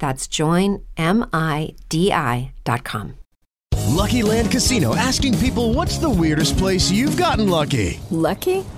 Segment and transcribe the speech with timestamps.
[0.00, 0.96] That's joinmidi.com.
[3.90, 8.00] Lucky Land Casino asking people what's the weirdest place you've gotten lucky?
[8.10, 8.64] Lucky?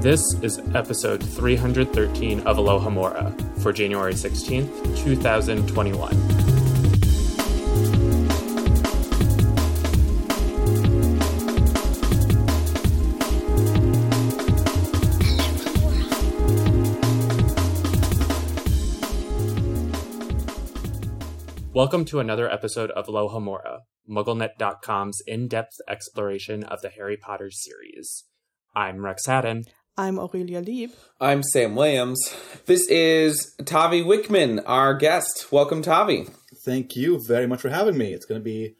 [0.00, 6.16] This is episode 313 of Alohomora for January 16th, 2021.
[21.74, 28.24] Welcome to another episode of Alohomora, MuggleNet.com's in depth exploration of the Harry Potter series.
[28.74, 29.64] I'm Rex Haddon.
[29.96, 30.92] I'm Aurelia Lieb.
[31.20, 32.18] I'm Sam Williams.
[32.66, 35.48] This is Tavi Wickman, our guest.
[35.50, 36.28] Welcome, Tavi.
[36.64, 38.12] Thank you very much for having me.
[38.12, 38.76] It's going to be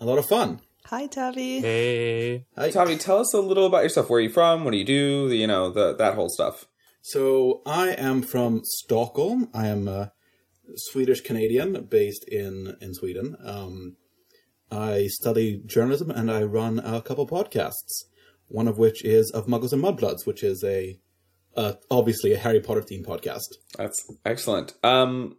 [0.00, 0.60] a lot of fun.
[0.86, 1.60] Hi, Tavi.
[1.60, 2.46] Hey.
[2.56, 2.70] Hi.
[2.70, 4.08] Tavi, tell us a little about yourself.
[4.08, 4.64] Where are you from?
[4.64, 5.28] What do you do?
[5.32, 6.66] You know, the, that whole stuff.
[7.02, 9.48] So, I am from Stockholm.
[9.52, 10.12] I am a
[10.76, 13.36] Swedish Canadian based in, in Sweden.
[13.44, 13.96] Um,
[14.70, 18.04] I study journalism and I run a couple podcasts.
[18.48, 20.98] One of which is of Muggles and Mudbloods, which is a
[21.56, 23.54] uh, obviously a Harry Potter themed podcast.
[23.76, 24.74] That's excellent.
[24.82, 25.36] Um,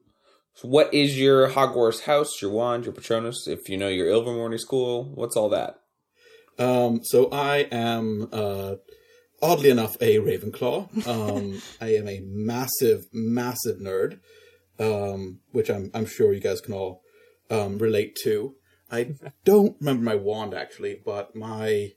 [0.56, 3.48] so what is your Hogwarts house, your wand, your Patronus?
[3.48, 5.80] If you know your Ilvermorny school, what's all that?
[6.60, 8.76] Um, so I am, uh,
[9.42, 11.08] oddly enough, a Ravenclaw.
[11.08, 14.20] Um, I am a massive, massive nerd,
[14.80, 17.02] um, which I'm, I'm sure you guys can all
[17.50, 18.56] um, relate to.
[18.92, 21.94] I don't remember my wand actually, but my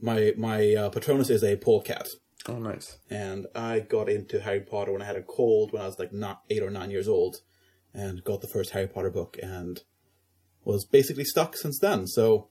[0.00, 2.06] my my uh, Patronus is a polecat,
[2.48, 2.98] Oh, nice.
[3.10, 6.12] and I got into Harry Potter when I had a cold when I was like
[6.12, 7.36] not eight or nine years old,
[7.92, 9.80] and got the first Harry Potter book and
[10.64, 12.06] was basically stuck since then.
[12.06, 12.48] So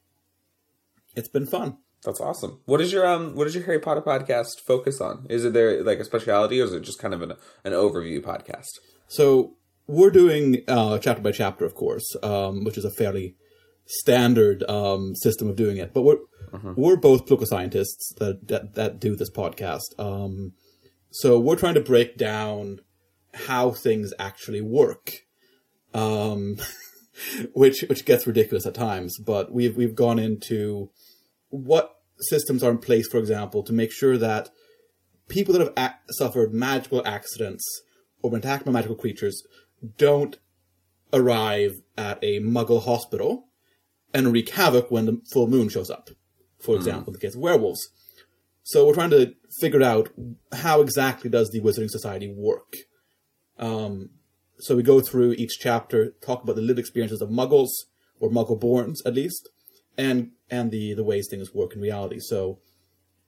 [1.16, 1.78] it's been fun.
[2.04, 2.62] That's awesome.
[2.66, 3.36] What is your um?
[3.36, 5.26] what is your Harry Potter podcast focus on?
[5.30, 7.34] Is it there like a speciality, or is it just kind of an
[7.64, 8.68] an overview podcast?
[9.08, 9.56] So
[9.88, 13.36] we're doing uh, chapter by chapter, of course, um, which is a fairly
[13.88, 15.94] standard um, system of doing it.
[15.94, 16.18] But we're
[16.76, 19.98] we're both political scientists that, that that do this podcast.
[19.98, 20.54] Um,
[21.12, 22.82] so we're trying to break down
[23.34, 25.26] how things actually work,
[25.94, 26.58] um,
[27.54, 29.18] which which gets ridiculous at times.
[29.20, 30.90] But we've we've gone into
[31.50, 34.50] what systems are in place, for example, to make sure that
[35.28, 37.64] people that have ac- suffered magical accidents
[38.22, 39.44] or been attacked by magical creatures
[39.98, 40.38] don't
[41.14, 43.47] arrive at a muggle hospital
[44.18, 46.10] and wreak havoc when the full moon shows up.
[46.60, 47.88] For example, in the case of werewolves.
[48.64, 50.10] So we're trying to figure out
[50.52, 52.78] how exactly does the Wizarding Society work.
[53.60, 54.10] Um,
[54.58, 57.70] so we go through each chapter, talk about the lived experiences of muggles,
[58.20, 59.50] or muggle-borns at least,
[59.98, 62.20] and and the, the ways things work in reality.
[62.20, 62.60] So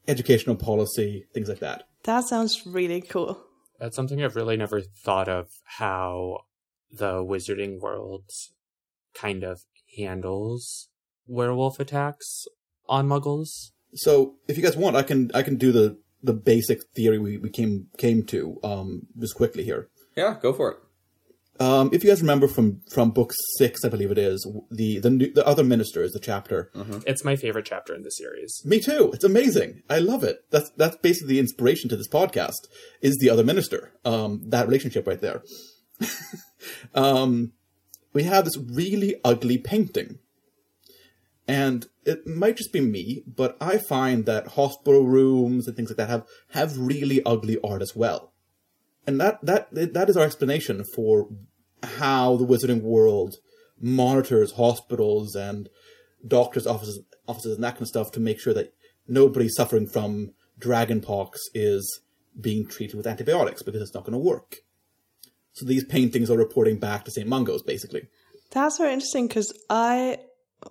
[0.07, 1.83] educational policy, things like that.
[2.05, 3.39] That sounds really cool.
[3.79, 6.45] That's something I've really never thought of how
[6.91, 8.23] the wizarding world
[9.13, 9.61] kind of
[9.97, 10.89] handles
[11.27, 12.45] werewolf attacks
[12.87, 13.71] on muggles.
[13.95, 17.37] So if you guys want, I can I can do the the basic theory we,
[17.37, 19.89] we came came to um just quickly here.
[20.15, 20.77] Yeah, go for it.
[21.61, 25.09] Um, if you guys remember from from book six, I believe it is the the
[25.09, 26.71] new, the other minister is the chapter.
[27.05, 28.61] It's my favorite chapter in the series.
[28.63, 29.11] Me too.
[29.13, 29.81] It's amazing.
[29.89, 30.37] I love it.
[30.51, 32.67] That's that's basically the inspiration to this podcast.
[33.01, 33.91] Is the other minister?
[34.05, 35.43] Um, that relationship right there.
[36.93, 37.51] um,
[38.13, 40.19] we have this really ugly painting,
[41.47, 45.97] and it might just be me, but I find that hospital rooms and things like
[45.97, 48.33] that have have really ugly art as well.
[49.07, 51.27] And that that that is our explanation for
[51.83, 53.35] how the wizarding world
[53.81, 55.69] monitors hospitals and
[56.27, 58.73] doctors' offices, offices and that kind of stuff to make sure that
[59.07, 62.01] nobody suffering from dragonpox is
[62.39, 64.57] being treated with antibiotics because it's not going to work.
[65.59, 67.27] So these paintings are reporting back to St.
[67.27, 68.07] Mungo's, basically.
[68.51, 70.19] That's very interesting because I,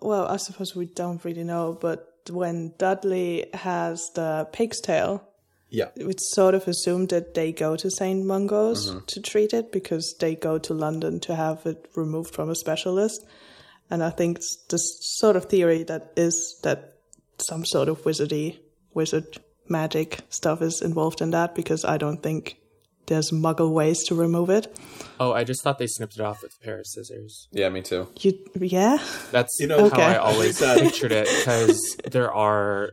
[0.00, 5.28] well, I suppose we don't really know, but when Dudley has the pig's tail,
[5.68, 5.90] Yeah.
[5.94, 8.24] it's sort of assumed that they go to St.
[8.24, 9.04] Mungo's mm-hmm.
[9.04, 13.26] to treat it because they go to London to have it removed from a specialist.
[13.90, 16.94] And I think it's this sort of theory that is that
[17.38, 18.58] some sort of wizardy,
[18.94, 19.38] wizard
[19.68, 22.56] magic stuff is involved in that because I don't think
[23.08, 24.74] there's muggle ways to remove it.
[25.20, 27.48] Oh, I just thought they snipped it off with a pair of scissors.
[27.50, 28.08] Yeah, me too.
[28.20, 28.98] You, yeah?
[29.32, 32.92] That's You know- how I always That- pictured it because there are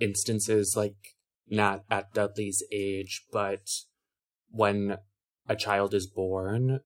[0.00, 0.96] instances like
[1.48, 3.66] not at Dudley's age, but
[4.50, 4.98] when
[5.48, 6.80] a child is born,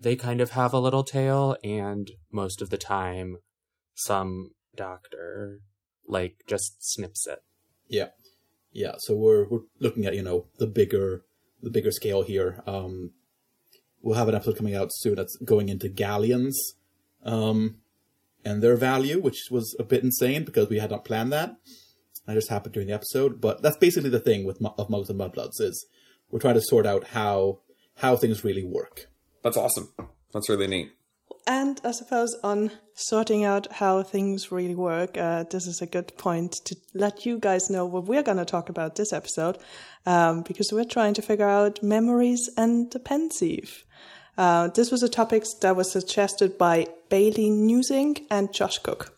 [0.00, 3.38] they kind of have a little tail, and most of the time,
[3.94, 5.60] some doctor
[6.06, 7.40] like just snips it.
[7.88, 8.08] Yeah,
[8.72, 8.92] yeah.
[8.98, 11.24] So we're we're looking at you know the bigger
[11.62, 12.62] the bigger scale here.
[12.66, 13.12] Um,
[14.02, 16.56] we'll have an episode coming out soon that's going into galleons,
[17.24, 17.78] um,
[18.44, 21.56] and their value, which was a bit insane because we had not planned that.
[22.26, 25.18] That just happened during the episode, but that's basically the thing with of Muggles and
[25.18, 25.86] Mudbloods is
[26.30, 27.60] we're trying to sort out how
[27.96, 29.08] how things really work.
[29.42, 29.92] That's awesome.
[30.32, 30.92] That's really neat.
[31.46, 36.16] And I suppose on sorting out how things really work, uh, this is a good
[36.18, 39.56] point to let you guys know what we're going to talk about this episode,
[40.04, 43.84] um, because we're trying to figure out memories and the Pensieve.
[44.36, 49.17] Uh, this was a topic that was suggested by Bailey Newsing and Josh Cook.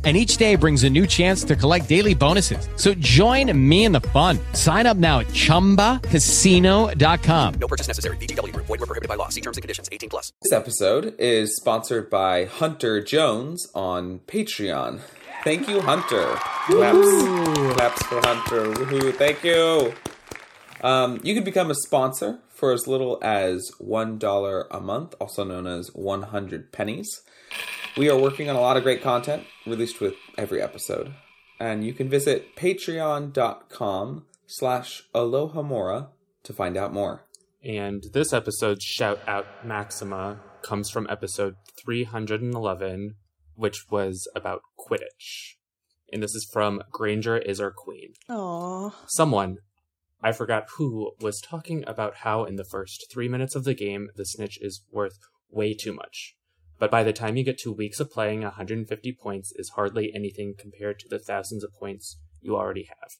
[0.03, 2.67] And each day brings a new chance to collect daily bonuses.
[2.75, 4.39] So join me in the fun.
[4.53, 7.53] Sign up now at chumbacasino.com.
[7.59, 8.17] No purchase necessary.
[8.17, 8.65] VGW Group.
[8.65, 9.29] Void were prohibited by law.
[9.29, 9.89] See terms and conditions.
[9.91, 10.33] 18 plus.
[10.41, 15.01] This episode is sponsored by Hunter Jones on Patreon.
[15.43, 16.35] Thank you, Hunter.
[16.65, 18.71] Claps, claps for Hunter.
[18.73, 19.13] Woohoo!
[19.13, 19.93] Thank you.
[20.81, 25.43] Um, you can become a sponsor for as little as one dollar a month, also
[25.43, 27.21] known as one hundred pennies.
[27.97, 31.13] We are working on a lot of great content released with every episode,
[31.59, 36.07] and you can visit patreon.com slash alohomora
[36.43, 37.25] to find out more.
[37.61, 43.15] And this episode's shout out Maxima comes from episode 311,
[43.55, 45.55] which was about Quidditch.
[46.13, 48.13] And this is from Granger is our queen.
[48.29, 48.93] Aww.
[49.07, 49.57] Someone,
[50.23, 54.09] I forgot who, was talking about how in the first three minutes of the game,
[54.15, 55.19] the snitch is worth
[55.49, 56.35] way too much.
[56.81, 60.55] But by the time you get to weeks of playing, 150 points is hardly anything
[60.57, 63.11] compared to the thousands of points you already have.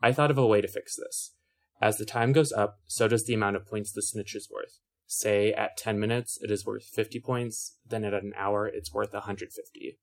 [0.00, 1.34] I thought of a way to fix this.
[1.82, 4.78] As the time goes up, so does the amount of points the snitch is worth.
[5.06, 9.12] Say at 10 minutes it is worth 50 points, then at an hour it's worth
[9.12, 9.98] 150.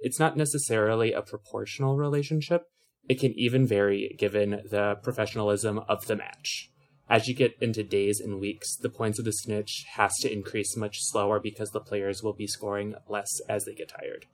[0.00, 2.64] It's not necessarily a proportional relationship,
[3.08, 6.70] It can even vary given the professionalism of the match.
[7.12, 10.78] As you get into days and weeks, the points of the snitch has to increase
[10.78, 14.24] much slower because the players will be scoring less as they get tired.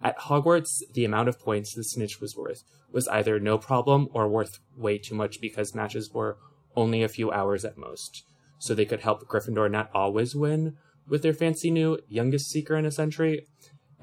[0.00, 4.28] At Hogwarts, the amount of points the snitch was worth was either no problem or
[4.28, 6.38] worth way too much because matches were
[6.76, 8.22] only a few hours at most.
[8.60, 10.76] So they could help Gryffindor not always win
[11.08, 13.44] with their fancy new youngest seeker in a century.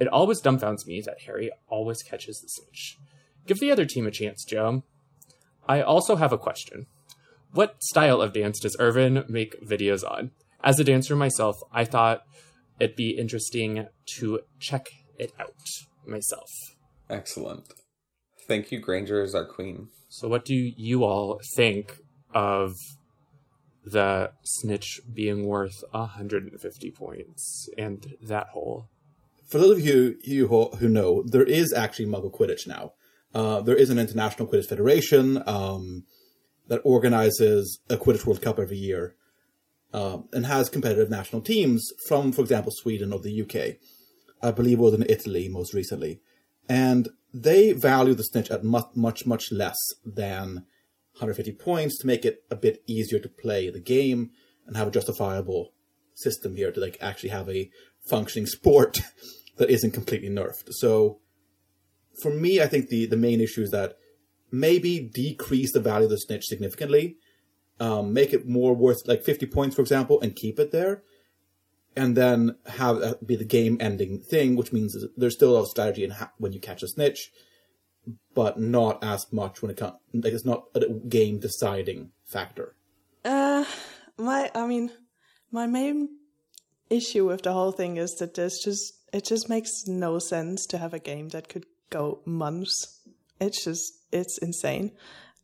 [0.01, 2.97] It always dumbfounds me that Harry always catches the snitch.
[3.45, 4.83] Give the other team a chance, Joe.
[5.65, 6.87] I also have a question.
[7.53, 10.31] What style of dance does Irvin make videos on?
[10.63, 12.21] As a dancer myself, I thought
[12.79, 13.87] it'd be interesting
[14.17, 14.87] to check
[15.17, 15.53] it out
[16.05, 16.49] myself.
[17.09, 17.71] Excellent.
[18.47, 19.89] Thank you, Granger, as our queen.
[20.09, 21.99] So, what do you all think
[22.33, 22.75] of
[23.83, 28.89] the snitch being worth 150 points and that whole?
[29.47, 32.93] For those of you, you who, who know, there is actually Muggle Quidditch now.
[33.33, 36.03] Uh, there is an international Quidditch federation um,
[36.67, 39.15] that organizes a Quidditch World Cup every year
[39.93, 43.77] um, and has competitive national teams from, for example, Sweden or the UK.
[44.41, 46.19] I believe it was in Italy most recently.
[46.69, 50.65] And they value the snitch at much, much, much less than
[51.13, 54.31] 150 points to make it a bit easier to play the game
[54.65, 55.73] and have a justifiable
[56.13, 57.69] system here to like actually have a
[58.09, 58.99] functioning sport
[59.57, 60.71] that isn't completely nerfed.
[60.71, 61.19] So
[62.21, 63.97] for me, I think the, the main issue is that
[64.51, 67.17] maybe decrease the value of the snitch significantly,
[67.79, 71.03] um, make it more worth like 50 points, for example, and keep it there.
[71.95, 75.61] And then have that be the game ending thing, which means there's still a lot
[75.61, 77.31] of strategy in ha- when you catch a snitch,
[78.35, 82.75] but not as much when it comes, like it's not a game deciding factor.
[83.25, 83.65] Uh,
[84.17, 84.91] my, I mean,
[85.51, 86.09] my main
[86.89, 90.77] issue with the whole thing is that there's just, it just makes no sense to
[90.77, 93.01] have a game that could go months.
[93.39, 94.91] It's just, it's insane.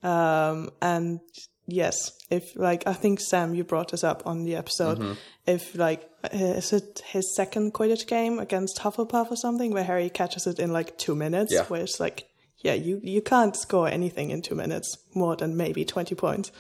[0.02, 1.20] Um, and
[1.66, 5.00] yes, if like, I think Sam, you brought this up on the episode.
[5.00, 5.18] Mhm.
[5.46, 10.48] If like, is it his second Quidditch game against Hufflepuff or something where Harry catches
[10.48, 11.54] it in like two minutes?
[11.54, 11.66] Yeah.
[11.66, 12.28] Where it's like,
[12.60, 16.52] yeah, you, you can't score anything in two minutes more than maybe 20 points.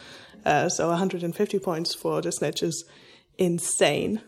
[0.45, 2.83] Uh, so 150 points for the snitch is
[3.38, 4.22] insane.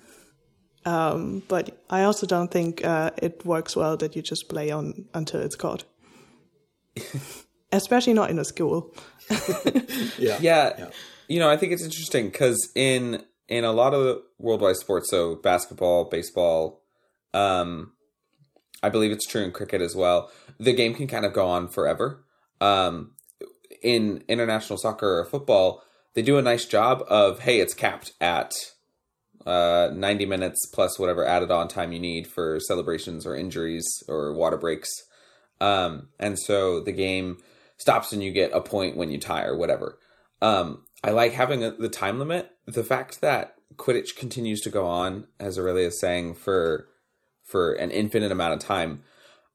[0.86, 5.06] Um, but I also don't think uh, it works well that you just play on
[5.14, 5.84] until it's caught.
[7.76, 8.94] Especially not in a school.
[10.18, 10.38] Yeah.
[10.40, 10.90] yeah.
[11.28, 15.10] You know, I think it's interesting because in in a lot of the worldwide sports,
[15.10, 16.82] so basketball, baseball,
[17.34, 17.94] um,
[18.82, 20.32] I believe it's true in cricket as well.
[20.60, 22.24] The game can kind of go on forever.
[22.62, 23.12] Um,
[23.82, 28.52] in international soccer or football, they do a nice job of hey, it's capped at
[29.46, 34.34] uh, 90 minutes plus whatever added on time you need for celebrations or injuries or
[34.34, 34.90] water breaks.
[35.62, 37.38] Um, and so the game
[37.78, 40.00] stops and you get a point when you tie or whatever.
[40.42, 42.52] Um, I like having a, the time limit.
[42.66, 46.88] The fact that Quidditch continues to go on, as Aurelia is saying, for
[47.44, 49.04] for an infinite amount of time.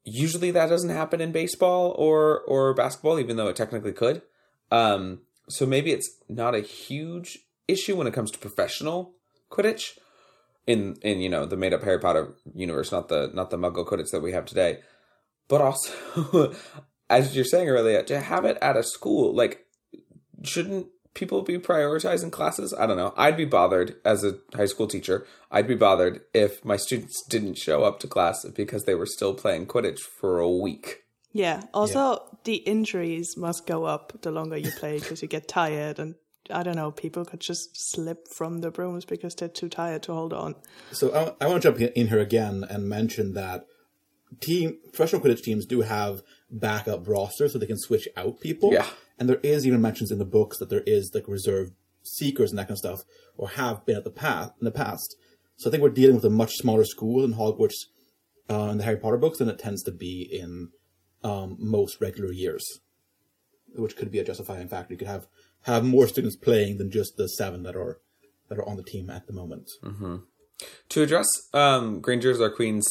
[0.03, 4.21] Usually that doesn't happen in baseball or or basketball, even though it technically could.
[4.71, 9.13] Um, so maybe it's not a huge issue when it comes to professional
[9.51, 9.97] Quidditch
[10.67, 13.85] in in you know the made up Harry Potter universe, not the not the Muggle
[13.85, 14.79] Quidditch that we have today.
[15.47, 16.55] But also,
[17.11, 19.65] as you're saying earlier, to have it at a school, like
[20.43, 22.73] shouldn't people be prioritizing classes?
[22.73, 23.13] I don't know.
[23.17, 25.27] I'd be bothered as a high school teacher.
[25.51, 29.33] I'd be bothered if my students didn't show up to class because they were still
[29.33, 31.03] playing Quidditch for a week.
[31.33, 31.61] Yeah.
[31.73, 36.15] Also, the injuries must go up the longer you play because you get tired and
[36.49, 40.13] I don't know, people could just slip from the brooms because they're too tired to
[40.13, 40.55] hold on.
[40.91, 43.67] So I, I want to jump in here again and mention that
[44.39, 48.73] team professional Quidditch teams do have backup roster so they can switch out people.
[48.73, 48.87] Yeah.
[49.17, 52.59] And there is even mentions in the books that there is like reserved seekers and
[52.59, 53.01] that kind of stuff,
[53.37, 55.15] or have been at the past in the past.
[55.55, 57.75] So I think we're dealing with a much smaller school in Hogwarts
[58.49, 60.69] uh, in the Harry Potter books than it tends to be in
[61.23, 62.65] um, most regular years,
[63.75, 64.93] which could be a justifying factor.
[64.93, 65.27] You could have
[65.63, 67.99] have more students playing than just the seven that are
[68.49, 69.69] that are on the team at the moment.
[69.83, 70.17] hmm
[70.89, 72.87] To address um, Granger's or Queen's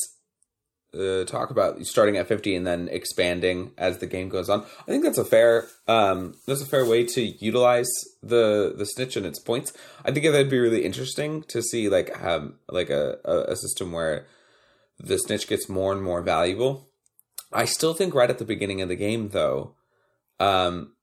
[0.99, 4.62] uh, talk about starting at 50 and then expanding as the game goes on.
[4.62, 7.90] I think that's a fair um, that's a fair way to utilize
[8.23, 9.73] the the snitch and its points.
[10.04, 13.92] I think that'd be really interesting to see like have like a, a, a system
[13.92, 14.26] where
[14.99, 16.88] the snitch gets more and more valuable.
[17.52, 19.75] I still think right at the beginning of the game though,
[20.38, 20.94] um,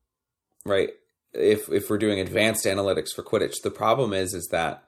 [0.65, 0.89] right
[1.33, 4.83] if if we're doing advanced analytics for Quidditch, the problem is is that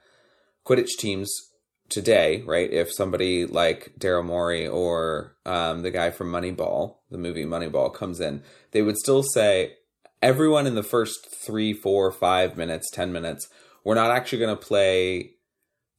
[0.66, 1.49] Quidditch teams
[1.90, 2.72] today, right?
[2.72, 8.20] If somebody like Daryl Morey or um, the guy from Moneyball, the movie Moneyball, comes
[8.20, 9.74] in, they would still say
[10.22, 13.48] everyone in the first three, four, five minutes, ten minutes,
[13.84, 15.32] we're not actually going to play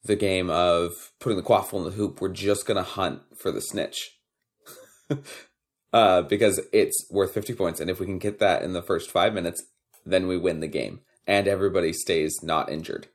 [0.04, 2.20] the game of putting the quaffle in the hoop.
[2.20, 4.18] We're just going to hunt for the snitch.
[5.92, 7.80] uh, because it's worth 50 points.
[7.80, 9.62] And if we can get that in the first five minutes,
[10.06, 11.00] then we win the game.
[11.26, 13.08] And everybody stays not injured.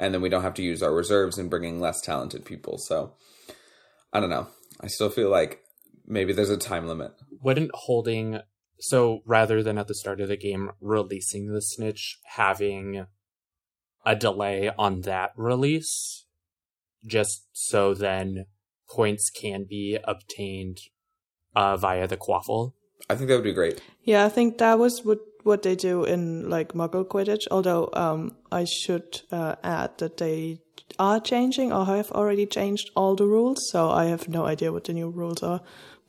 [0.00, 2.78] And then we don't have to use our reserves in bringing less talented people.
[2.78, 3.12] So
[4.12, 4.48] I don't know.
[4.80, 5.60] I still feel like
[6.06, 7.12] maybe there's a time limit.
[7.42, 8.40] Wouldn't holding
[8.80, 13.06] so rather than at the start of the game releasing the snitch, having
[14.06, 16.24] a delay on that release,
[17.06, 18.46] just so then
[18.88, 20.78] points can be obtained
[21.54, 22.72] uh, via the quaffle.
[23.08, 23.82] I think that would be great.
[24.02, 27.46] Yeah, I think that was what what they do in like Muggle Quidditch.
[27.50, 30.60] Although um, I should uh, add that they
[30.98, 34.84] are changing or have already changed all the rules, so I have no idea what
[34.84, 35.60] the new rules are.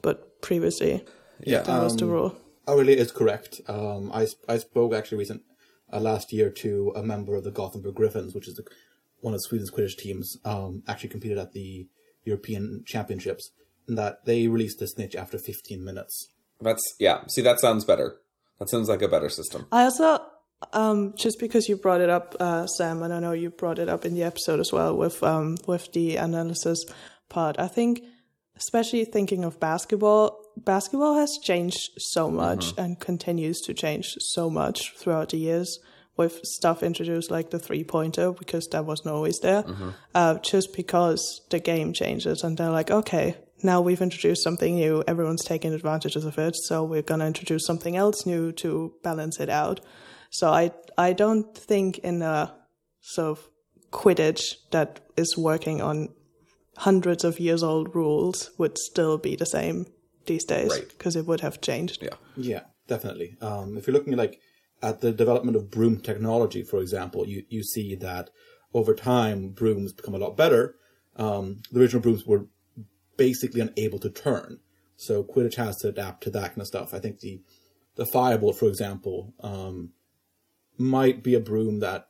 [0.01, 1.03] But previously,
[1.43, 2.35] Yeah, that was the um, rule.
[2.67, 3.61] Aurelia is correct.
[3.67, 5.43] Um, I I spoke actually recent
[5.91, 8.63] uh, last year to a member of the Gothenburg Griffins, which is the,
[9.19, 10.37] one of Sweden's Quidditch teams.
[10.45, 11.87] Um, actually competed at the
[12.23, 13.51] European Championships,
[13.87, 16.27] and that they released the snitch after 15 minutes.
[16.59, 17.23] That's, yeah.
[17.29, 18.17] See, that sounds better.
[18.61, 19.65] That sounds like a better system.
[19.71, 20.19] I also,
[20.71, 23.89] um, just because you brought it up, uh, Sam, and I know you brought it
[23.89, 26.85] up in the episode as well with um, with the analysis
[27.27, 27.57] part.
[27.57, 28.03] I think,
[28.55, 34.93] especially thinking of basketball, basketball has changed so much and continues to change so much
[34.95, 35.79] throughout the years.
[36.15, 39.63] With stuff introduced like the three pointer, because that wasn't always there,
[40.13, 45.03] uh, just because the game changes and they're like, okay, now we've introduced something new,
[45.07, 49.49] everyone's taking advantages of it, so we're gonna introduce something else new to balance it
[49.49, 49.79] out.
[50.29, 52.53] So I I don't think in a
[53.01, 53.49] sort of
[53.91, 56.09] Quidditch that is working on
[56.77, 59.85] hundreds of years old rules would still be the same
[60.25, 60.87] these days Right.
[60.89, 62.01] because it would have changed.
[62.01, 62.15] Yeah.
[62.37, 63.35] Yeah, definitely.
[63.41, 64.39] Um, if you're looking like
[64.81, 68.29] at the development of broom technology, for example, you, you see that
[68.73, 70.75] over time brooms become a lot better.
[71.17, 72.45] Um, the original brooms were
[73.17, 74.59] basically unable to turn,
[74.95, 76.93] so Quidditch has to adapt to that kind of stuff.
[76.93, 77.41] I think the
[77.95, 79.91] the firebolt, for example, um,
[80.77, 82.07] might be a broom that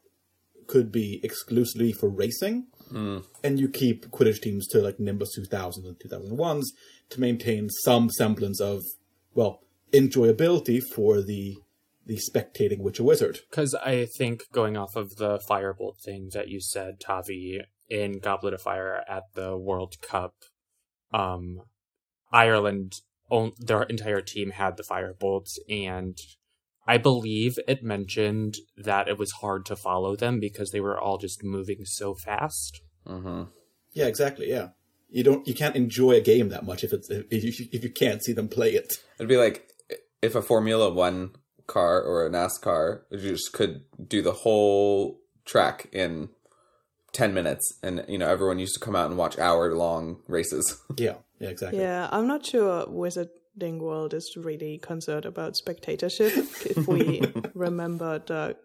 [0.67, 2.67] could be exclusively for racing,
[3.43, 6.65] and you keep Quidditch teams to like Nimbus 2000s and 2001s
[7.10, 8.82] to maintain some semblance of
[9.34, 11.58] well enjoyability for the
[12.06, 13.39] the spectating witcher wizard.
[13.49, 18.54] Because I think going off of the firebolt thing that you said, Tavi, in Goblet
[18.54, 20.34] of Fire at the World Cup,
[21.13, 21.62] um,
[22.32, 26.17] Ireland, own, their entire team had the firebolts, and
[26.88, 31.17] I believe it mentioned that it was hard to follow them because they were all
[31.17, 32.82] just moving so fast.
[33.08, 33.43] Mm-hmm.
[33.93, 34.50] Yeah, exactly.
[34.50, 34.69] Yeah,
[35.10, 37.89] you don't you can't enjoy a game that much if it's if you, if you
[37.89, 38.93] can't see them play it.
[39.17, 39.67] It'd be like
[40.21, 41.32] if a Formula One
[41.67, 46.30] car or a NASCAR you just could do the whole track in
[47.13, 50.82] ten minutes, and you know everyone used to come out and watch hour long races.
[50.97, 51.80] Yeah, yeah, exactly.
[51.80, 56.34] Yeah, I'm not sure Wizarding World is really concerned about spectatorship
[56.65, 57.21] if we
[57.54, 58.56] remember the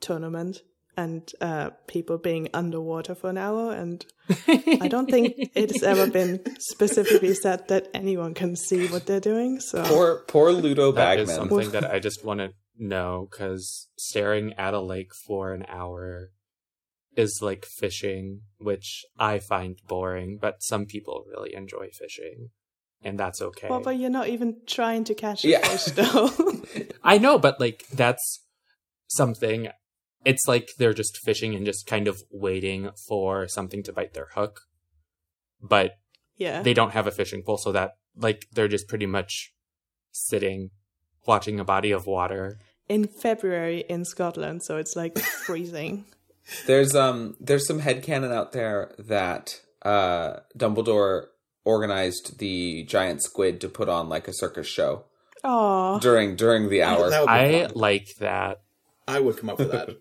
[0.00, 0.62] tournament
[0.96, 3.72] and uh, people being underwater for an hour.
[3.72, 4.04] And
[4.48, 9.60] I don't think it's ever been specifically said that anyone can see what they're doing.
[9.60, 11.48] So poor poor Ludo That is Bagman.
[11.48, 16.30] something that I just want to know because staring at a lake for an hour
[17.16, 22.50] is like fishing, which I find boring, but some people really enjoy fishing,
[23.02, 23.68] and that's okay.
[23.68, 25.66] Well, but you're not even trying to catch a Yeah.
[25.66, 26.30] fish, though.
[27.04, 28.42] I know, but like that's
[29.08, 29.68] something.
[30.24, 34.28] It's like they're just fishing and just kind of waiting for something to bite their
[34.34, 34.60] hook,
[35.60, 35.92] but
[36.36, 36.62] yeah.
[36.62, 39.52] they don't have a fishing pole, so that like they're just pretty much
[40.12, 40.70] sitting,
[41.26, 42.58] watching a body of water.
[42.88, 46.04] in February in Scotland, so it's like freezing.
[46.66, 51.26] There's um there's some headcanon out there that uh Dumbledore
[51.64, 55.04] organized the giant squid to put on like a circus show
[55.42, 57.10] Oh, during during the hour.
[57.10, 58.62] That I like that.
[59.06, 59.90] I would come up with that.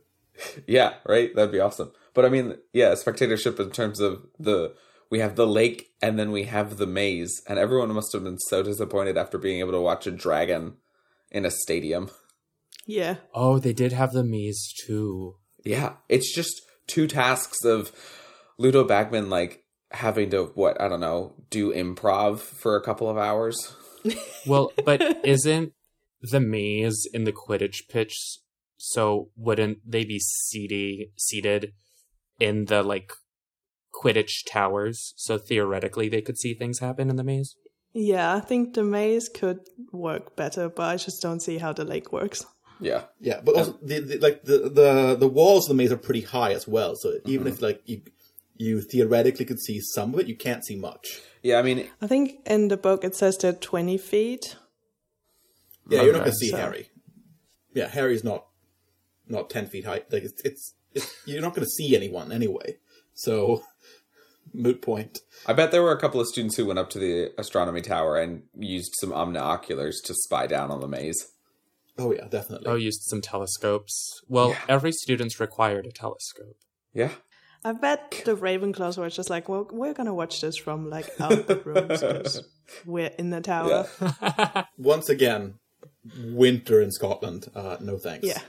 [0.65, 1.33] Yeah, right?
[1.35, 1.91] That'd be awesome.
[2.15, 4.73] But I mean, yeah, spectatorship in terms of the
[5.11, 8.39] we have the lake and then we have the maze, and everyone must have been
[8.39, 10.77] so disappointed after being able to watch a dragon
[11.29, 12.09] in a stadium.
[12.87, 13.17] yeah.
[13.33, 15.35] Oh, they did have the maze too.
[15.63, 17.91] Yeah, it's just two tasks of
[18.57, 23.17] Ludo Bagman like having to what I don't know do improv for a couple of
[23.17, 23.75] hours.
[24.45, 25.71] Well, but isn't
[26.21, 28.13] the maze in the Quidditch pitch?
[28.75, 31.71] So wouldn't they be seated seated
[32.37, 33.13] in the like
[33.93, 37.55] Quidditch towers, so theoretically they could see things happen in the maze.
[37.93, 39.59] Yeah, I think the maze could
[39.91, 42.43] work better, but I just don't see how the lake works.
[42.83, 43.03] Yeah.
[43.19, 46.21] Yeah, but also the, the like the, the the walls of the maze are pretty
[46.21, 46.95] high as well.
[46.95, 47.53] So even Mm-hmm.
[47.55, 48.01] if like you
[48.57, 51.21] you theoretically could see some of it, you can't see much.
[51.41, 54.55] Yeah, I mean, I think in the book it says they're 20 feet.
[55.89, 56.89] Yeah, you're not going to see So- Harry.
[57.73, 58.45] Yeah, Harry's not
[59.27, 60.03] not ten feet high.
[60.11, 62.77] Like it's it's, it's you're not going to see anyone anyway.
[63.15, 63.63] So
[64.53, 65.19] moot point.
[65.47, 68.17] I bet there were a couple of students who went up to the astronomy tower
[68.17, 71.27] and used some omnioculars to spy down on the maze.
[71.97, 72.67] Oh yeah, definitely.
[72.67, 74.21] Oh, used some telescopes.
[74.27, 76.57] Well, every student's required a telescope.
[76.93, 77.11] Yeah.
[77.65, 81.47] I bet the Ravenclaws were just like, well, we're gonna watch this from like out
[81.47, 82.43] the rooms 'cause
[82.85, 83.87] we're in the tower.
[84.77, 85.55] Once again,
[86.17, 87.47] winter in Scotland.
[87.55, 88.27] Uh, no thanks.
[88.27, 88.41] Yeah.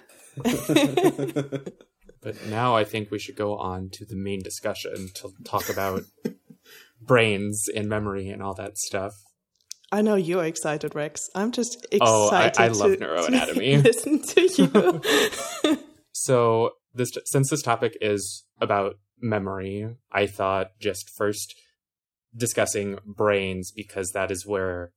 [2.22, 6.04] But now I think we should go on to the main discussion to talk about
[6.98, 9.12] brains and memory and all that stuff.
[9.92, 11.30] I know you're excited, Rex.
[11.34, 12.02] I'm just excited.
[12.02, 13.76] Oh, I- I love to, neuroanatomy.
[13.76, 15.78] To listen to you.
[16.16, 21.54] So this since this topic is about memory, I thought just first
[22.34, 24.92] discussing brains because that is where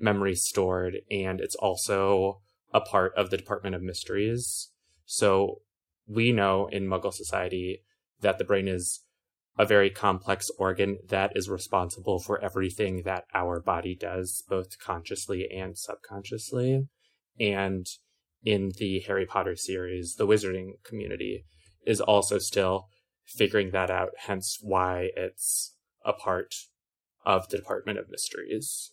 [0.00, 2.40] memory is stored and it's also
[2.72, 4.70] a part of the Department of Mysteries.
[5.04, 5.60] So
[6.08, 7.82] we know in Muggle society
[8.20, 9.00] that the brain is
[9.56, 15.48] a very complex organ that is responsible for everything that our body does, both consciously
[15.50, 16.88] and subconsciously.
[17.38, 17.86] And
[18.44, 21.44] in the Harry Potter series, the wizarding community
[21.86, 22.88] is also still
[23.24, 26.54] figuring that out, hence why it's a part
[27.24, 28.92] of the Department of Mysteries.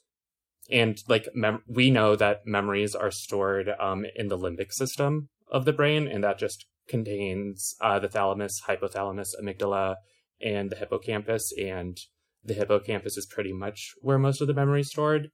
[0.70, 5.66] And like mem- we know that memories are stored um, in the limbic system of
[5.66, 9.96] the brain, and that just contains uh, the thalamus, hypothalamus, amygdala,
[10.44, 11.52] and the hippocampus.
[11.58, 11.98] And
[12.44, 15.30] the hippocampus is pretty much where most of the memory is stored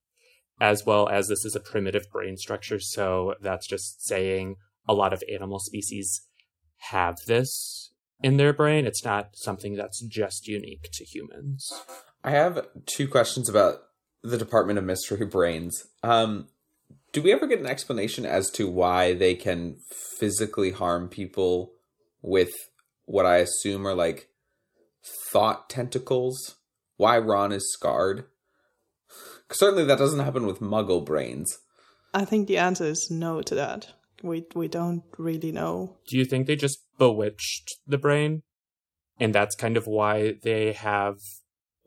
[0.59, 2.79] as well as this is a primitive brain structure.
[2.79, 4.55] So that's just saying
[4.87, 6.27] a lot of animal species
[6.91, 7.91] have this
[8.21, 8.85] in their brain.
[8.85, 11.71] It's not something that's just unique to humans.
[12.23, 13.75] I have two questions about
[14.23, 15.87] the Department of Mystery Brains.
[16.03, 16.47] Um,
[17.13, 19.77] do we ever get an explanation as to why they can
[20.19, 21.73] physically harm people
[22.21, 22.51] with
[23.05, 24.29] what I assume are like
[25.31, 26.55] thought tentacles?
[26.97, 28.25] Why Ron is scarred?
[29.51, 31.57] Certainly, that doesn't happen with Muggle brains.
[32.13, 33.93] I think the answer is no to that.
[34.23, 35.97] We we don't really know.
[36.09, 38.43] Do you think they just bewitched the brain?
[39.19, 41.17] And that's kind of why they have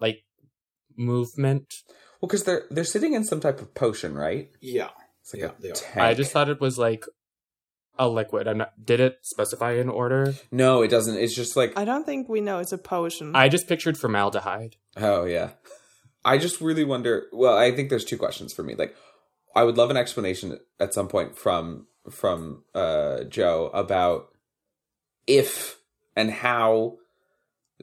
[0.00, 0.24] like
[0.96, 1.72] movement?
[2.20, 4.50] Well, because they're they're sitting in some type of potion, right?
[4.60, 4.90] Yeah.
[5.22, 5.96] It's like Yeah, a tank.
[5.98, 7.04] I just thought it was like
[8.00, 8.48] a liquid.
[8.48, 10.34] I'm not, did it specify an order?
[10.50, 11.16] no, it doesn't.
[11.16, 13.36] It's just like I don't think we know it's a potion.
[13.36, 14.74] I just pictured formaldehyde.
[14.96, 15.50] Oh yeah.
[16.24, 18.74] I just really wonder well, I think there's two questions for me.
[18.74, 18.96] Like
[19.54, 24.28] I would love an explanation at some point from from uh Joe about
[25.26, 25.78] if
[26.16, 26.96] and how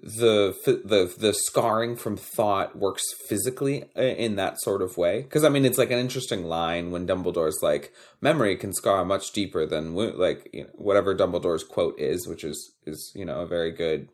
[0.04, 5.22] the the the scarring from thought works physically uh, in that sort of way.
[5.22, 9.32] Because i mean it's like an interesting line when dumbledore's like memory can scar much
[9.32, 13.48] deeper than like you know, whatever dumbledore's quote is which is is you know a
[13.48, 14.10] very good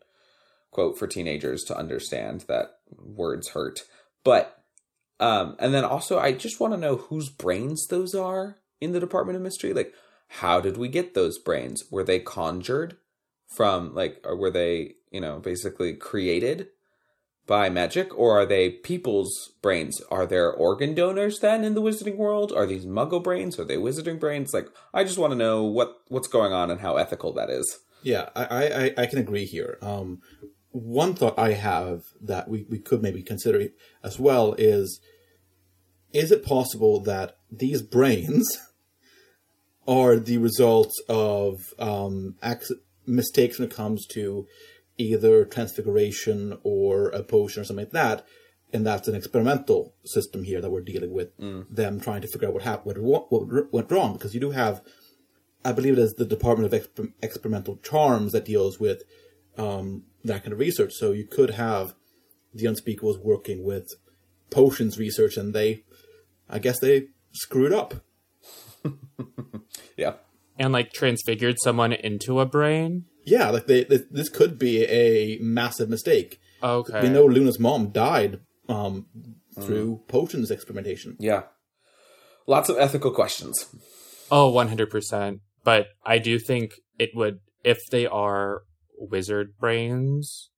[0.72, 3.84] quote for teenagers to understand that words hurt.
[4.24, 4.64] But
[5.20, 9.00] um and then also i just want to know whose brains those are in the
[9.00, 9.74] department of mystery.
[9.74, 9.94] Like
[10.28, 11.84] how did we get those brains?
[11.92, 12.98] Were they conjured
[13.56, 16.68] from like or were they you know basically created
[17.46, 20.02] by magic or are they people's brains?
[20.10, 22.54] Are there organ donors then in the wizarding world?
[22.54, 23.60] Are these muggle brains?
[23.60, 24.54] Are they wizarding brains?
[24.54, 27.80] Like i just want to know what what's going on and how ethical that is.
[28.02, 29.78] Yeah, I, I, I- can agree here.
[29.82, 30.22] Um,
[30.72, 33.68] one thought I have that we, we could maybe consider
[34.04, 35.00] as well is
[36.12, 38.48] is it possible that these brains
[39.88, 44.48] are the results of um, ac- mistakes when it comes to
[44.98, 48.26] either transfiguration or a potion or something like that?
[48.72, 52.56] And that's an experimental system here that we're dealing with, them trying to figure out
[52.56, 54.82] what happened, what, what went wrong, because you do have
[55.66, 59.04] I believe it is the Department of Exper- Experimental Charms that deals with
[59.58, 60.94] um, that kind of research.
[60.94, 61.96] So you could have
[62.54, 63.94] the Unspeakables working with
[64.50, 65.84] potions research, and they,
[66.50, 67.96] I guess, they screwed up.
[69.98, 70.16] yeah
[70.60, 73.06] And like transfigured someone into a brain?
[73.26, 76.40] Yeah, like they, they this could be a massive mistake.
[76.62, 77.02] Okay.
[77.02, 78.40] We know Luna's mom died
[78.70, 79.08] um,
[79.60, 81.16] through potions experimentation.
[81.20, 81.44] yeah
[82.48, 83.68] lots of ethical questions
[84.32, 85.42] Oh, 100%.
[85.64, 88.64] But I do think it would, if they are
[88.98, 90.50] wizard brains,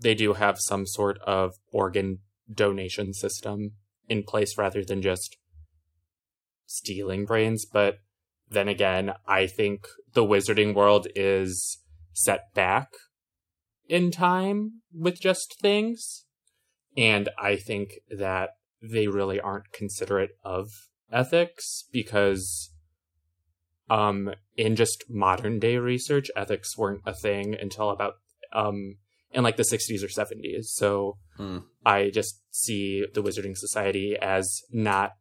[0.00, 2.20] they do have some sort of organ
[2.52, 3.72] donation system
[4.08, 5.36] in place rather than just
[6.66, 7.66] stealing brains.
[7.70, 7.98] But
[8.52, 11.78] then again, I think the wizarding world is
[12.12, 12.88] set back
[13.88, 16.24] in time with just things.
[16.96, 18.50] And I think that
[18.82, 20.68] they really aren't considerate of
[21.10, 22.70] ethics because
[23.90, 28.14] um in just modern day research ethics weren't a thing until about
[28.52, 28.96] um
[29.32, 31.64] in like the 60s or 70s so Mm.
[31.84, 35.12] i just see the wizarding society as not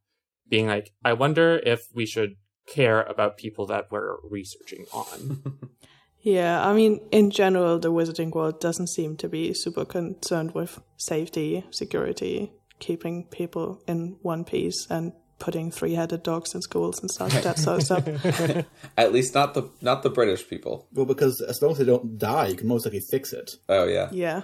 [0.50, 2.36] being like i wonder if we should
[2.68, 5.70] care about people that we're researching on
[6.22, 10.80] Yeah, I mean, in general, the wizarding world doesn't seem to be super concerned with
[10.98, 17.32] safety, security, keeping people in one piece, and putting three-headed dogs in schools and stuff.
[17.42, 18.66] That sort of stuff.
[18.98, 20.88] At least not the not the British people.
[20.94, 23.56] Well, because as long as they don't die, you can most likely fix it.
[23.68, 24.10] Oh yeah.
[24.12, 24.44] Yeah.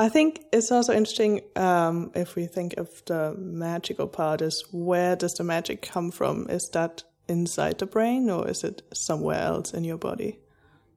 [0.00, 5.16] I think it's also interesting um, if we think of the magical part is where
[5.16, 6.48] does the magic come from?
[6.48, 10.38] Is that inside the brain or is it somewhere else in your body?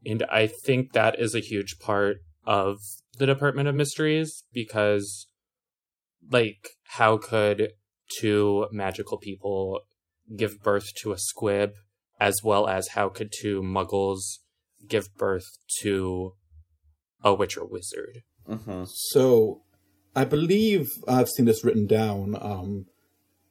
[0.06, 2.80] And I think that is a huge part of
[3.18, 5.28] the Department of Mysteries because,
[6.30, 7.74] like, how could
[8.20, 9.82] two magical people
[10.36, 11.74] give birth to a squib,
[12.20, 14.40] as well as how could two muggles
[14.88, 16.34] give birth to
[17.24, 18.24] a witch or wizard?
[18.50, 18.86] Mm-hmm.
[19.12, 19.62] So,
[20.16, 22.86] I believe I've seen this written down um,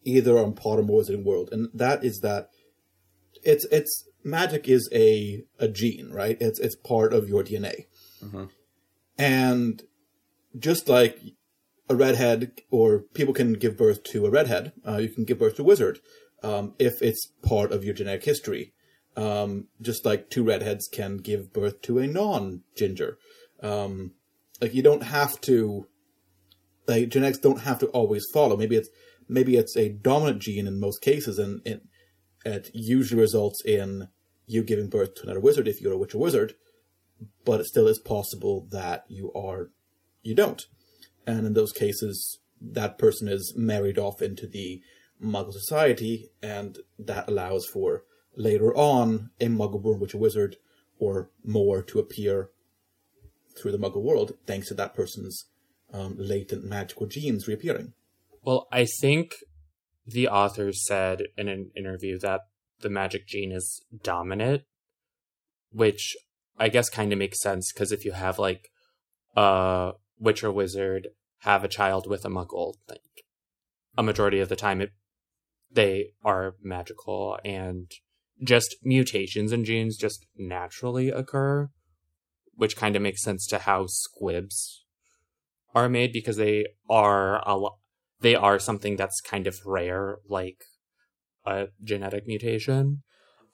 [0.04, 2.48] either on Pottermore's Wizarding World, and that is that
[3.44, 6.36] it's it's magic is a a gene, right?
[6.40, 7.86] It's it's part of your DNA,
[8.24, 8.44] Mm-hmm.
[9.18, 9.82] and
[10.58, 11.18] just like
[11.88, 15.56] a redhead or people can give birth to a redhead, uh, you can give birth
[15.56, 15.98] to a wizard
[16.42, 18.72] um, if it's part of your genetic history.
[19.16, 23.18] Um, just like two redheads can give birth to a non-ginger.
[23.62, 24.12] Um,
[24.60, 25.88] like you don't have to
[26.86, 28.88] like genetics don't have to always follow maybe it's
[29.28, 31.82] maybe it's a dominant gene in most cases and it,
[32.44, 34.08] it usually results in
[34.46, 36.54] you giving birth to another wizard if you're a witch or wizard
[37.44, 39.70] but it still is possible that you are
[40.22, 40.66] you don't
[41.26, 44.80] and in those cases that person is married off into the
[45.22, 48.04] muggle society and that allows for
[48.36, 50.56] later on a muggle born witch or wizard
[50.98, 52.50] or more to appear
[53.56, 55.46] through the muggle world thanks to that person's
[55.92, 57.92] um, latent magical genes reappearing.
[58.42, 59.34] Well, I think
[60.10, 62.42] the author said in an interview that
[62.80, 64.62] the magic gene is dominant,
[65.72, 66.16] which
[66.58, 68.68] I guess kind of makes sense because if you have like
[69.36, 71.08] a witch or wizard
[71.40, 73.00] have a child with a muggle, like
[73.96, 74.90] a majority of the time it
[75.72, 77.90] they are magical and
[78.42, 81.68] just mutations in genes just naturally occur,
[82.54, 84.84] which kind of makes sense to how squibs
[85.74, 87.79] are made because they are a lot
[88.20, 90.64] they are something that's kind of rare like
[91.46, 93.02] a genetic mutation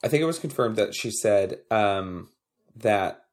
[0.03, 2.29] I think it was confirmed that she said um,
[2.75, 3.25] that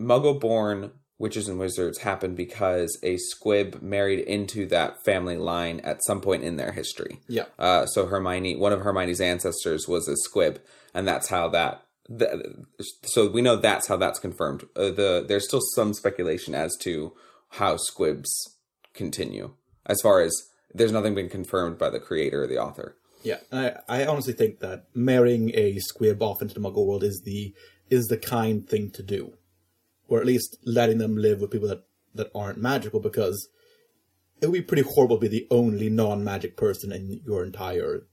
[0.00, 6.04] Muggle born witches and wizards happened because a squib married into that family line at
[6.04, 7.20] some point in their history.
[7.26, 7.46] Yeah.
[7.58, 10.60] Uh, so Hermione, one of Hermione's ancestors was a squib,
[10.92, 11.82] and that's how that.
[12.08, 12.66] The,
[13.04, 14.64] so we know that's how that's confirmed.
[14.76, 17.14] Uh, the there's still some speculation as to
[17.52, 18.30] how squibs
[18.94, 19.54] continue,
[19.86, 20.32] as far as
[20.76, 22.96] there's nothing been confirmed by the creator or the author.
[23.22, 27.22] Yeah, I, I honestly think that marrying a squib off into the Muggle world is
[27.24, 27.54] the
[27.88, 29.34] is the kind thing to do,
[30.08, 31.84] or at least letting them live with people that
[32.14, 33.48] that aren't magical, because
[34.40, 38.06] it would be pretty horrible to be the only non-magic person in your entire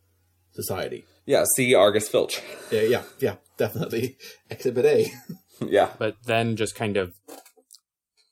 [0.51, 1.05] society.
[1.25, 2.41] Yeah, see Argus Filch.
[2.71, 4.17] Yeah, yeah, yeah, definitely.
[4.49, 5.11] Exhibit A.
[5.65, 5.91] yeah.
[5.97, 7.13] but then just kind of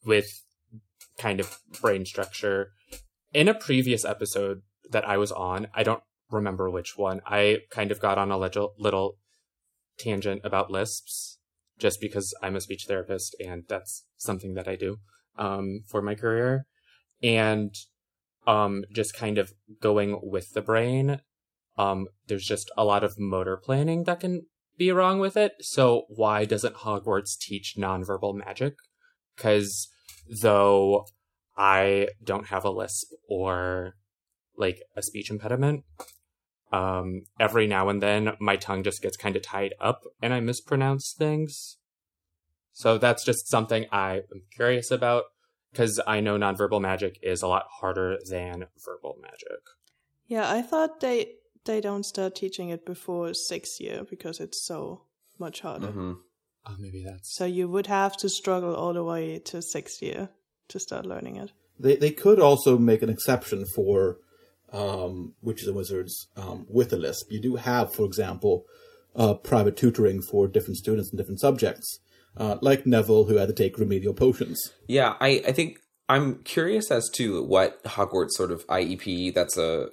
[0.05, 0.25] with
[1.17, 2.71] kind of brain structure
[3.33, 7.21] in a previous episode that I was on, I don't remember which one.
[7.25, 9.17] I kind of got on a little, little
[9.97, 11.39] tangent about lisps
[11.77, 14.97] just because I'm a speech therapist and that's something that I do
[15.37, 16.65] um, for my career.
[17.23, 17.73] And
[18.47, 21.21] um, just kind of going with the brain,
[21.77, 24.45] um, there's just a lot of motor planning that can
[24.77, 25.53] be wrong with it.
[25.61, 28.73] So why doesn't Hogwarts teach nonverbal magic?
[29.35, 29.89] Because
[30.41, 31.05] though
[31.61, 33.95] I don't have a lisp or
[34.57, 35.83] like a speech impediment,
[36.71, 40.39] um, every now and then my tongue just gets kind of tied up and I
[40.39, 41.77] mispronounce things.
[42.73, 45.25] So that's just something I am curious about
[45.71, 49.61] because I know nonverbal magic is a lot harder than verbal magic.
[50.25, 55.03] Yeah, I thought they they don't start teaching it before sixth year because it's so
[55.37, 55.89] much harder.
[55.89, 56.13] Mm-hmm.
[56.65, 60.29] Oh, maybe that's So you would have to struggle all the way to sixth year
[60.71, 61.51] to start learning it.
[61.79, 64.17] They they could also make an exception for
[64.71, 67.31] um, witches and wizards um, with a Lisp.
[67.31, 68.65] You do have, for example,
[69.15, 71.99] uh, private tutoring for different students and different subjects,
[72.37, 74.71] uh, like Neville, who had to take remedial potions.
[74.87, 79.33] Yeah, I, I think I'm curious as to what Hogwarts sort of IEP.
[79.33, 79.89] That's a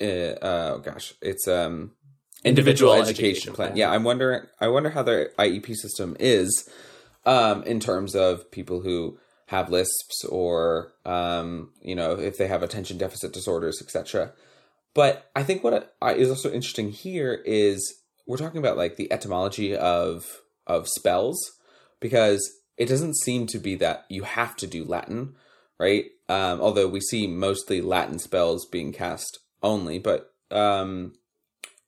[0.00, 1.92] uh, uh, oh gosh, it's um
[2.44, 3.68] individual, Individual education, education plan.
[3.68, 3.76] plan.
[3.76, 4.42] Yeah, I'm wondering.
[4.60, 6.68] I wonder how their IEP system is
[7.26, 12.62] um, in terms of people who have lisps or um, you know if they have
[12.62, 14.32] attention deficit disorders, etc.
[14.94, 17.94] But I think what is also interesting here is
[18.26, 21.52] we're talking about like the etymology of of spells
[21.98, 25.34] because it doesn't seem to be that you have to do Latin,
[25.80, 26.04] right?
[26.28, 31.14] Um, although we see mostly Latin spells being cast only, but um,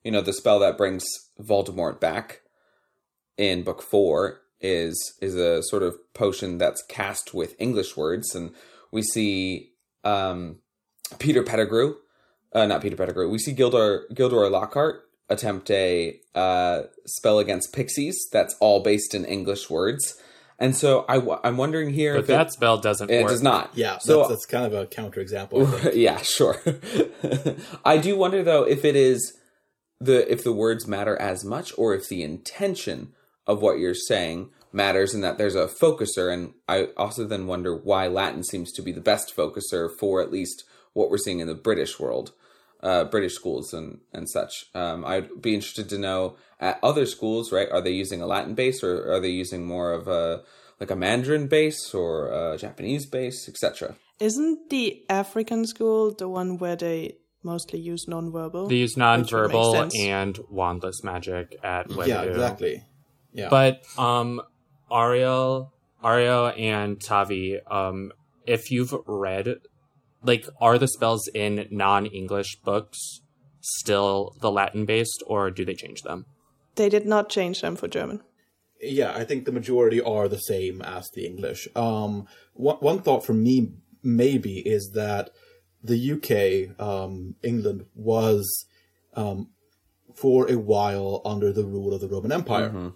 [0.03, 1.07] you know the spell that brings
[1.38, 2.40] Voldemort back
[3.37, 8.53] in book four is is a sort of potion that's cast with English words, and
[8.90, 9.73] we see
[10.05, 10.59] um,
[11.18, 11.94] Peter Pettigrew,
[12.55, 13.29] uh, not Peter Pettigrew.
[13.31, 19.25] We see Gildor Gilderoy Lockhart attempt a uh, spell against pixies that's all based in
[19.25, 20.14] English words,
[20.59, 23.31] and so I w- I'm wondering here But if that it, spell doesn't it work.
[23.31, 23.70] does not.
[23.75, 25.66] Yeah, so that's, that's kind of a counterexample.
[25.66, 25.94] I think.
[25.96, 26.61] yeah, sure.
[27.85, 29.37] I do wonder though if it is
[30.01, 33.12] the if the words matter as much or if the intention
[33.50, 37.74] of what you're saying matters and that there's a focuser and I also then wonder
[37.76, 41.48] why Latin seems to be the best focuser for at least what we're seeing in
[41.48, 42.32] the British world.
[42.82, 44.52] Uh, British schools and and such.
[44.74, 47.68] Um, I'd be interested to know at other schools, right?
[47.70, 50.42] Are they using a Latin base or are they using more of a
[50.80, 53.96] like a Mandarin base or a Japanese base, etc.
[54.18, 58.68] Isn't the African school the one where they mostly use nonverbal?
[58.70, 62.06] They use Which would make nonverbal and wandless magic at Webu.
[62.06, 62.82] yeah, exactly.
[63.33, 64.40] Yeah, But um,
[64.90, 68.12] Ariel, Ario, and Tavi, um,
[68.47, 69.57] if you've read,
[70.23, 73.21] like, are the spells in non-English books
[73.61, 76.27] still the Latin based, or do they change them?
[76.75, 78.23] They did not change them for German.
[78.81, 81.69] Yeah, I think the majority are the same as the English.
[81.77, 85.31] Um, one, one thought for me maybe is that
[85.83, 88.66] the UK, um, England, was
[89.14, 89.51] um,
[90.14, 92.93] for a while under the rule of the Roman Empire.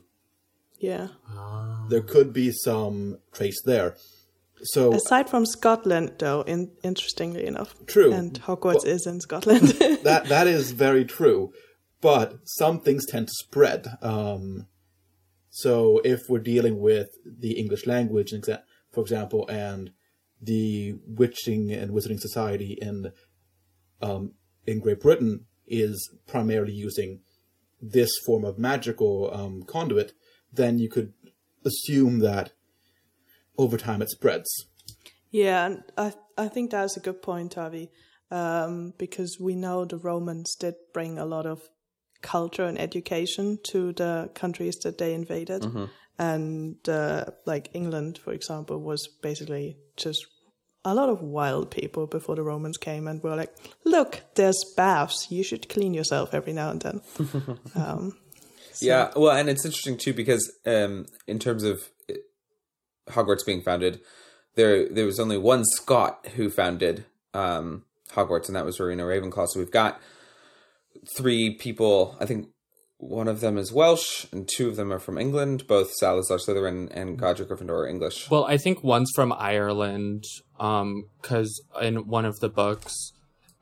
[0.78, 1.08] Yeah.
[1.88, 3.96] There could be some trace there.
[4.62, 7.74] So Aside from Scotland, though, in, interestingly enough.
[7.87, 8.12] True.
[8.12, 9.68] And Hogwarts is in Scotland.
[10.04, 11.52] that that is very true,
[12.00, 13.87] but some things tend to spread.
[14.00, 14.66] Um,
[15.50, 18.32] so if we're dealing with the English language,
[18.90, 19.90] for example, and
[20.40, 23.12] the witching and wizarding society in
[24.00, 24.32] um,
[24.66, 27.20] in Great Britain is primarily using
[27.80, 30.12] this form of magical um, conduit,
[30.54, 31.12] then you could
[31.64, 32.52] assume that
[33.56, 34.66] over time it spreads.
[35.30, 37.90] Yeah, and I I think that's a good point, Tavi,
[38.30, 41.60] um, because we know the Romans did bring a lot of
[42.22, 45.84] culture and education to the countries that they invaded, Mm-hmm.
[46.18, 50.26] and uh, like England, for example, was basically just
[50.84, 55.30] a lot of wild people before the Romans came and were like, "Look, there's baths.
[55.30, 57.00] You should clean yourself every now and then."
[57.74, 58.12] um,
[58.82, 62.14] Yeah, well, and it's interesting too because um, in terms of uh,
[63.10, 64.00] Hogwarts being founded,
[64.54, 69.48] there there was only one Scot who founded um, Hogwarts, and that was Rowena Ravenclaw.
[69.48, 70.00] So we've got
[71.16, 72.16] three people.
[72.20, 72.48] I think
[72.98, 75.66] one of them is Welsh, and two of them are from England.
[75.66, 78.30] Both Salazar Slytherin and Godric Gryffindor are English.
[78.30, 80.24] Well, I think one's from Ireland,
[80.58, 83.12] um, because in one of the books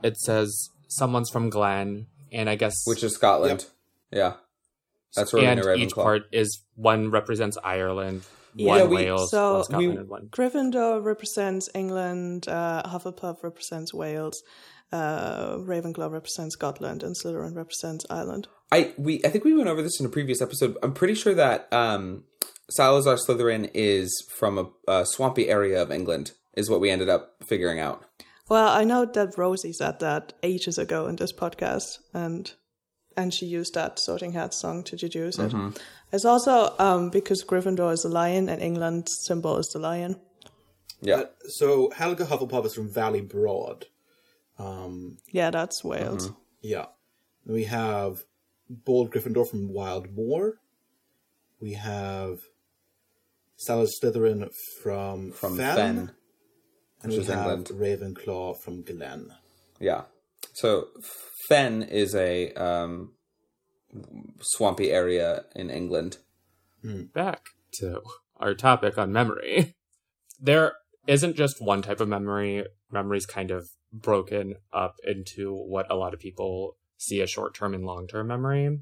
[0.03, 3.67] it says someone's from Glen, and I guess which is Scotland.
[4.11, 4.35] Yeah,
[5.17, 5.79] that's Rowena and Ravenclaw.
[5.79, 8.23] each part is one represents Ireland,
[8.55, 10.29] Yeah, one we- Wales, so one Scotland, we- and one.
[10.31, 14.43] Gryffindor represents England, uh, Hufflepuff represents Wales,
[14.93, 18.49] uh, Ravenclaw represents Scotland, and Slytherin represents Ireland.
[18.71, 20.77] I we I think we went over this in a previous episode.
[20.83, 22.25] I'm pretty sure that um,
[22.71, 26.33] Salazar Slytherin is from a, a swampy area of England.
[26.55, 28.05] Is what we ended up figuring out.
[28.51, 32.53] Well, I know that Rosie said that ages ago in this podcast, and
[33.17, 35.53] and she used that Sorting Hat song to deduce it.
[36.13, 40.17] It's also um, because Gryffindor is a lion, and England's symbol is the lion.
[41.01, 43.87] Yeah, So Helga Hufflepuff is from Valley Broad.
[44.59, 46.31] Um, Yeah, that's Wales.
[46.61, 46.87] Yeah.
[47.45, 48.23] We have
[48.71, 50.61] Bold Gryffindor from Wild Moor.
[51.61, 52.39] We have
[53.57, 54.49] Salad Slytherin
[54.83, 55.77] from from Fen.
[55.77, 56.11] Fen.
[57.03, 57.69] and which we is have England.
[57.71, 59.33] Ravenclaw from Glen.
[59.81, 60.03] Yeah.
[60.53, 60.89] So
[61.49, 63.13] Fen is a um,
[64.41, 66.19] swampy area in England.
[67.15, 68.01] Back to
[68.39, 69.75] our topic on memory.
[70.45, 70.73] There
[71.07, 72.67] isn't just one type of memory.
[72.91, 77.75] Memory's kind of broken up into what a lot of people see as short term
[77.75, 78.81] and long term memory.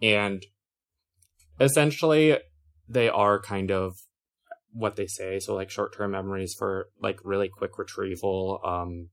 [0.00, 0.46] And
[1.60, 2.38] essentially,
[2.88, 3.96] they are kind of
[4.72, 5.40] what they say.
[5.40, 8.60] So, like short term memories for like really quick retrieval.
[8.64, 9.10] Um,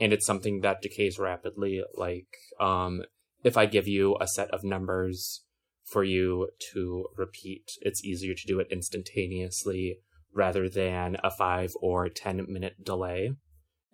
[0.00, 1.82] and it's something that decays rapidly.
[1.94, 2.28] Like,
[2.60, 3.02] um,
[3.42, 5.44] if I give you a set of numbers
[5.84, 9.98] for you to repeat, it's easier to do it instantaneously
[10.34, 13.32] rather than a five or 10 minute delay.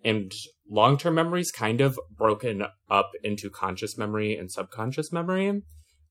[0.03, 0.33] And
[0.69, 5.61] long term memory is kind of broken up into conscious memory and subconscious memory.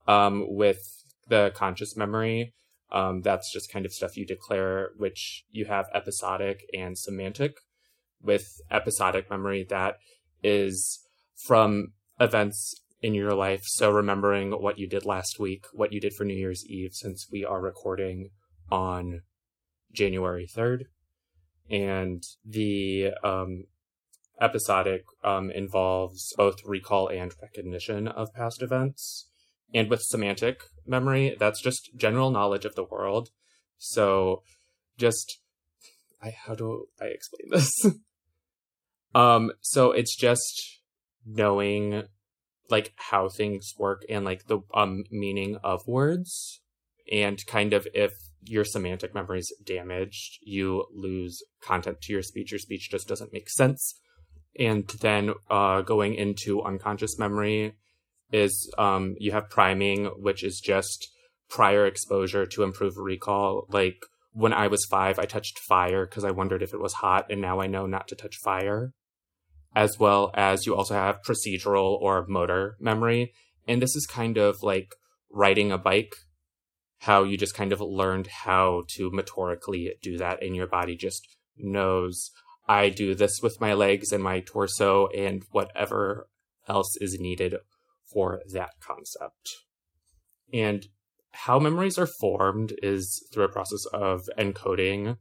[0.09, 0.81] Um, with
[1.29, 2.55] the conscious memory,
[2.91, 7.55] um, that's just kind of stuff you declare, which you have episodic and semantic.
[8.23, 9.97] With episodic memory, that
[10.43, 11.01] is
[11.47, 13.63] from events in your life.
[13.65, 17.27] So remembering what you did last week, what you did for New Year's Eve, since
[17.31, 18.31] we are recording
[18.71, 19.23] on
[19.93, 20.85] January 3rd.
[21.69, 23.65] And the um,
[24.41, 29.29] episodic um, involves both recall and recognition of past events.
[29.75, 33.31] And with semantic memory, that's just general knowledge of the world.
[33.79, 34.43] So
[34.99, 35.41] just
[36.23, 37.71] I how do I explain this?
[39.15, 40.81] um so it's just
[41.27, 42.05] knowing
[42.71, 46.61] like how things work and like the um meaning of words
[47.11, 48.13] and kind of if
[48.45, 53.33] your semantic memory is damaged you lose content to your speech your speech just doesn't
[53.33, 53.99] make sense.
[54.59, 57.75] And then uh going into unconscious memory
[58.33, 61.09] is um you have priming which is just
[61.49, 63.67] prior exposure to improve recall.
[63.69, 64.03] Like
[64.33, 67.43] when i was 5 i touched fire because i wondered if it was hot and
[67.43, 68.95] now i know not to touch fire
[69.75, 73.33] as well as you also have procedural or motor memory.
[73.67, 74.95] And this is kind of like
[75.31, 76.15] riding a bike,
[76.99, 81.27] how you just kind of learned how to motorically do that, and your body just
[81.57, 82.31] knows
[82.69, 86.29] I do this with my legs and my torso and whatever
[86.69, 87.57] else is needed
[88.13, 89.51] for that concept.
[90.53, 90.87] And
[91.33, 95.17] how memories are formed is through a process of encoding,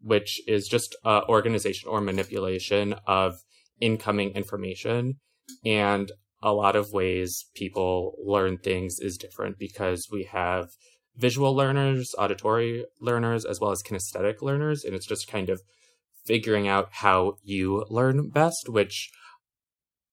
[0.00, 3.34] which is just uh, organization or manipulation of
[3.80, 5.16] incoming information.
[5.64, 6.10] And
[6.42, 10.68] a lot of ways people learn things is different because we have
[11.16, 14.84] visual learners, auditory learners, as well as kinesthetic learners.
[14.84, 15.60] And it's just kind of
[16.24, 19.10] figuring out how you learn best, which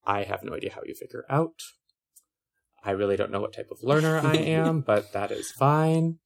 [0.05, 1.59] I have no idea how you figure out.
[2.85, 6.19] I really don't know what type of learner I am, but that is fine.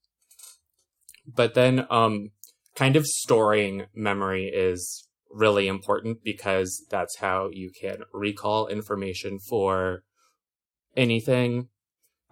[1.28, 2.32] But then, um,
[2.76, 10.04] kind of storing memory is really important because that's how you can recall information for
[10.96, 11.70] anything.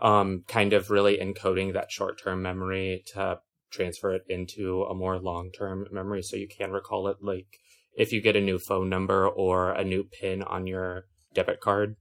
[0.01, 3.39] Um, kind of really encoding that short term memory to
[3.71, 7.17] transfer it into a more long term memory so you can recall it.
[7.21, 7.47] Like
[7.95, 11.95] if you get a new phone number or a new PIN on your debit card,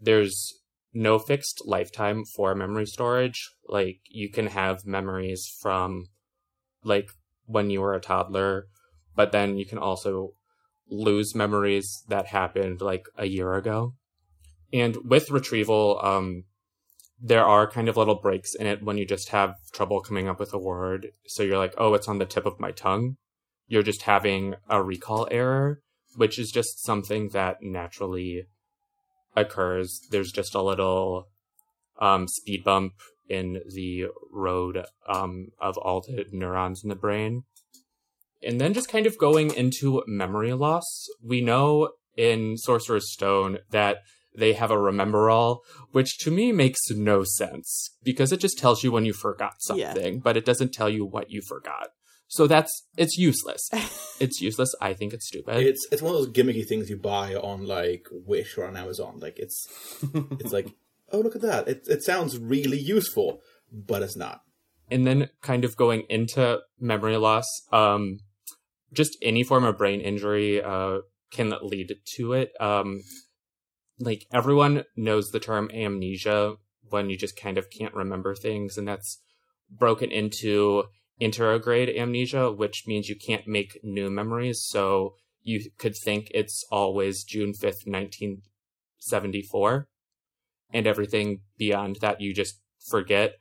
[0.00, 0.60] there's
[0.92, 3.50] no fixed lifetime for memory storage.
[3.68, 6.06] Like you can have memories from
[6.82, 7.10] like
[7.46, 8.66] when you were a toddler
[9.20, 10.30] but then you can also
[10.88, 13.92] lose memories that happened like a year ago.
[14.72, 16.44] And with retrieval, um,
[17.20, 20.40] there are kind of little breaks in it when you just have trouble coming up
[20.40, 21.08] with a word.
[21.26, 23.18] So you're like, oh, it's on the tip of my tongue.
[23.66, 25.82] You're just having a recall error,
[26.16, 28.46] which is just something that naturally
[29.36, 30.00] occurs.
[30.10, 31.28] There's just a little
[32.00, 32.94] um, speed bump
[33.28, 37.44] in the road um, of all the neurons in the brain.
[38.42, 43.98] And then just kind of going into memory loss, we know in Sorcerer's Stone that
[44.34, 45.58] they have a Remembrall,
[45.92, 50.14] which to me makes no sense because it just tells you when you forgot something,
[50.14, 50.20] yeah.
[50.22, 51.88] but it doesn't tell you what you forgot.
[52.28, 53.68] So that's it's useless.
[54.20, 54.72] it's useless.
[54.80, 55.56] I think it's stupid.
[55.56, 59.18] It's it's one of those gimmicky things you buy on like Wish or on Amazon.
[59.18, 59.66] Like it's
[60.38, 60.68] it's like
[61.12, 61.66] oh look at that.
[61.66, 63.40] It it sounds really useful,
[63.72, 64.42] but it's not.
[64.92, 68.18] And then kind of going into memory loss, um,
[68.92, 70.98] just any form of brain injury uh,
[71.32, 72.52] can lead to it.
[72.60, 73.02] Um,
[73.98, 76.54] like everyone knows the term amnesia
[76.88, 79.20] when you just kind of can't remember things, and that's
[79.70, 80.84] broken into
[81.20, 84.64] anterograde amnesia, which means you can't make new memories.
[84.64, 89.88] So you could think it's always June 5th, 1974,
[90.72, 93.34] and everything beyond that you just forget,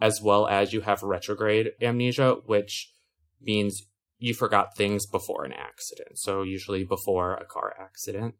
[0.00, 2.92] as well as you have retrograde amnesia, which
[3.40, 3.86] means
[4.22, 6.18] you forgot things before an accident.
[6.18, 8.34] So usually before a car accident.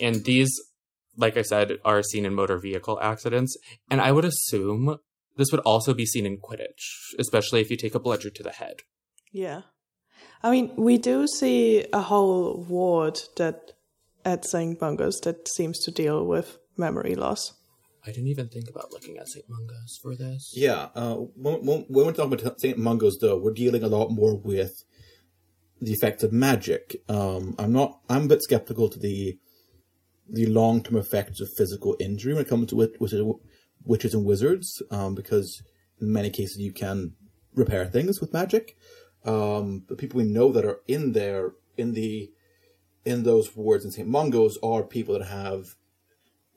[0.00, 0.50] And these,
[1.16, 3.56] like I said, are seen in motor vehicle accidents.
[3.90, 4.98] And I would assume
[5.36, 8.52] this would also be seen in Quidditch, especially if you take a bludger to the
[8.52, 8.76] head.
[9.30, 9.62] Yeah.
[10.42, 13.72] I mean, we do see a whole ward that
[14.24, 14.80] at St.
[14.80, 17.52] Mungo's that seems to deal with memory loss.
[18.04, 19.44] I didn't even think about looking at St.
[19.48, 20.52] Mungo's for this.
[20.56, 22.76] Yeah, uh, when, when, when we're talking about St.
[22.76, 24.82] Mungo's, though, we're dealing a lot more with
[25.82, 27.02] the effects of magic.
[27.08, 28.00] Um, I'm not.
[28.08, 29.36] I'm a bit skeptical to the
[30.30, 33.22] the long term effects of physical injury when it comes to witches,
[33.84, 35.60] witches and wizards, um, because
[36.00, 37.14] in many cases you can
[37.54, 38.76] repair things with magic.
[39.24, 42.30] Um, the people we know that are in there in the
[43.04, 44.08] in those wards in St.
[44.08, 45.74] Mungo's are people that have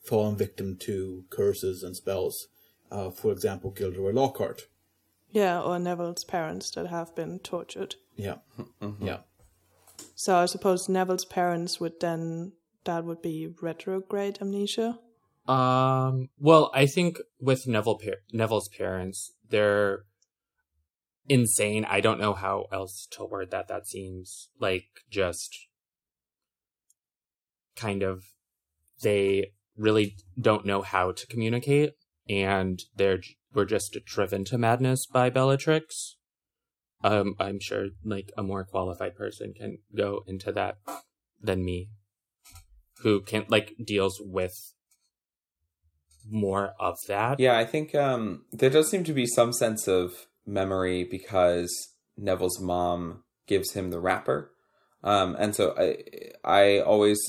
[0.03, 2.47] fallen victim to curses and spells.
[2.91, 4.67] Uh, for example, Gilderoy Lockhart.
[5.31, 7.95] Yeah, or Neville's parents that have been tortured.
[8.15, 8.35] Yeah,
[8.81, 9.05] Mm-hmm.
[9.05, 9.17] yeah.
[10.15, 12.53] So I suppose Neville's parents would then
[12.85, 14.99] that would be retrograde amnesia.
[15.47, 16.29] Um.
[16.39, 20.05] Well, I think with Neville par- Neville's parents, they're
[21.27, 21.85] insane.
[21.85, 23.67] I don't know how else to word that.
[23.67, 25.55] That seems like just
[27.75, 28.23] kind of
[29.01, 31.93] they really don't know how to communicate,
[32.29, 33.19] and they're
[33.53, 36.15] were just driven to madness by Bellatrix.
[37.05, 40.79] Um, I'm sure like a more qualified person can go into that
[41.39, 41.89] than me,
[43.03, 44.73] who can like deals with
[46.27, 47.39] more of that.
[47.39, 51.69] Yeah, I think um, there does seem to be some sense of memory because
[52.17, 54.51] Neville's mom gives him the wrapper,
[55.03, 55.97] um, and so I
[56.43, 57.19] I always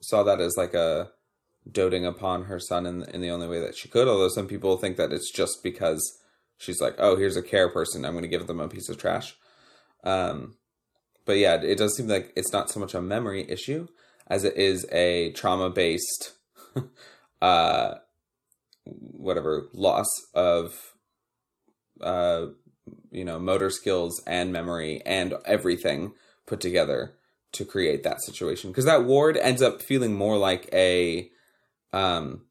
[0.00, 1.12] saw that as like a
[1.70, 4.08] doting upon her son in in the only way that she could.
[4.08, 6.18] Although some people think that it's just because
[6.62, 8.96] she's like, oh, here's a care person, I'm going to give them a piece of
[8.96, 9.36] trash.
[10.04, 10.54] Um,
[11.24, 13.88] but yeah, it does seem like it's not so much a memory issue
[14.28, 16.32] as it is a trauma based,
[17.42, 17.94] uh,
[18.84, 20.94] whatever loss of,
[22.00, 22.46] uh,
[23.10, 26.12] you know, motor skills and memory and everything
[26.46, 27.14] put together
[27.52, 28.70] to create that situation.
[28.70, 31.30] Because that ward ends up feeling more like a,
[31.92, 32.42] um,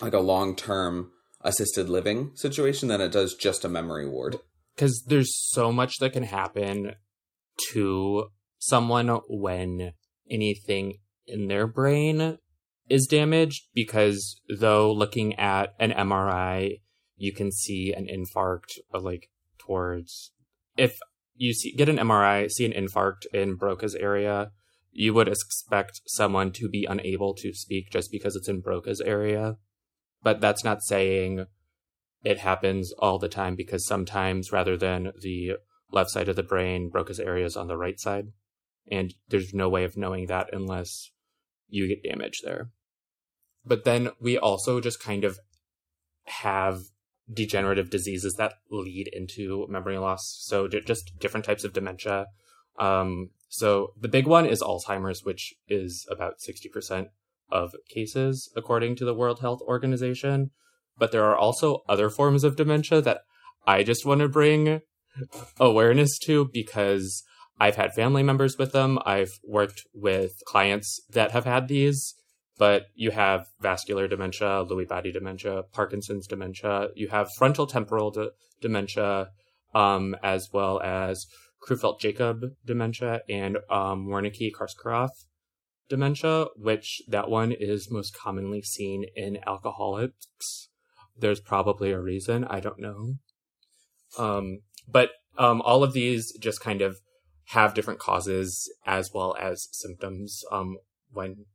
[0.00, 1.12] like a long term
[1.44, 4.38] assisted living situation than it does just a memory ward.
[4.74, 6.94] because there's so much that can happen
[7.72, 8.26] to
[8.58, 9.92] someone when
[10.30, 12.38] anything in their brain
[12.88, 16.80] is damaged because though looking at an MRI
[17.16, 20.32] you can see an infarct uh, like towards
[20.76, 20.98] if
[21.34, 24.50] you see get an MRI see an infarct in Broca's area
[24.90, 29.56] you would expect someone to be unable to speak just because it's in Broca's area
[30.22, 31.46] but that's not saying
[32.24, 35.52] it happens all the time because sometimes rather than the
[35.90, 38.28] left side of the brain, Broca's area is on the right side.
[38.90, 41.10] And there's no way of knowing that unless
[41.68, 42.70] you get damage there.
[43.64, 45.38] But then we also just kind of
[46.24, 46.80] have
[47.32, 50.36] degenerative diseases that lead into memory loss.
[50.40, 52.26] So just different types of dementia.
[52.78, 57.08] Um, so the big one is Alzheimer's, which is about 60%
[57.52, 60.50] of cases, according to the World Health Organization.
[60.98, 63.20] But there are also other forms of dementia that
[63.66, 64.80] I just want to bring
[65.60, 67.22] awareness to because
[67.60, 68.98] I've had family members with them.
[69.04, 72.14] I've worked with clients that have had these,
[72.58, 76.88] but you have vascular dementia, Lewy body dementia, Parkinson's dementia.
[76.94, 78.30] You have frontal temporal de-
[78.60, 79.28] dementia,
[79.74, 81.26] um, as well as
[81.66, 85.10] Creutzfeldt Jakob dementia and um, Wernicke Korsakoff
[85.88, 90.68] dementia, which that one is most commonly seen in alcoholics.
[91.18, 92.44] There's probably a reason.
[92.44, 93.14] I don't know.
[94.18, 96.98] Um, but um, all of these just kind of
[97.46, 100.78] have different causes as well as symptoms um,
[101.12, 101.46] when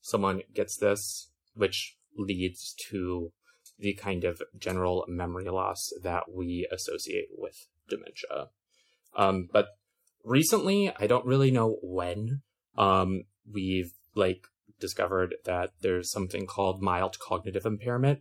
[0.00, 3.32] someone gets this, which leads to
[3.78, 8.48] the kind of general memory loss that we associate with dementia.
[9.16, 9.66] Um, but
[10.24, 12.42] recently, I don't really know when,
[12.76, 14.46] um, we've like
[14.80, 18.20] discovered that there's something called mild cognitive impairment.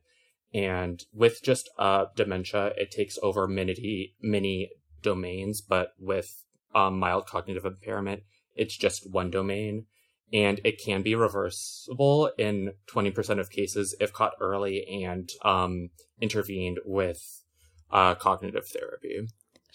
[0.53, 4.71] And with just uh, dementia, it takes over many, many
[5.01, 8.23] domains, but with um, mild cognitive impairment,
[8.55, 9.85] it's just one domain.
[10.33, 16.79] And it can be reversible in 20% of cases if caught early and um, intervened
[16.85, 17.43] with
[17.91, 19.27] uh, cognitive therapy.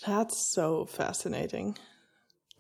[0.07, 1.79] That's so fascinating.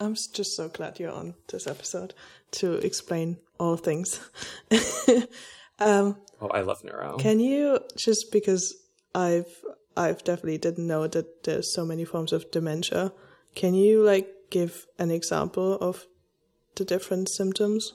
[0.01, 2.15] I'm just so glad you're on this episode
[2.53, 4.21] to explain all things.
[5.79, 7.17] um, Oh, I love neuro.
[7.19, 8.75] Can you just because
[9.15, 9.63] I've
[9.97, 13.13] I've definitely didn't know that there's so many forms of dementia.
[13.55, 16.07] Can you like give an example of
[16.75, 17.95] the different symptoms?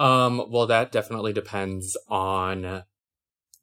[0.00, 2.82] Um, well, that definitely depends on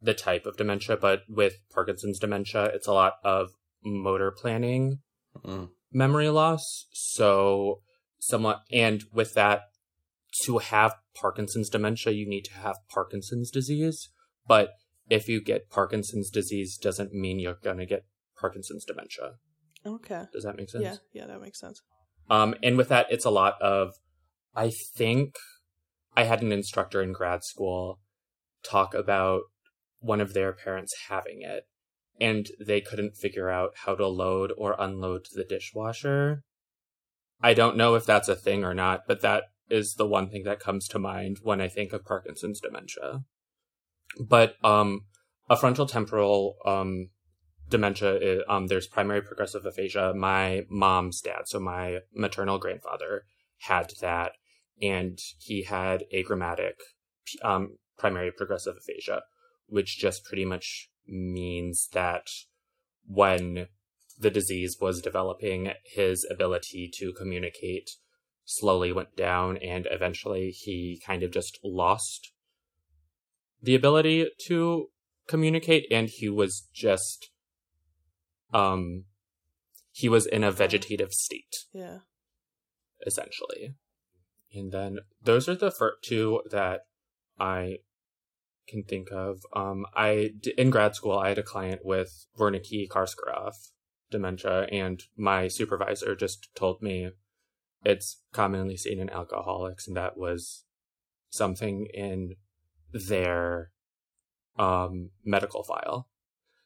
[0.01, 3.49] the type of dementia, but with Parkinson's dementia, it's a lot of
[3.83, 4.99] motor planning.
[5.43, 5.69] Mm.
[5.91, 6.87] Memory loss.
[6.91, 7.81] So,
[8.19, 9.61] somewhat, and with that,
[10.45, 14.09] to have Parkinson's dementia, you need to have Parkinson's disease.
[14.47, 14.69] But
[15.09, 18.05] if you get Parkinson's disease, doesn't mean you're going to get
[18.39, 19.33] Parkinson's dementia.
[19.85, 20.23] Okay.
[20.31, 20.83] Does that make sense?
[20.83, 21.81] Yeah, yeah, that makes sense.
[22.29, 23.93] Um, and with that, it's a lot of,
[24.55, 25.35] I think
[26.15, 27.99] I had an instructor in grad school
[28.63, 29.41] talk about
[29.99, 31.63] one of their parents having it,
[32.22, 36.43] and they couldn't figure out how to load or unload the dishwasher.
[37.41, 40.43] I don't know if that's a thing or not, but that is the one thing
[40.43, 43.24] that comes to mind when I think of Parkinson's dementia.
[44.19, 45.05] But um,
[45.49, 47.09] a frontal temporal um,
[47.67, 50.13] dementia, is, um, there's primary progressive aphasia.
[50.13, 53.24] My mom's dad, so my maternal grandfather,
[53.61, 54.34] had that,
[54.80, 56.76] and he had agrammatic
[57.41, 59.24] um, primary progressive aphasia,
[59.65, 62.28] which just pretty much means that
[63.07, 63.68] when
[64.18, 67.91] the disease was developing, his ability to communicate
[68.45, 72.32] slowly went down, and eventually he kind of just lost
[73.62, 74.88] the ability to
[75.28, 77.30] communicate, and he was just
[78.53, 79.05] um
[79.91, 81.99] he was in a vegetative state Yeah.
[83.05, 83.76] essentially
[84.53, 86.82] and then those are the first two that
[87.39, 87.78] i
[88.68, 93.72] can think of um I in grad school i had a client with wernicke Korsakoff
[94.09, 97.12] dementia and my supervisor just told me
[97.84, 100.64] it's commonly seen in alcoholics and that was
[101.30, 102.36] something in
[102.93, 103.72] their
[104.57, 106.07] um medical file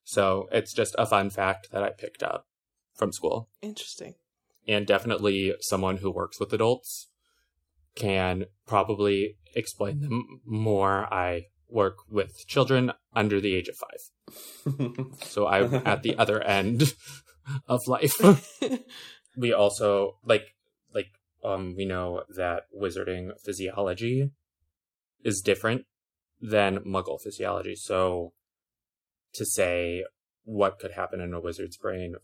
[0.06, 2.48] so it's just a fun fact that I picked up
[2.94, 3.50] from school.
[3.62, 4.14] Interesting.
[4.68, 7.10] And definitely someone who works with adults
[7.96, 11.12] can probably explain them more.
[11.14, 15.16] I work with children under the age of five.
[15.22, 16.94] so I'm at the other end
[17.68, 18.14] of life.
[19.38, 20.56] we also like
[20.94, 21.08] like
[21.44, 24.32] um we know that wizarding physiology
[25.24, 25.86] is different
[26.42, 27.76] than muggle physiology.
[27.76, 28.34] So
[29.34, 30.04] to say
[30.44, 32.16] what could happen in a wizard's brain,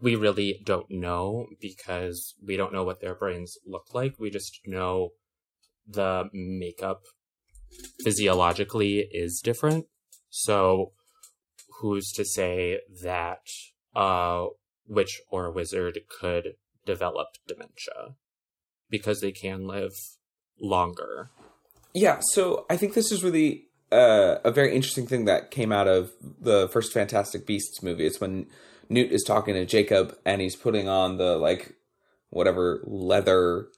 [0.00, 4.14] we really don't know because we don't know what their brains look like.
[4.18, 5.10] We just know
[5.86, 7.02] the makeup
[8.02, 9.86] physiologically is different.
[10.30, 10.92] So
[11.80, 13.42] who's to say that
[13.94, 14.46] uh
[14.86, 16.54] witch or wizard could
[16.86, 18.16] develop dementia
[18.90, 19.92] because they can live
[20.60, 21.30] longer.
[21.94, 25.88] Yeah, so I think this is really uh, a very interesting thing that came out
[25.88, 28.06] of the first Fantastic Beasts movie.
[28.06, 28.46] It's when
[28.88, 31.74] Newt is talking to Jacob and he's putting on the like
[32.30, 33.68] whatever leather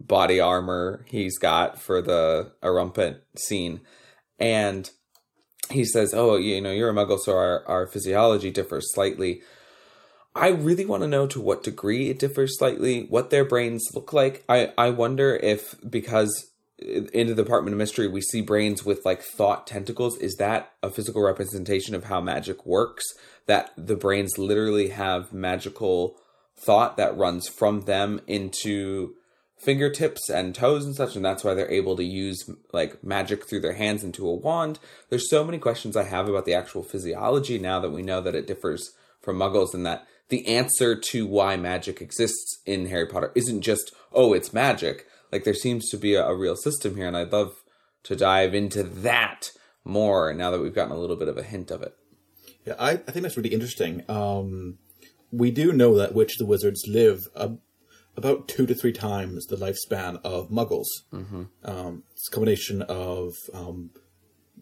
[0.00, 3.80] body armor he's got for the Erumpent scene,
[4.38, 4.90] and
[5.70, 9.42] he says, "Oh, you know, you're a Muggle, so our our physiology differs slightly."
[10.36, 14.12] I really want to know to what degree it differs slightly, what their brains look
[14.12, 14.42] like.
[14.48, 19.22] I, I wonder if because in the Department of Mystery we see brains with like
[19.22, 23.04] thought tentacles, is that a physical representation of how magic works?
[23.46, 26.16] That the brains literally have magical
[26.56, 29.14] thought that runs from them into
[29.64, 33.60] fingertips and toes and such, and that's why they're able to use like magic through
[33.60, 34.78] their hands into a wand.
[35.08, 38.34] There's so many questions I have about the actual physiology now that we know that
[38.34, 43.32] it differs from muggles and that the answer to why magic exists in Harry Potter
[43.34, 45.06] isn't just, oh, it's magic.
[45.32, 47.54] Like there seems to be a, a real system here, and I'd love
[48.04, 49.50] to dive into that
[49.84, 51.94] more now that we've gotten a little bit of a hint of it.
[52.66, 54.02] Yeah, I, I think that's really interesting.
[54.08, 54.78] Um,
[55.30, 57.26] we do know that witches the wizards live
[58.16, 60.86] about two to three times the lifespan of muggles.
[61.12, 61.44] Mm-hmm.
[61.64, 63.90] Um, it's a combination of um,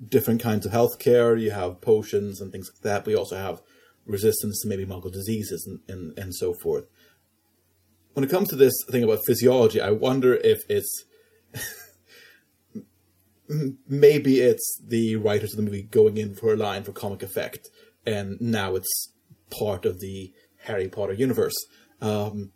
[0.09, 1.41] different kinds of healthcare.
[1.41, 3.07] You have potions and things like that.
[3.07, 3.61] We also have
[4.07, 6.85] resistance to maybe muggle diseases and, and, and so forth.
[8.15, 11.05] When it comes to this thing about physiology, I wonder if it's
[13.89, 17.69] maybe it's the writers of the movie going in for a line for comic effect,
[18.05, 19.13] and now it's
[19.51, 20.33] part of the
[20.65, 21.55] Harry Potter universe,
[22.01, 22.53] um,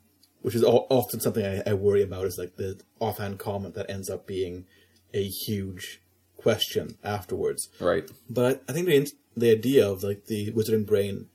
[0.46, 2.24] which is often something I, I worry about.
[2.24, 4.64] Is like the offhand comment that ends up being
[5.12, 6.00] a huge
[6.36, 7.68] question afterwards.
[7.80, 8.08] Right.
[8.30, 11.26] But I think the the idea of like the wizarding brain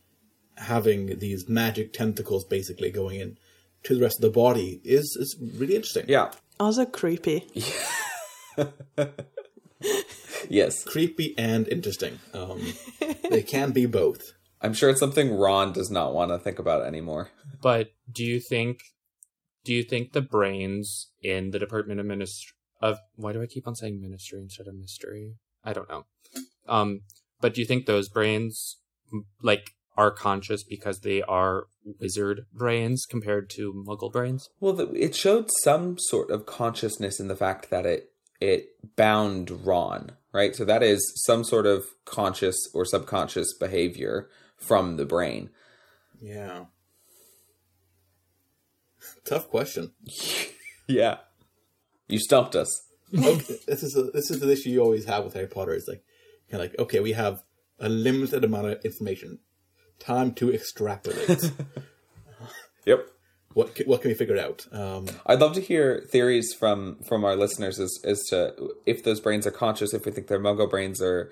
[0.56, 3.38] having these magic tentacles basically going in
[3.84, 6.06] to the rest of the body is is really interesting.
[6.08, 6.32] Yeah.
[6.58, 7.46] Also creepy.
[10.52, 10.84] Yes.
[10.84, 12.20] Creepy and interesting.
[12.34, 12.62] Um,
[13.30, 14.34] they can be both.
[14.62, 17.30] I'm sure it's something Ron does not want to think about anymore.
[17.62, 18.82] But do you think
[19.64, 23.68] do you think the brains in the Department of Ministry of why do I keep
[23.68, 25.36] on saying ministry instead of mystery?
[25.64, 26.06] I don't know.
[26.68, 27.02] Um
[27.40, 28.78] but do you think those brains
[29.42, 31.68] like are conscious because they are
[32.00, 34.50] wizard brains compared to muggle brains.
[34.60, 39.52] Well, the, it showed some sort of consciousness in the fact that it it bound
[39.66, 40.56] Ron, right?
[40.56, 45.52] So that is some sort of conscious or subconscious behavior from the brain.
[46.20, 46.66] Yeah.
[49.26, 49.92] Tough question.
[50.88, 51.18] Yeah.
[52.10, 52.68] You stumped us.
[53.18, 55.74] okay, this is a, this is the issue you always have with Harry Potter.
[55.74, 56.04] It's like,
[56.50, 57.44] kind of like, okay, we have
[57.80, 59.40] a limited amount of information.
[60.00, 61.52] Time to extrapolate.
[62.86, 63.08] Yep.
[63.54, 64.66] what ca- what can we figure out?
[64.72, 69.20] Um, I'd love to hear theories from from our listeners as as to if those
[69.20, 71.32] brains are conscious, if we think they're Muggle brains or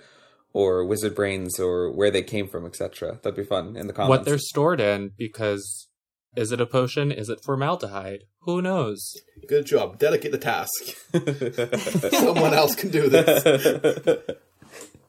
[0.54, 3.20] or wizard brains or where they came from, etc.
[3.24, 4.10] That'd be fun in the comments.
[4.10, 5.88] What they're stored in, because
[6.36, 7.12] is it a potion?
[7.12, 8.24] Is it formaldehyde?
[8.42, 9.16] Who knows?
[9.48, 9.98] good job.
[9.98, 10.96] Delegate the task.
[12.20, 14.20] Someone else can do this.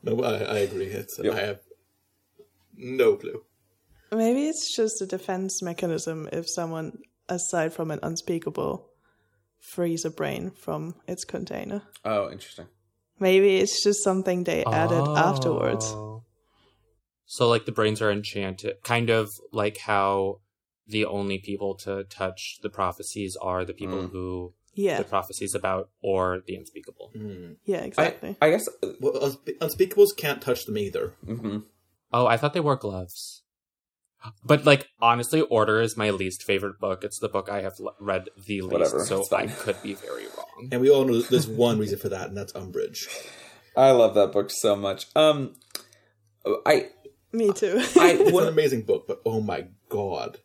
[0.03, 0.87] No, I, I agree.
[0.87, 1.35] It's, Yep.
[1.35, 1.61] I have
[2.75, 3.43] no clue.
[4.11, 6.99] Maybe it's just a defense mechanism if someone,
[7.29, 8.89] aside from an unspeakable,
[9.61, 11.83] frees a brain from its container.
[12.05, 12.67] Oh, interesting.
[13.19, 15.17] Maybe it's just something they added oh.
[15.17, 15.85] afterwards.
[15.89, 16.25] Oh.
[17.27, 20.41] So, like, the brains are enchanted, kind of like how
[20.91, 24.11] the only people to touch the prophecies are the people Mm.
[24.13, 24.99] who Yeah.
[24.99, 27.11] the prophecies about, or the unspeakable.
[27.65, 28.37] Yeah, exactly.
[28.41, 28.69] I guess.
[29.01, 31.15] Well, unspe- unspeakables can't touch them either.
[31.25, 31.59] hmm
[32.13, 33.43] Oh, I thought they wore gloves.
[34.45, 37.05] But like honestly, Order is my least favorite book.
[37.05, 40.27] It's the book I have l- read the least, Whatever, so I could be very
[40.37, 40.69] wrong.
[40.73, 43.07] And we all know there's one reason for that, and that's Umbridge.
[43.77, 45.07] I love that book so much.
[45.17, 45.55] Um,
[46.67, 46.91] I
[47.33, 47.77] Me too.
[47.97, 50.39] I It's an amazing book, but oh my god,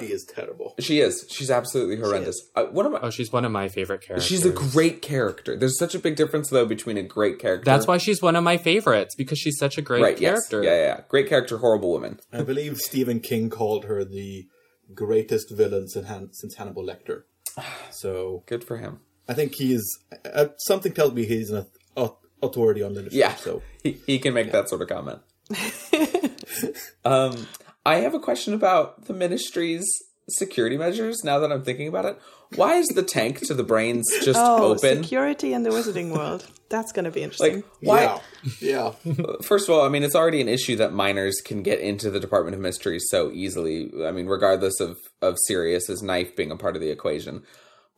[0.00, 0.74] he is terrible.
[0.78, 1.26] She is.
[1.30, 2.40] She's absolutely horrendous.
[2.54, 3.00] Uh, one of my.
[3.00, 4.26] Oh, she's one of my favorite characters.
[4.26, 5.56] She's a great character.
[5.56, 7.64] There's such a big difference though between a great character.
[7.64, 10.16] That's why she's one of my favorites because she's such a great right.
[10.16, 10.62] character.
[10.62, 10.70] Yes.
[10.70, 11.00] Yeah, yeah, yeah.
[11.08, 12.20] Great character, horrible woman.
[12.32, 14.46] I believe Stephen King called her the
[14.94, 17.22] greatest villain since, Han- since Hannibal Lecter.
[17.90, 19.00] So Good for him.
[19.28, 19.84] I think he's
[20.32, 21.66] uh, something tells me he's an
[21.96, 23.16] au- authority on literature.
[23.16, 23.34] Yeah.
[23.34, 25.20] So He, he can make that sort of comment.
[27.04, 27.46] um,
[27.84, 29.86] I have a question about the ministry's
[30.28, 31.24] security measures.
[31.24, 32.20] Now that I'm thinking about it,
[32.54, 35.02] why is the tank to the brains just oh, open?
[35.02, 36.46] security in the wizarding world.
[36.68, 37.56] That's going to be interesting.
[37.56, 38.20] Like why?
[38.60, 39.14] yeah, yeah.
[39.42, 42.20] First of all, I mean, it's already an issue that minors can get into the
[42.20, 43.90] Department of Mysteries so easily.
[44.04, 47.42] I mean, regardless of of Sirius's knife being a part of the equation.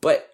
[0.00, 0.28] But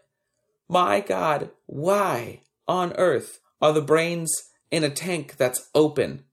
[0.69, 4.31] my God, why on earth are the brains
[4.71, 6.25] in a tank that's open?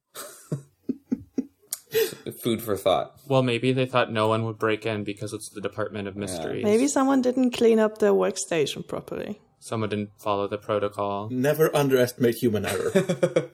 [2.42, 3.20] Food for thought.
[3.28, 6.64] Well, maybe they thought no one would break in because it's the Department of Mysteries.
[6.64, 9.42] Maybe someone didn't clean up their workstation properly.
[9.60, 11.30] someone didn't follow the protocol.
[11.30, 12.92] Never underestimate human error.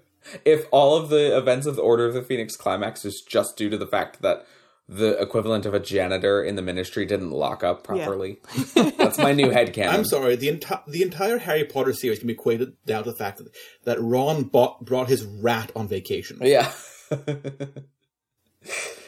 [0.44, 3.70] If all of the events of the Order of the Phoenix climax is just due
[3.70, 4.46] to the fact that
[4.88, 8.40] the equivalent of a janitor in the ministry didn't lock up properly,
[8.98, 9.94] that's my new headcanon.
[9.94, 10.36] I'm sorry.
[10.36, 13.48] The entire the entire Harry Potter series can be equated down to the fact that,
[13.86, 16.38] that Ron bought, brought his rat on vacation.
[16.42, 16.72] Yeah.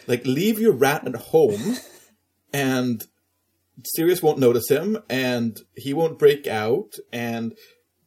[0.08, 1.78] Like, leave your rat at home,
[2.54, 3.06] and
[3.96, 7.56] Sirius won't notice him, and he won't break out, and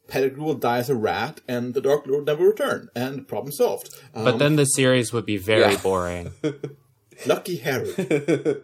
[0.07, 3.89] Pettigrew will die as a rat, and the Dark Lord never return, and problem solved.
[4.13, 5.81] Um, But then the series would be very Yeah.
[5.81, 6.31] boring.
[7.25, 7.93] lucky Harry.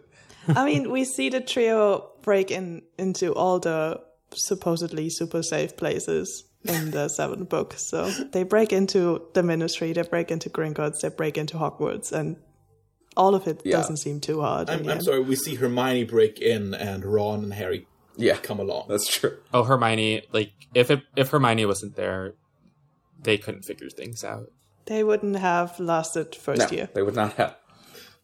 [0.48, 4.00] I mean, we see the trio break in into all the
[4.34, 7.74] supposedly super safe places in the seventh book.
[7.76, 12.36] So they break into the Ministry, they break into Gringotts, they break into Hogwarts, and
[13.16, 13.76] all of it Yeah.
[13.76, 14.70] doesn't seem too hard.
[14.70, 15.20] I'm, I'm sorry.
[15.20, 17.86] We see Hermione break in, and Ron and Harry
[18.16, 18.36] Yeah.
[18.36, 18.86] come along.
[18.88, 19.38] That's true.
[19.52, 20.22] Oh, Hermione!
[20.32, 22.34] Like if it, if Hermione wasn't there,
[23.22, 24.50] they couldn't figure things out.
[24.86, 26.88] They wouldn't have lasted first No, year.
[26.94, 27.56] they would not have.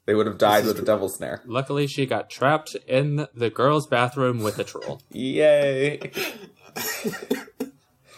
[0.06, 1.42] They would have died with the devil snare.
[1.44, 5.02] Luckily, she got trapped in the girls' bathroom with a troll.
[5.12, 6.00] Yay!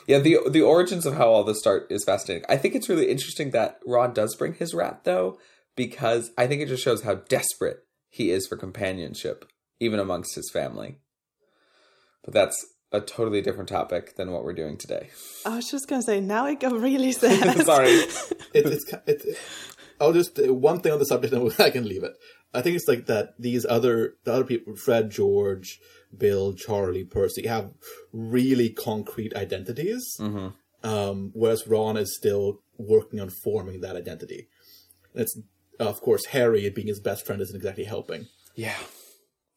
[0.06, 2.44] yeah, the the origins of how all this start is fascinating.
[2.48, 5.38] I think it's really interesting that Ron does bring his rat though,
[5.76, 9.44] because I think it just shows how desperate he is for companionship,
[9.78, 10.98] even amongst his family.
[12.24, 15.10] But that's a totally different topic than what we're doing today.
[15.46, 17.58] I was just gonna say, now it got really sad.
[17.64, 17.88] Sorry.
[17.88, 18.10] it,
[18.54, 19.38] it's ki- it, it,
[20.00, 22.12] I'll just uh, one thing on the subject, and I can leave it.
[22.52, 23.34] I think it's like that.
[23.38, 25.78] These other the other people, Fred, George,
[26.16, 27.72] Bill, Charlie, Percy, have
[28.12, 30.02] really concrete identities,
[30.82, 34.48] um, whereas Ron is still working on forming that identity.
[35.14, 35.28] And
[35.80, 38.26] it's of course Harry being his best friend isn't exactly helping.
[38.54, 38.76] Yeah.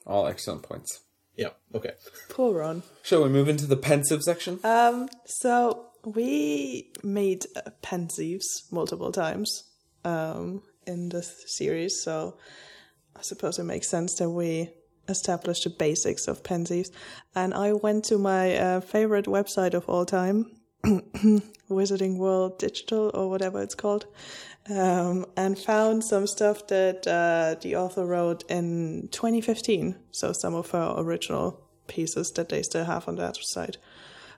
[0.08, 1.02] All excellent points.
[1.36, 1.50] Yeah.
[1.76, 1.92] Okay.
[2.30, 2.84] Poor Ron.
[3.02, 4.60] Shall we move into the Pensieve section?
[4.64, 9.64] Um, so we made uh, Pensieves multiple times
[10.06, 12.38] um, in this series, so
[13.16, 14.70] I suppose it makes sense that we
[15.10, 16.92] establish the basics of Pensieves.
[17.36, 20.52] And I went to my uh, favorite website of all time,
[20.86, 24.06] Wizarding World Digital or whatever it's called,
[24.70, 29.96] um, and found some stuff that uh, the author wrote in 2015.
[30.12, 33.78] So some of her original pieces that they still have on that site.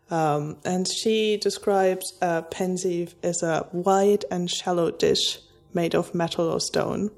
[0.09, 5.39] Um, and she describes uh, Pensieve as a wide and shallow dish
[5.73, 7.11] made of metal or stone.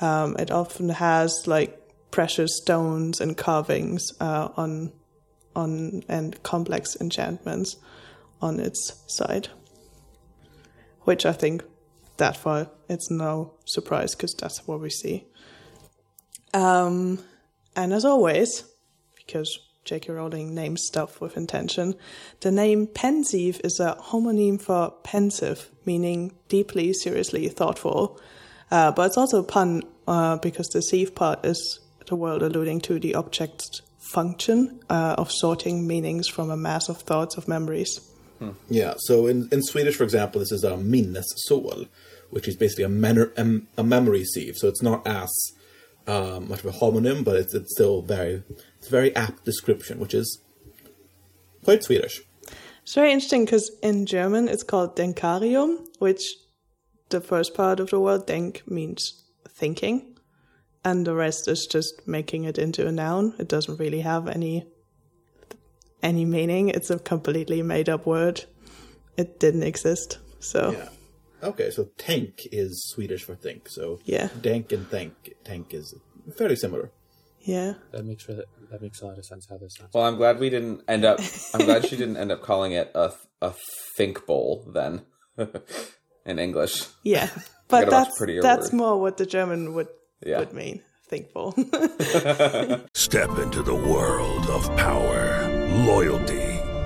[0.00, 1.76] Um, it often has like
[2.10, 4.92] precious stones and carvings uh, on
[5.56, 7.76] on and complex enchantments
[8.40, 9.48] on its side,
[11.02, 11.64] which I think
[12.20, 15.26] that far it's no surprise because that's what we see.
[16.54, 17.18] Um,
[17.76, 18.64] and as always,
[19.16, 20.12] because J.K.
[20.12, 21.94] Rowling names stuff with intention,
[22.40, 28.20] the name Pensieve is a homonym for pensive, meaning deeply, seriously thoughtful.
[28.70, 32.80] Uh, but it's also a pun uh, because the sieve part is the word alluding
[32.82, 38.00] to the object's function uh, of sorting meanings from a mass of thoughts of memories.
[38.68, 41.88] Yeah, so in, in Swedish, for example, this is a minnessål,
[42.30, 44.56] which is basically a, men- a memory sieve.
[44.56, 45.30] So it's not as
[46.06, 48.42] um, much of a homonym, but it's, it's still very
[48.78, 50.40] it's a very apt description, which is
[51.64, 52.22] quite Swedish.
[52.82, 56.34] It's very interesting because in German it's called Denkarium, which
[57.10, 60.16] the first part of the word denk means thinking,
[60.84, 63.34] and the rest is just making it into a noun.
[63.38, 64.66] It doesn't really have any
[66.02, 66.70] any meaning.
[66.70, 68.44] It's a completely made up word.
[69.16, 70.18] It didn't exist.
[70.38, 70.88] So Yeah.
[71.42, 73.68] Okay, so tank is Swedish for think.
[73.68, 74.28] So Yeah.
[74.40, 75.94] dank and thank tank is
[76.36, 76.90] fairly similar.
[77.40, 77.74] yeah.
[77.92, 79.90] That makes for that makes a lot of sense how this sounds.
[79.94, 81.18] Well, I'm glad we didn't end up.
[81.54, 83.12] I'm glad she didn't end up calling it a
[83.42, 83.54] a
[83.96, 85.02] think bowl then,
[86.26, 86.86] in English.
[87.02, 87.28] Yeah.
[87.68, 88.78] But that's prettier that's word.
[88.78, 89.86] more what the German would
[90.26, 90.40] Yeah.
[90.40, 90.82] would mean.
[91.08, 91.52] Thinkful.
[92.94, 95.46] Step into the world of power,
[95.86, 96.49] loyalty,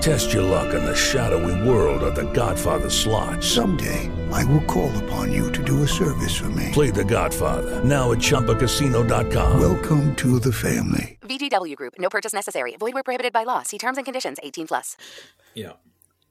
[0.00, 3.42] Test your luck in the shadowy world of The Godfather slot.
[3.42, 6.70] Someday, I will call upon you to do a service for me.
[6.72, 9.60] Play The Godfather now at ChumbaCasino.com.
[9.60, 11.18] Welcome to the family.
[11.22, 11.94] VGW Group.
[11.98, 12.76] No purchase necessary.
[12.76, 13.62] Void where prohibited by law.
[13.62, 14.38] See terms and conditions.
[14.42, 14.96] 18 plus.
[15.54, 15.72] Yeah.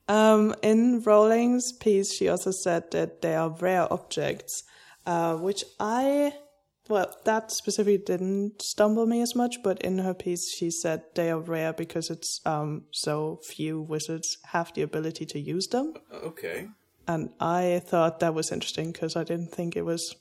[0.07, 4.63] Um, in Rowling's piece, she also said that they are rare objects,
[5.05, 6.33] uh, which I,
[6.87, 11.31] well, that specifically didn't stumble me as much, but in her piece, she said they
[11.31, 15.95] are rare because it's um, so few wizards have the ability to use them.
[16.13, 16.67] Okay.
[17.07, 20.15] And I thought that was interesting because I didn't think it was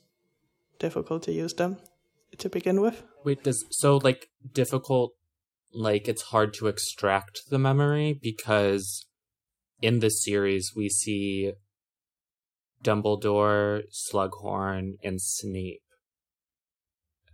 [0.78, 1.78] difficult to use them
[2.38, 3.02] to begin with.
[3.24, 5.12] Wait, does so like difficult
[5.72, 9.06] like it's hard to extract the memory because
[9.82, 11.52] in this series we see
[12.82, 15.83] Dumbledore, Slughorn, and Snape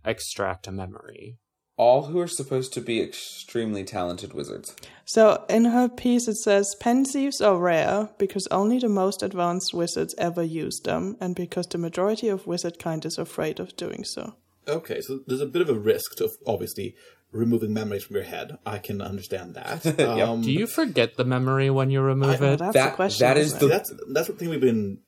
[0.05, 1.37] extract a memory.
[1.77, 4.75] All who are supposed to be extremely talented wizards.
[5.05, 10.13] So in her piece, it says pensieves are rare because only the most advanced wizards
[10.17, 14.35] ever use them, and because the majority of wizard kind is afraid of doing so.
[14.67, 16.95] Okay, so there's a bit of a risk to obviously
[17.31, 18.59] removing memories from your head.
[18.65, 19.85] I can understand that.
[19.99, 22.57] Um, Do you forget the memory when you remove I- it?
[22.59, 23.25] That's That- the question.
[23.27, 24.99] that isn't the- that's that's the thing we've been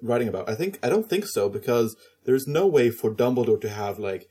[0.00, 0.48] writing about.
[0.48, 4.28] I think I don't think so because there's no way for Dumbledore to have like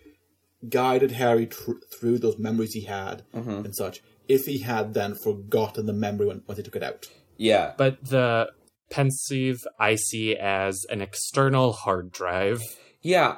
[0.70, 3.66] guided Harry tr- through those memories he had mm-hmm.
[3.66, 4.02] and such.
[4.28, 7.08] If he had then forgotten the memory when, when he took it out.
[7.38, 8.52] Yeah, But the
[8.92, 12.62] Pensieve I see as an external hard drive.
[13.02, 13.38] yeah.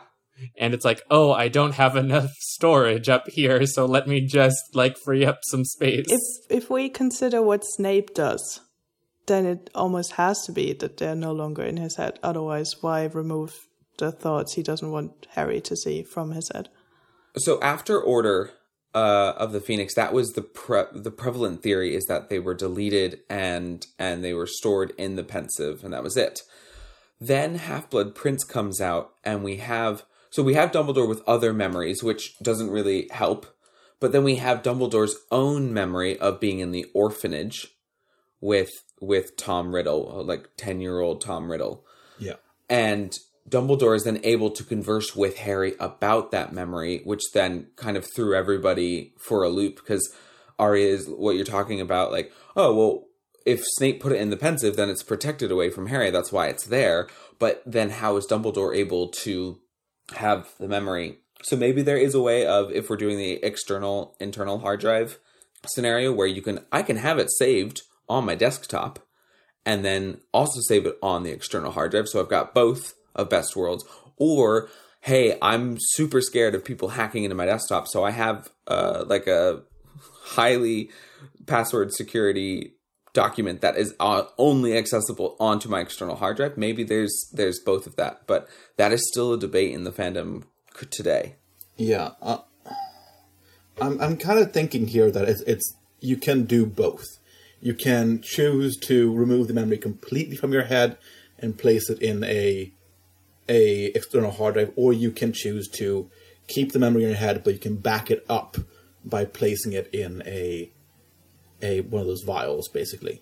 [0.57, 4.57] And it's like, oh, I don't have enough storage up here, so let me just
[4.73, 6.07] like free up some space.
[6.09, 8.59] If if we consider what Snape does,
[9.27, 12.19] then it almost has to be that they're no longer in his head.
[12.23, 13.67] Otherwise, why remove
[13.99, 16.67] the thoughts he doesn't want Harry to see from his head?
[17.37, 18.51] So after Order
[18.93, 22.53] uh, of the Phoenix, that was the pre- the prevalent theory is that they were
[22.53, 26.41] deleted and and they were stored in the Pensieve, and that was it.
[27.19, 31.53] Then Half Blood Prince comes out, and we have so we have Dumbledore with other
[31.53, 33.45] memories, which doesn't really help.
[33.99, 37.67] But then we have Dumbledore's own memory of being in the orphanage
[38.41, 41.85] with with Tom Riddle, like ten year old Tom Riddle
[42.19, 42.35] Yeah.
[42.69, 43.17] and
[43.49, 48.07] Dumbledore is then able to converse with Harry about that memory, which then kind of
[48.15, 50.13] threw everybody for a loop because
[50.57, 52.11] Arya is what you're talking about.
[52.11, 53.05] Like, oh well,
[53.45, 56.09] if Snape put it in the Pensieve, then it's protected away from Harry.
[56.09, 57.07] That's why it's there.
[57.39, 59.59] But then, how is Dumbledore able to
[60.11, 61.19] have the memory.
[61.43, 65.19] So maybe there is a way of if we're doing the external internal hard drive
[65.65, 68.99] scenario where you can I can have it saved on my desktop
[69.65, 72.07] and then also save it on the external hard drive.
[72.07, 73.85] So I've got both of best worlds.
[74.17, 74.69] Or
[75.01, 79.27] hey, I'm super scared of people hacking into my desktop, so I have uh, like
[79.27, 79.61] a
[80.23, 80.89] highly
[81.45, 82.73] password security
[83.13, 86.57] document that is uh, only accessible onto my external hard drive.
[86.57, 88.47] Maybe there's there's both of that, but
[88.77, 90.43] that is still a debate in the fandom
[90.89, 91.35] today.
[91.77, 92.39] Yeah, uh,
[93.81, 97.05] I'm I'm kind of thinking here that it's it's you can do both.
[97.61, 100.97] You can choose to remove the memory completely from your head
[101.39, 102.73] and place it in a
[103.49, 106.09] a external hard drive, or you can choose to
[106.47, 108.57] keep the memory in your head, but you can back it up
[109.05, 110.71] by placing it in a
[111.61, 113.21] a one of those vials, basically.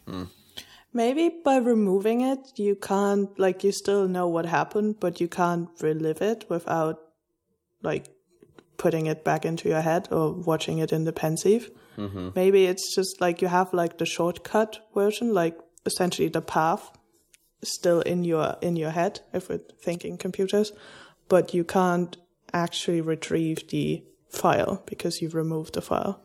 [0.93, 5.69] Maybe by removing it, you can't, like, you still know what happened, but you can't
[5.79, 6.99] relive it without,
[7.81, 8.09] like,
[8.77, 11.71] putting it back into your head or watching it in the Pensieve.
[11.97, 12.29] Mm-hmm.
[12.35, 16.91] Maybe it's just like you have, like, the shortcut version, like, essentially the path
[17.63, 20.71] still in your in your head if we're thinking computers
[21.29, 22.17] but you can't
[22.53, 26.21] actually retrieve the file because you've removed the file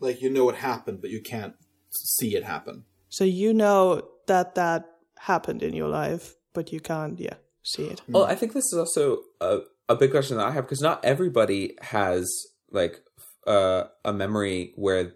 [0.00, 1.54] Like you know what happened, but you can't
[1.90, 2.84] see it happen.
[3.08, 4.84] so you know that that
[5.18, 8.78] happened in your life but you can't yeah see it Well, I think this is
[8.78, 12.24] also a, a big question that I have because not everybody has
[12.70, 13.00] like
[13.46, 15.12] uh, a memory where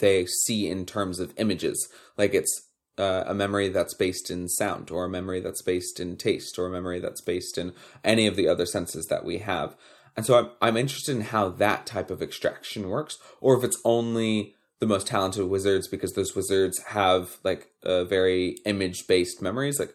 [0.00, 1.88] they see in terms of images.
[2.16, 2.67] Like it's
[2.98, 6.66] uh, a memory that's based in sound, or a memory that's based in taste, or
[6.66, 7.72] a memory that's based in
[8.04, 9.76] any of the other senses that we have.
[10.16, 13.80] And so I'm I'm interested in how that type of extraction works, or if it's
[13.84, 19.78] only the most talented wizards because those wizards have like a very image based memories.
[19.78, 19.94] Like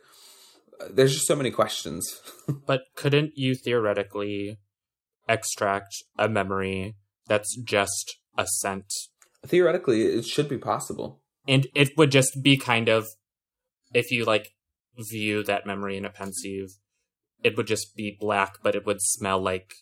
[0.90, 2.22] there's just so many questions.
[2.66, 4.60] But couldn't you theoretically
[5.30, 6.96] extract a memory
[7.28, 8.92] that's just a scent?
[9.46, 11.22] Theoretically, it should be possible.
[11.48, 13.08] And it would just be kind of,
[13.94, 14.54] if you like
[14.98, 16.76] view that memory in a Pensieve,
[17.44, 19.74] it would just be black, but it would smell like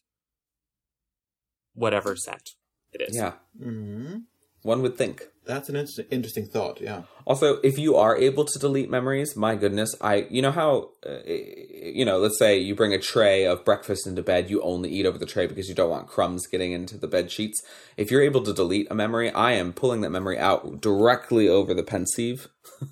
[1.74, 2.52] whatever scent
[2.92, 3.16] it is.
[3.16, 3.34] Yeah.
[3.60, 4.20] Mm-hmm.
[4.64, 5.28] One would think.
[5.44, 6.80] That's an interesting, interesting thought.
[6.82, 7.04] Yeah.
[7.26, 11.18] Also, if you are able to delete memories, my goodness, I you know how uh,
[11.26, 15.06] you know, let's say you bring a tray of breakfast into bed, you only eat
[15.08, 17.60] over the tray because you don't want crumbs getting into the bed sheets.
[17.98, 21.74] If you're able to delete a memory, I am pulling that memory out directly over
[21.74, 22.48] the pensieve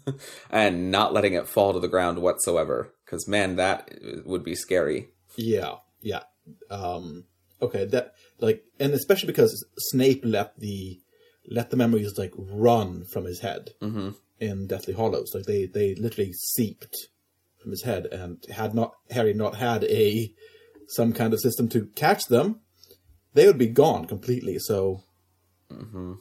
[0.49, 3.91] and not letting it fall to the ground whatsoever cuz man, that
[4.25, 5.09] would be scary.
[5.35, 6.23] Yeah, yeah.
[6.71, 7.25] Um,
[7.61, 10.99] okay, that like, and especially because Snape left the
[11.49, 14.15] let the memories like run from his head Mhm.
[14.39, 15.33] in Deathly Hallows.
[15.33, 16.95] Like they they literally seeped
[17.61, 20.33] from his head, and had not Harry not had a
[20.87, 22.61] some kind of system to catch them,
[23.33, 24.57] they would be gone completely.
[24.59, 25.03] So,
[25.71, 26.19] Mhm.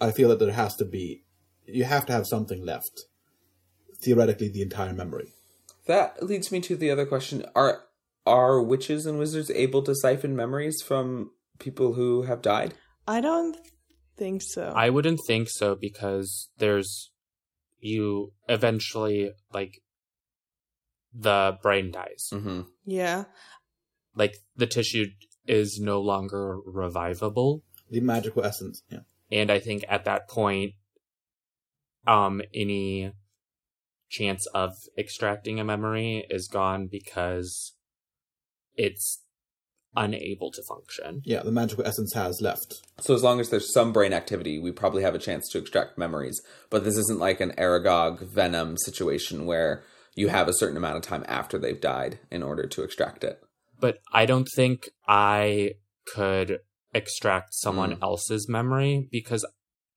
[0.00, 1.24] I feel that there has to be
[1.66, 3.04] you have to have something left.
[4.02, 5.32] Theoretically, the entire memory.
[5.86, 7.84] That leads me to the other question: Are
[8.26, 12.74] are witches and wizards able to siphon memories from people who have died?
[13.06, 13.56] i don't
[14.18, 17.10] think so I wouldn't think so because there's
[17.80, 19.82] you eventually like
[21.14, 22.28] the brain dies.
[22.32, 22.62] Mm-hmm.
[22.84, 23.24] yeah
[24.14, 25.06] Like the tissue
[25.46, 27.62] is no longer revivable.
[27.90, 28.82] The magical essence.
[28.90, 29.00] Yeah.
[29.30, 30.72] And I think at that point,
[32.06, 33.12] um, any
[34.10, 37.74] chance of extracting a memory is gone because
[38.74, 39.22] it's
[39.96, 41.22] unable to function.
[41.24, 42.74] Yeah, the magical essence has left.
[43.00, 45.98] So as long as there's some brain activity, we probably have a chance to extract
[45.98, 46.40] memories.
[46.70, 49.82] But this isn't like an Aragog Venom situation where
[50.14, 53.40] you have a certain amount of time after they've died in order to extract it.
[53.80, 55.74] But I don't think I
[56.14, 56.60] could
[56.92, 58.02] extract someone Mm.
[58.02, 59.46] else's memory because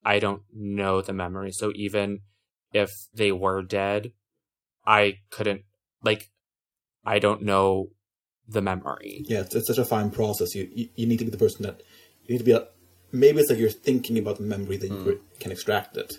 [0.04, 1.52] I don't know the memory.
[1.52, 2.20] So even
[2.74, 4.12] if they were dead,
[4.86, 5.64] I couldn't
[6.04, 6.30] like
[7.06, 7.90] I don't know
[8.48, 9.24] the memory.
[9.26, 10.56] Yeah, it's, it's such a fine process.
[10.56, 11.82] You, you you need to be the person that
[12.26, 12.52] you need to be.
[12.52, 12.68] A,
[13.12, 15.40] maybe it's like you're thinking about the memory that you hmm.
[15.40, 16.14] can extract it,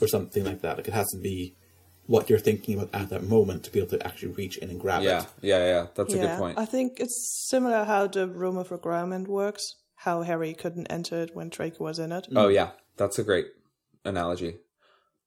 [0.00, 0.76] or something like that.
[0.76, 1.56] Like it has to be
[2.06, 4.80] what you're thinking about at that moment to be able to actually reach in and
[4.80, 5.26] grab Yeah, it.
[5.42, 5.66] yeah, yeah.
[5.66, 5.86] Yeah.
[5.94, 6.58] That's a good point.
[6.58, 9.74] I think it's similar how the room of requirement works.
[9.96, 12.28] How Harry couldn't enter it when Draco was in it.
[12.36, 13.46] Oh yeah, that's a great
[14.04, 14.58] analogy.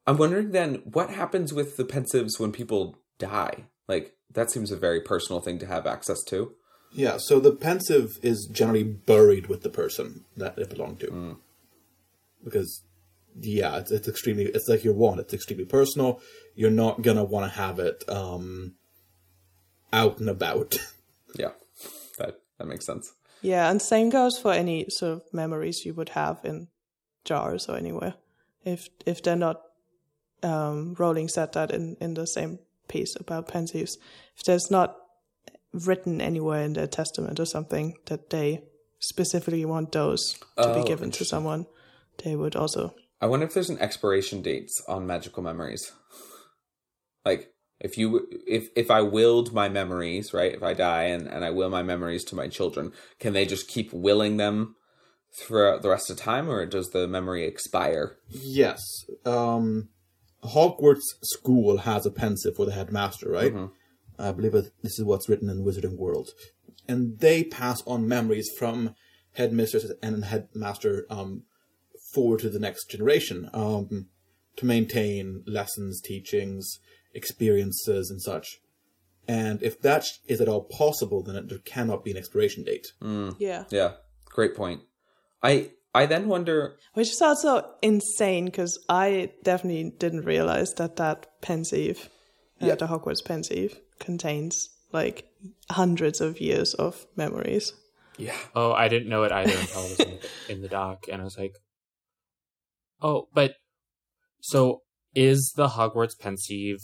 [0.06, 3.66] I'm wondering then what happens with the Pensieves when people die?
[3.90, 6.54] Like that seems a very personal thing to have access to.
[6.92, 11.38] Yeah, so the Pensieve is generally buried with the person that it belonged to,
[12.44, 12.84] because
[13.40, 14.46] yeah, it's, it's extremely.
[14.46, 15.20] It's like your wand.
[15.20, 16.22] It's extremely personal.
[16.56, 18.76] You're not gonna want to have it um
[19.92, 20.78] out and about.
[21.36, 21.52] Yeah,
[22.18, 23.14] that That makes sense.
[23.44, 26.70] Yeah, and same goes for any sort of memories you would have in
[27.24, 28.16] jars or anywhere.
[28.66, 29.62] If if they're not
[30.42, 32.58] um, Rowling said that in, in the same
[32.90, 33.98] piece about pensieves.
[34.36, 34.98] If there's not
[35.72, 38.64] written anywhere in their testament or something that they
[39.00, 41.68] specifically want those to Oh, be given to someone,
[42.24, 45.92] they would also I wonder if there's an expiration dates on magical memories.
[47.26, 50.54] Like if you if if I willed my memories, right?
[50.54, 53.68] If I die and, and I will my memories to my children, can they just
[53.68, 54.76] keep willing them
[55.34, 58.18] throughout the rest of time or does the memory expire?
[58.30, 59.06] Yes.
[59.26, 59.90] Um,
[60.44, 63.54] Hogwarts School has a Pensieve for the headmaster, right?
[64.18, 66.30] I believe this is what's written in Wizarding World.
[66.88, 68.96] And they pass on memories from
[69.34, 71.44] headmistress and headmaster um,
[72.14, 74.08] forward to the next generation um,
[74.58, 76.80] to maintain lessons, teachings,
[77.14, 78.60] experiences, and such.
[79.28, 82.88] And if that is at all possible, then there cannot be an expiration date.
[83.38, 83.66] Yeah.
[83.70, 83.92] Yeah.
[84.26, 84.82] Great point.
[85.44, 91.28] I I then wonder Which is also insane because I definitely didn't realize that that
[91.42, 92.10] pensieve,
[92.62, 92.76] uh, Yeah.
[92.76, 95.26] the Hogwarts pensieve, contains like
[95.70, 97.74] hundreds of years of memories.
[98.18, 98.38] Yeah.
[98.56, 100.20] Oh, I didn't know it either until I was in,
[100.56, 101.56] in the doc, and I was like,
[103.02, 103.56] "Oh, but
[104.42, 104.82] so
[105.14, 106.82] is the Hogwarts Pensieve?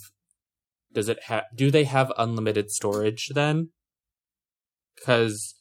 [0.92, 1.44] Does it have?
[1.54, 3.70] Do they have unlimited storage then?
[4.94, 5.55] Because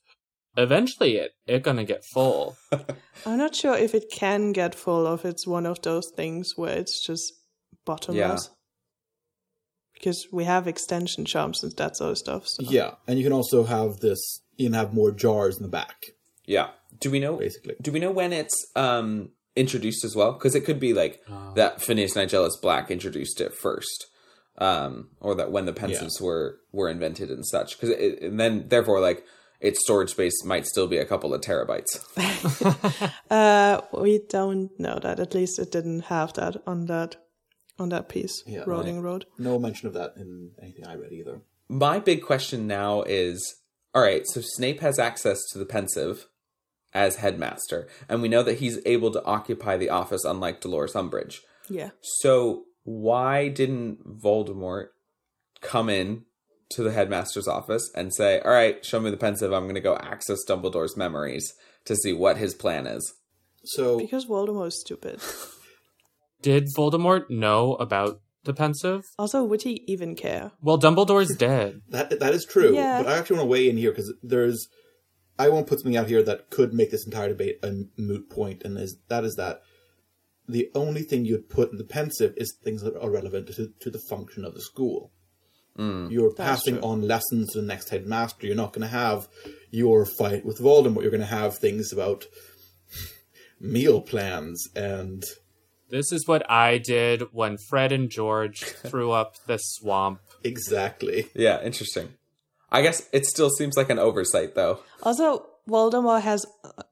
[0.57, 2.57] eventually it it gonna get full.
[3.25, 6.53] I'm not sure if it can get full or if it's one of those things
[6.55, 7.33] where it's just
[7.85, 8.49] bottomless.
[9.93, 12.47] Because we have extension charms and that sort of stuff.
[12.47, 12.63] So.
[12.63, 16.07] Yeah, and you can also have this, you can have more jars in the back.
[16.45, 16.71] Yeah.
[16.99, 17.75] Do we know basically?
[17.81, 20.33] Do we know when it's um introduced as well?
[20.33, 21.21] Because it could be like
[21.55, 24.07] that Phineas Nigellus Black introduced it first,
[24.57, 27.79] um, or that when the Pensieves were were invented and such.
[27.79, 29.25] Because and then therefore like
[29.59, 31.99] its storage space might still be a couple of terabytes.
[33.31, 35.19] Uh, we don't know that.
[35.19, 37.15] At least it didn't have that on that
[37.79, 38.43] on that piece.
[38.45, 39.01] Yeah, Rowling.
[39.01, 39.25] Road.
[39.37, 41.41] No mention of that in anything I read either.
[41.67, 43.55] My big question now is:
[43.93, 46.27] All right, so Snape has access to the Pensieve
[46.93, 51.39] as headmaster, and we know that he's able to occupy the office, unlike Dolores Umbridge.
[51.69, 51.89] Yeah.
[52.01, 54.89] So why didn't Voldemort
[55.61, 56.25] come in
[56.69, 59.53] to the headmaster's office and say, "All right, show me the Pensieve.
[59.53, 61.53] I'm going to go access Dumbledore's memories
[61.85, 63.13] to see what his plan is."
[63.63, 65.19] So Because Voldemort is stupid.
[66.41, 69.03] Did Voldemort know about the Pensieve?
[69.17, 70.51] Also, would he even care?
[70.61, 71.81] Well, Dumbledore's dead.
[71.89, 72.73] That that is true.
[72.73, 73.01] Yeah.
[73.01, 74.67] But I actually want to weigh in here because there's,
[75.39, 78.63] I won't put something out here that could make this entire debate a moot point,
[78.63, 79.61] and is that is that
[80.47, 83.89] the only thing you'd put in the Pensieve is things that are relevant to, to
[83.89, 85.11] the function of the school.
[85.77, 86.09] Mm.
[86.11, 86.83] You're That's passing true.
[86.83, 88.47] on lessons to the next headmaster.
[88.47, 89.27] You're not going to have
[89.71, 91.01] your fight with Voldemort.
[91.01, 92.25] You're going to have things about
[93.59, 95.23] meal plans and
[95.89, 100.19] This is what I did when Fred and George threw up the swamp.
[100.43, 101.27] exactly.
[101.35, 102.13] Yeah, interesting.
[102.71, 104.79] I guess it still seems like an oversight, though.
[105.03, 106.45] Also, Voldemort has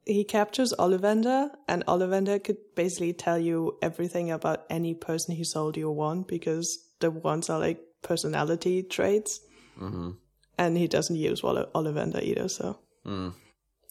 [0.06, 5.76] he captures Ollivander, and Ollivander could basically tell you everything about any person he sold
[5.78, 9.39] you a wand because the wands are like personality traits,
[9.80, 10.12] Mm-hmm.
[10.58, 12.47] and he doesn't use Olli- Ollivander either.
[12.47, 13.34] So Mm.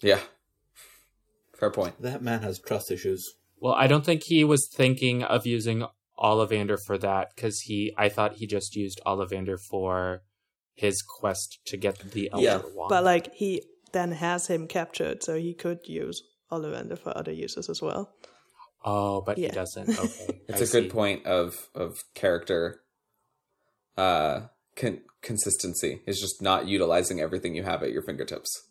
[0.01, 0.21] Yeah.
[1.59, 2.01] Fair point.
[2.01, 3.35] That man has trust issues.
[3.61, 5.85] Well, I don't think he was thinking of using
[6.19, 7.93] Ollivander for that because he.
[7.97, 10.23] I thought he just used Ollivander for
[10.75, 12.61] his quest to get the Elder Yeah.
[12.75, 12.89] Wand.
[12.89, 17.69] but like he then has him captured, so he could use Ollivander for other uses
[17.69, 18.11] as well.
[18.85, 19.49] oh, but Yeah.
[19.49, 19.89] he doesn't.
[19.99, 22.83] Okay, It's I a good point of of character
[23.97, 24.43] uh
[24.77, 28.69] con- consistency is just not utilizing everything you have at your fingertips.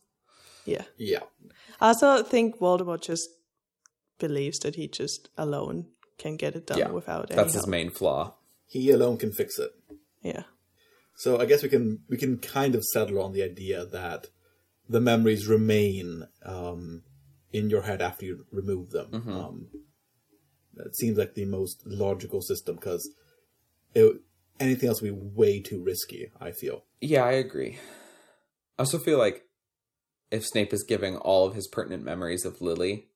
[0.65, 0.83] Yeah.
[0.97, 1.23] Yeah.
[1.79, 3.29] I also think Voldemort just
[4.19, 5.87] believes that he just alone
[6.17, 6.91] can get it done yeah.
[6.91, 7.69] without any That's his help.
[7.69, 8.35] main flaw.
[8.67, 9.71] He alone can fix it.
[10.21, 10.43] Yeah.
[11.15, 14.27] So I guess we can we can kind of settle on the idea that
[14.87, 17.03] the memories remain um,
[17.51, 19.07] in your head after you remove them.
[19.11, 19.31] Mm-hmm.
[19.31, 19.67] Um,
[20.75, 23.09] that seems like the most logical system because
[24.61, 26.31] anything else would be way too risky.
[26.39, 26.83] I feel.
[26.99, 27.79] Yeah, I agree.
[28.77, 29.43] I also feel like
[30.31, 33.07] if Snape is giving all of his pertinent memories of Lily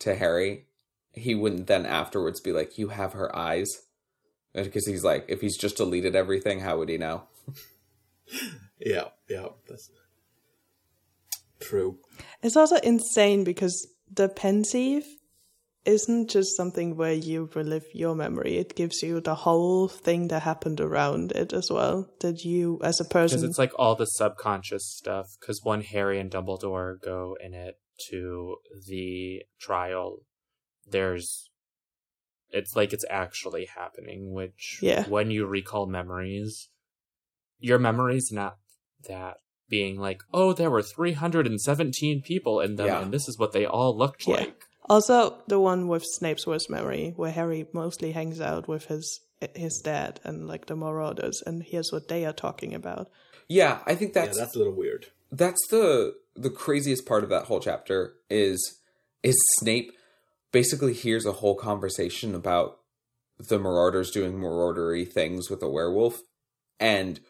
[0.00, 0.66] to Harry,
[1.12, 3.68] he wouldn't then afterwards be like, "You have her eyes,"
[4.52, 7.24] because he's like, if he's just deleted everything, how would he know?
[8.82, 9.90] Yeah, yeah, that's
[11.60, 11.98] true.
[12.42, 15.04] It's also insane because the pensieve
[15.84, 18.58] isn't just something where you relive your memory.
[18.58, 22.10] It gives you the whole thing that happened around it as well.
[22.20, 25.36] That you, as a person, Because it's like all the subconscious stuff.
[25.40, 27.76] Because when Harry and Dumbledore go in it
[28.10, 30.18] to the trial,
[30.86, 31.46] there's.
[32.52, 35.08] It's like it's actually happening, which Yeah.
[35.08, 36.68] when you recall memories,
[37.58, 38.56] your memory's not
[39.08, 39.36] that
[39.68, 43.02] being like, oh, there were 317 people in them, Yeah.
[43.02, 44.34] and this is what they all looked Yeah.
[44.34, 44.64] like.
[44.90, 49.20] Also, the one with Snape's worst memory, where Harry mostly hangs out with his
[49.54, 53.08] his dad and like the Marauders, and here's what they are talking about.
[53.48, 55.06] Yeah, I think that's yeah, that's a little weird.
[55.30, 58.80] that's the the craziest part of that whole chapter is
[59.22, 59.92] is Snape
[60.50, 62.78] basically hears a whole conversation about
[63.38, 66.20] the marauders doing maraudery things with a werewolf
[66.80, 67.20] and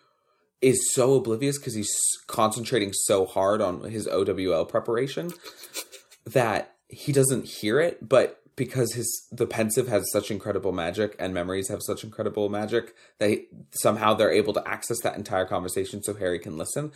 [0.62, 1.94] is so oblivious because he's
[2.26, 5.30] concentrating so hard on his OWL preparation
[6.24, 11.32] that he doesn't hear it but because his the Pensieve has such incredible magic and
[11.32, 16.14] memories have such incredible magic they somehow they're able to access that entire conversation so
[16.14, 16.92] Harry can listen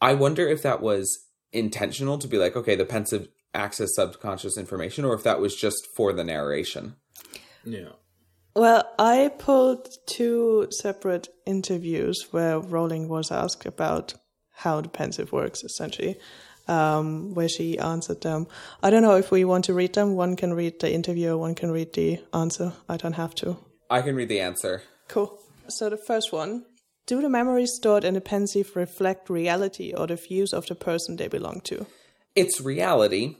[0.00, 5.04] I wonder if that was intentional to be like, okay, the Pensieve access subconscious information,
[5.04, 6.96] or if that was just for the narration.
[7.64, 7.90] Yeah.
[8.54, 14.14] Well, I pulled two separate interviews where Rowling was asked about
[14.50, 16.18] how the Pensieve works, essentially,
[16.70, 18.46] um, where she answered them.
[18.82, 20.14] I don't know if we want to read them.
[20.14, 22.72] One can read the interview, one can read the answer.
[22.88, 23.56] I don't have to.
[23.90, 24.82] I can read the answer.
[25.08, 25.38] Cool.
[25.68, 26.64] So the first one
[27.06, 31.16] Do the memories stored in the Pensieve reflect reality or the views of the person
[31.16, 31.86] they belong to?
[32.36, 33.36] It's reality,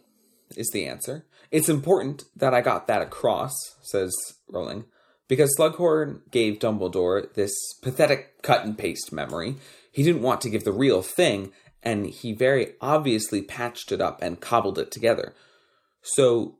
[0.56, 1.24] is the answer.
[1.52, 3.52] It's important that I got that across,
[3.82, 4.12] says
[4.48, 4.84] Rowling,
[5.28, 7.52] because Slughorn gave Dumbledore this
[7.82, 9.54] pathetic cut and paste memory.
[9.92, 11.52] He didn't want to give the real thing,
[11.82, 15.34] and he very obviously patched it up and cobbled it together.
[16.02, 16.58] So,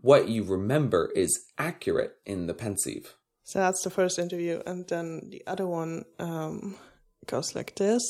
[0.00, 3.14] what you remember is accurate in the Pensieve.
[3.46, 4.60] So that's the first interview.
[4.66, 6.74] And then the other one um,
[7.26, 8.02] goes like this.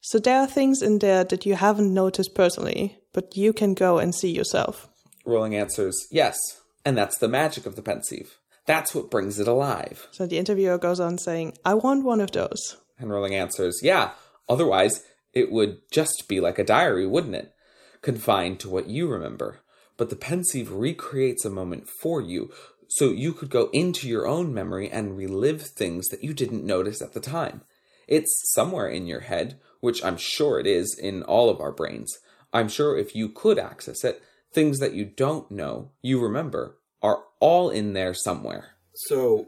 [0.00, 3.98] So there are things in there that you haven't noticed personally, but you can go
[3.98, 4.88] and see yourself.
[5.24, 6.36] Rowling answers, yes,
[6.84, 8.38] and that's the magic of the Pensieve.
[8.66, 10.08] That's what brings it alive.
[10.10, 12.76] So the interviewer goes on saying, I want one of those.
[12.98, 14.12] And Rowling answers, yeah,
[14.48, 17.54] otherwise it would just be like a diary, wouldn't it?
[18.02, 19.60] Confined to what you remember.
[19.96, 22.50] But the Pensieve recreates a moment for you,
[22.88, 27.00] so you could go into your own memory and relive things that you didn't notice
[27.00, 27.62] at the time.
[28.08, 32.18] It's somewhere in your head, which I'm sure it is in all of our brains.
[32.52, 34.20] I'm sure if you could access it,
[34.52, 38.76] things that you don't know, you remember, are all in there somewhere.
[38.94, 39.46] So,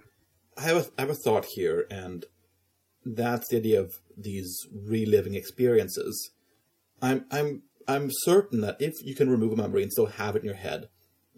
[0.56, 2.24] I have a, I have a thought here, and
[3.04, 6.30] that's the idea of these reliving experiences.
[7.00, 10.40] I'm I'm I'm certain that if you can remove a memory and still have it
[10.40, 10.88] in your head,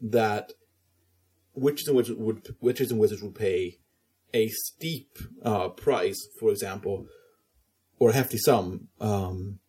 [0.02, 0.52] that
[1.55, 3.78] witches and wizards would witches and wizards would pay
[4.32, 7.06] a steep uh, price, for example,
[7.98, 9.60] or a hefty sum um,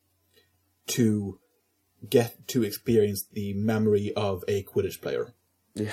[0.87, 1.39] to
[2.09, 5.33] get to experience the memory of a Quidditch player.
[5.75, 5.91] Yeah,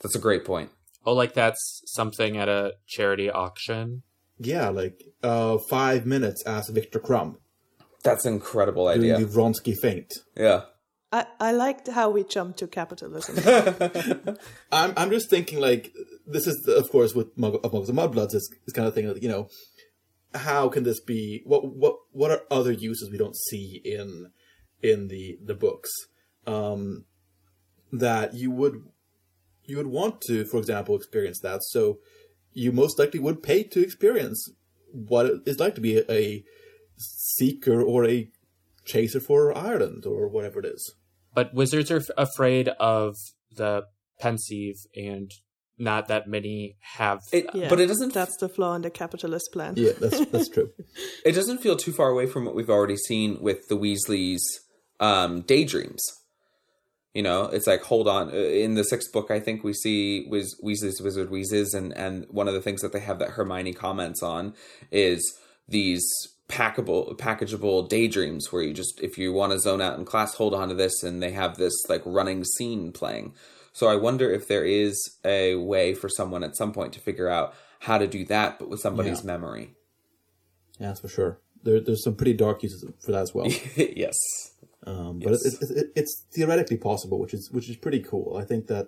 [0.00, 0.70] that's a great point.
[1.04, 4.02] Oh, like that's something at a charity auction.
[4.40, 7.36] Yeah, like uh, five minutes as Viktor Krum.
[8.02, 9.26] That's an incredible doing idea.
[9.26, 10.10] the Wronski Feint.
[10.34, 10.62] Yeah.
[11.12, 13.36] I, I liked how we jumped to capitalism.
[14.72, 15.92] I'm I'm just thinking like
[16.26, 19.08] this is of course with Mug- of Muggles and Mudbloods is this kind of thing
[19.08, 19.48] that you know
[20.34, 24.30] how can this be what what what are other uses we don't see in
[24.82, 25.90] in the the books
[26.46, 27.04] um
[27.92, 28.84] that you would
[29.64, 31.98] you would want to for example experience that so
[32.52, 34.50] you most likely would pay to experience
[34.92, 36.44] what it is like to be a, a
[36.96, 38.28] seeker or a
[38.84, 40.94] chaser for Ireland or whatever it is
[41.34, 43.14] But wizards are f- afraid of
[43.56, 43.84] the
[44.18, 45.30] Pensieve, and
[45.78, 47.20] not that many have.
[47.32, 48.12] It, Yeah, but it doesn't.
[48.12, 49.74] That's the flaw in the capitalist plan.
[49.76, 50.70] yeah that's that's true
[51.24, 54.42] It doesn't feel too far away from what we've already seen with the Weasleys'
[54.98, 56.02] um, daydreams.
[57.14, 58.28] You know, it's like hold on.
[58.30, 62.26] Uh, In the sixth book, I think we see Wiz- Weasley's Wizard Wheezes, and and
[62.30, 64.54] one of the things that they have that Hermione comments on
[64.92, 65.36] is
[65.68, 66.04] these
[66.48, 70.52] packable packageable daydreams where you just if you want to zone out in class hold
[70.52, 73.32] on to this and they have this like running scene playing
[73.72, 77.28] so i wonder if there is a way for someone at some point to figure
[77.28, 79.26] out how to do that but with somebody's Yeah.
[79.26, 79.74] memory
[80.80, 81.38] Yeah, that's for sure.
[81.62, 83.46] There, there's some pretty dark uses for that as well.
[83.76, 84.16] yes.
[84.86, 88.36] Um, but It, it, it, it's theoretically possible, which is which is pretty cool.
[88.36, 88.86] I think that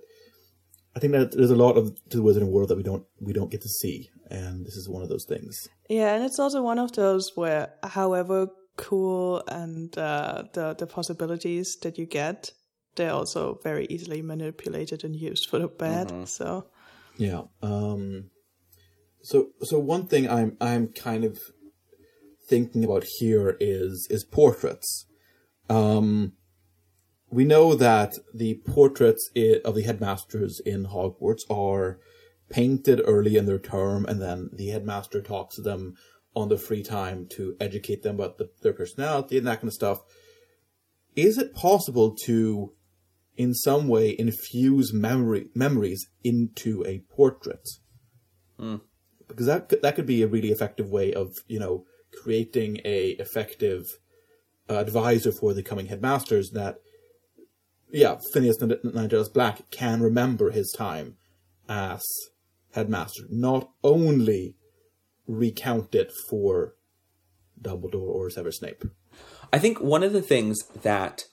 [0.97, 3.32] I think that there's a lot of to the wizarding world that we don't we
[3.32, 5.69] don't get to see, and this is one of those things.
[5.89, 11.77] Yeah, and it's also one of those where, however cool and uh, the the possibilities
[11.82, 12.52] that you get,
[12.97, 16.09] they're also very easily manipulated and used for the bad.
[16.09, 16.24] Mm-hmm.
[16.24, 16.66] So
[17.16, 17.43] Yeah.
[17.62, 18.31] Um,
[19.23, 21.39] so so one thing I'm I'm kind of
[22.48, 25.06] thinking about here is is portraits.
[25.68, 26.32] Um,
[27.30, 29.30] we know that the portraits
[29.64, 31.98] of the headmasters in Hogwarts are
[32.51, 35.94] painted early in their term, and then the headmaster talks to them
[36.34, 39.74] on their free time to educate them about the, their personality and that kind of
[39.74, 40.01] stuff.
[41.16, 42.72] Is it possible to,
[43.36, 47.66] in some way, infuse memory memories into a portrait?
[49.28, 51.84] Because that could- that could be a really effective way of you know
[52.22, 53.86] creating a effective
[54.68, 56.78] advisor for the coming headmasters that
[57.90, 61.16] yeah, Phineas N- Nigellus Black can remember his time
[61.68, 62.02] as
[62.72, 64.56] headmaster, not only
[65.26, 66.74] recount it for
[67.60, 68.84] Dumbledore or Severus Snape.
[69.52, 71.24] I think one of the things that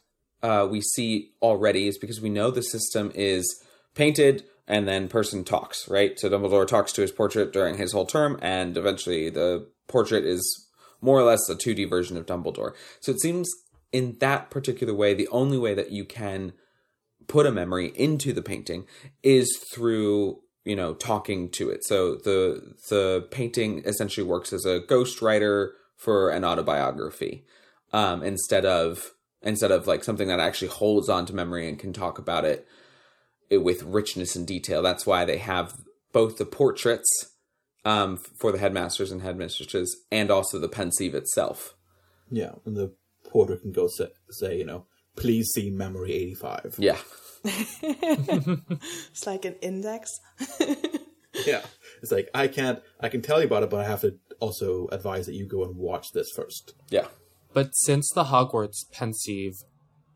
[0.44, 3.62] uh, we see already is because we know the system is
[3.96, 6.20] painted and then person talks, right?
[6.20, 10.69] So Dumbledore talks to his portrait during his whole term, and eventually the portrait is
[11.02, 12.74] more or less a 2D version of Dumbledore.
[13.00, 13.50] So it seems
[13.92, 16.54] in that particular way, the only way that you can
[17.28, 18.86] put a memory into the painting
[19.24, 24.82] is through you know talking to it so the the painting essentially works as a
[24.82, 27.46] ghostwriter for an autobiography
[27.94, 31.94] um instead of instead of like something that actually holds on to memory and can
[31.94, 32.68] talk about it,
[33.50, 35.74] it with richness and detail that's why they have
[36.12, 37.32] both the portraits
[37.86, 41.76] um for the headmasters and headmistresses and also the pensieve itself
[42.30, 42.94] Yeah, and the
[43.30, 44.86] porter can go say, say you know,
[45.16, 46.76] please see memory 85.
[46.78, 46.98] yeah
[47.44, 50.20] it's like an index.
[51.46, 51.62] Yeah.
[52.02, 54.88] It's like, I can't, I can tell you about it, but I have to also
[54.92, 56.74] advise that you go and watch this first.
[56.90, 57.08] yeah
[57.54, 59.54] But since the Hogwarts pensieve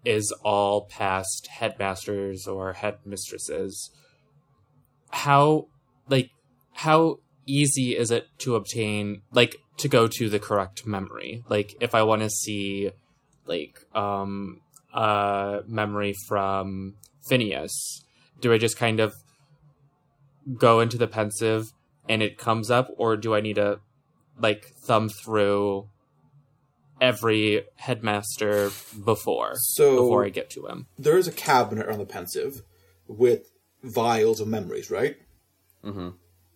[0.03, 3.91] is all past headmasters or headmistresses,
[5.11, 5.67] how
[6.09, 6.31] like
[6.73, 11.43] how easy is it to obtain like to go to the correct memory?
[11.49, 12.91] Like if I want to see
[13.45, 14.61] like um
[14.93, 16.95] a memory from
[17.27, 18.03] Phineas,
[18.39, 19.13] do I just kind of
[20.57, 21.71] go into the Pensieve
[22.09, 23.79] and it comes up or do I need to
[24.37, 25.87] like thumb through
[27.01, 28.69] every headmaster
[29.03, 30.87] before So- before I get to him.
[30.97, 32.61] There is a cabinet on the Pensieve
[33.07, 33.51] with
[33.83, 35.17] vials of memories, right?
[35.83, 36.09] Mm-hmm.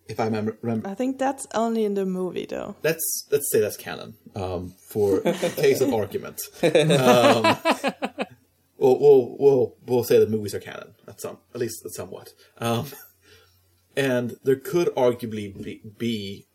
[0.10, 2.76] If I remember, remember I think that's only in the movie, though.
[2.84, 6.42] let's let's say that's canon um, for case of argument.
[6.64, 7.58] Um,
[8.78, 12.34] we'll, we'll we'll we'll say the movies are canon at some at least somewhat.
[12.58, 12.88] Um,
[13.96, 16.48] and there could arguably be, be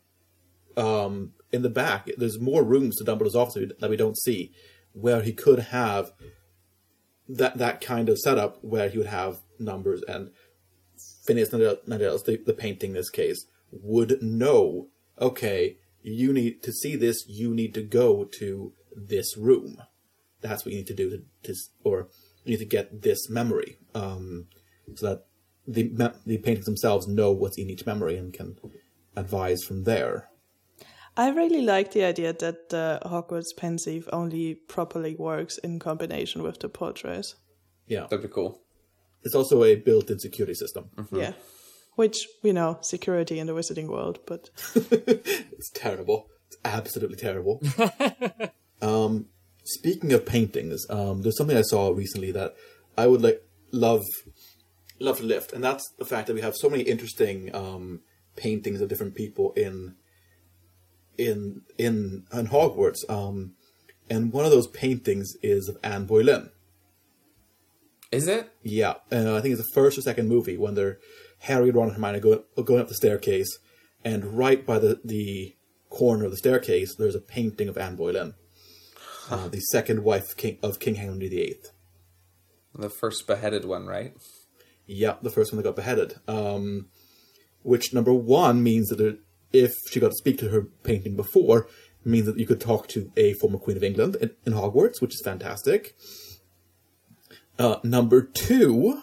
[0.77, 2.09] um, in the back.
[2.17, 4.51] There's more rooms to Dumbledore's office that we don't see,
[4.93, 6.11] where he could have
[7.27, 10.31] that that kind of setup where he would have numbers and
[11.23, 14.87] Phineas Nigellus, the, the painting in this case, would know,
[15.19, 19.81] okay, you need to see this, you need to go to this room.
[20.41, 22.09] That's what you need to do to, to or
[22.43, 23.77] you need to get this memory.
[23.95, 24.47] Um,
[24.95, 25.25] so that
[25.65, 28.57] the the paintings themselves know what's in each memory and can
[29.15, 30.29] advise from there.
[31.15, 36.59] I really like the idea that the Hogwarts pensieve only properly works in combination with
[36.59, 37.35] the portrait.
[37.87, 38.07] Yeah.
[38.09, 38.62] that'd be cool
[39.23, 40.89] It's also a built-in security system.
[41.11, 41.33] Yeah.
[41.95, 46.29] Which, you know, security in the wizarding world, but It's terrible.
[46.47, 47.61] It's absolutely terrible.
[48.81, 49.27] um,
[49.63, 52.55] speaking of paintings, um, there's something I saw recently that
[52.97, 54.03] I would like love
[54.99, 58.01] love to lift, and that's the fact that we have so many interesting um,
[58.35, 59.95] paintings of different people in
[61.17, 63.09] in in in Hogwarts.
[63.09, 63.53] Um,
[64.09, 66.49] and one of those paintings is of Anne Boleyn.
[68.13, 70.99] Is it Yeah, uh, I think it's the first or second movie when they're
[71.39, 73.57] Harry, and Ron, and Hermione go, going up the staircase,
[74.05, 75.55] and right by the, the
[75.89, 78.35] corner of the staircase, there's a painting of Anne Boleyn,
[79.29, 81.57] uh, the second wife of King, of King Henry VIII.
[82.75, 84.13] the first beheaded one right
[84.85, 86.15] Yeah, the first one that got beheaded.
[86.27, 86.87] Um,
[87.61, 89.19] which number one means that
[89.51, 91.67] if she got to speak to her painting before,
[92.05, 95.13] means that you could talk to a former Queen of England in, in Hogwarts, which
[95.13, 95.95] is fantastic.
[97.59, 99.01] Uh, number two,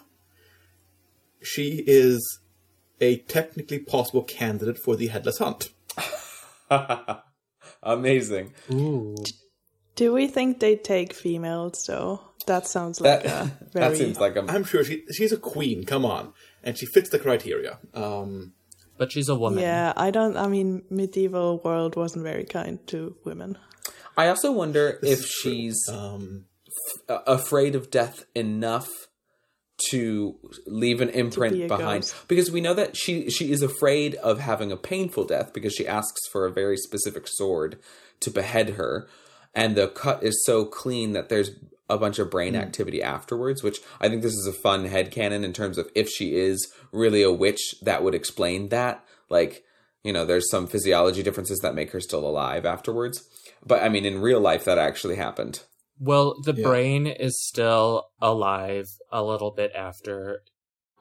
[1.41, 2.39] she is
[2.99, 5.69] a technically possible candidate for the Headless Hunt.
[7.83, 9.15] amazing Ooh.
[9.95, 12.21] do we think they take females, though?
[12.47, 13.89] That sounds like that, a very.
[13.89, 15.85] that seems like a I'm sure she she's a queen.
[15.85, 16.33] Come on,
[16.63, 17.79] and she fits the criteria.
[17.93, 18.53] Um,
[18.97, 19.59] But she's a woman.
[19.59, 20.37] Yeah, I don't.
[20.37, 23.57] I mean, medieval world wasn't very kind to women.
[24.17, 26.45] I also wonder if she's um,
[27.09, 28.89] f- afraid of death enough
[29.89, 30.35] to
[30.67, 32.03] leave an imprint be behind.
[32.03, 32.15] ghost.
[32.27, 35.87] because we know that she she is afraid of having a painful death because she
[35.87, 37.79] asks for a very specific sword
[38.19, 39.07] to behead her.
[39.55, 41.51] And the cut is so clean that there's
[41.89, 42.61] a bunch of brain Hmm.
[42.61, 46.07] activity afterwards which i think this is a fun head headcanon in terms of if
[46.07, 49.03] she is really a witch that would explain that.
[49.29, 49.63] Like
[50.03, 53.23] you know there's some physiology differences that make her still alive afterwards.
[53.65, 55.61] But i mean in real life that actually happened
[56.01, 56.63] Well, the Yeah.
[56.67, 60.41] brain is still alive a little bit after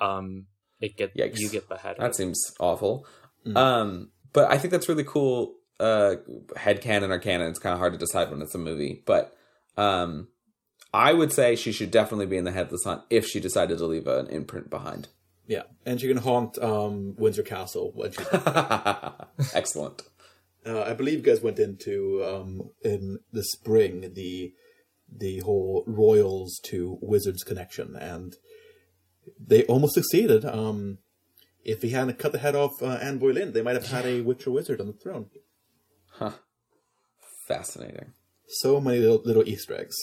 [0.00, 0.46] um
[0.80, 1.38] it get Yikes.
[1.38, 2.00] you get beheaded.
[2.00, 3.06] That seems awful.
[3.56, 5.54] Um, but I think that's really cool.
[5.78, 6.16] Uh,
[6.56, 7.48] head canon or canon.
[7.48, 9.34] It's kind of hard to decide when it's a movie, but
[9.78, 10.28] um,
[10.92, 13.86] I would say she should definitely be in the Headless Hunt if she decided to
[13.86, 15.08] leave an imprint behind.
[15.46, 18.22] Yeah, and she can haunt um, Windsor Castle when she.
[19.54, 20.02] Excellent.
[20.66, 24.52] Uh, I believe you guys went into um, in the spring the
[25.14, 28.36] the whole royals to wizards connection, and
[29.38, 30.44] they almost succeeded.
[30.44, 30.98] Um,
[31.64, 34.22] if he hadn't cut the head off uh, Anne Boleyn, they might have had a
[34.22, 35.26] witch or wizard on the throne.
[36.12, 36.32] Huh.
[37.46, 38.12] Fascinating.
[38.48, 39.96] So many little, little Easter eggs.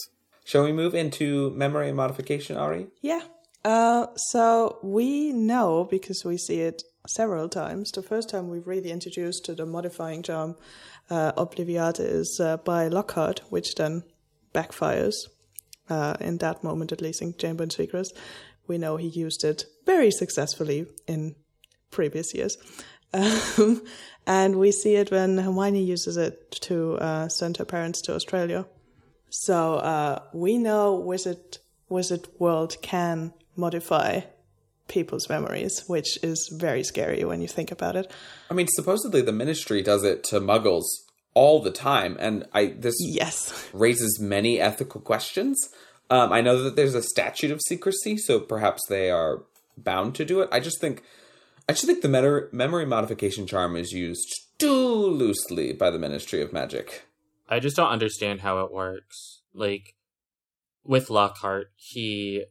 [0.45, 2.87] Shall we move into memory modification, Ari?
[3.01, 3.21] Yeah.
[3.65, 7.91] Uh, so we know because we see it several times.
[7.91, 10.55] The first time we've really introduced to the modifying charm,
[11.09, 14.03] uh, Obliviate, is uh, by Lockhart, which then
[14.53, 15.15] backfires.
[15.89, 18.11] Uh, in that moment, at least in Chamber and Secrets,
[18.67, 21.35] we know he used it very successfully in
[21.91, 22.57] previous years.
[23.13, 23.81] Um,
[24.27, 28.65] and we see it when Hermione uses it to uh, send her parents to Australia.
[29.29, 31.59] So uh, we know Wizard
[31.89, 34.21] Wizard World can modify
[34.87, 38.11] people's memories, which is very scary when you think about it.
[38.49, 40.85] I mean, supposedly the Ministry does it to Muggles
[41.37, 45.55] all the time, and I this yes raises many ethical questions.
[46.09, 49.43] Um, I know that there's a statute of secrecy, so perhaps they are
[49.77, 50.49] bound to do it.
[50.51, 51.03] I just think,
[51.69, 54.27] I just think the meta- memory modification charm is used
[54.57, 54.71] too
[55.21, 57.03] loosely by the Ministry of Magic.
[57.47, 59.41] I just don't understand how it works.
[59.53, 59.93] Like
[60.83, 62.45] with Lockhart, he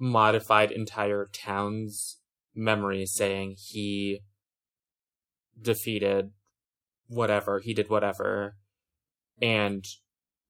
[0.00, 2.16] modified entire towns'
[2.56, 4.20] memories, saying he
[5.60, 6.32] defeated
[7.10, 8.56] whatever, he did whatever,
[9.42, 9.84] and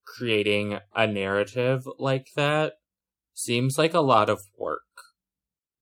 [0.05, 2.75] creating a narrative like that
[3.35, 4.83] seems like a lot of work.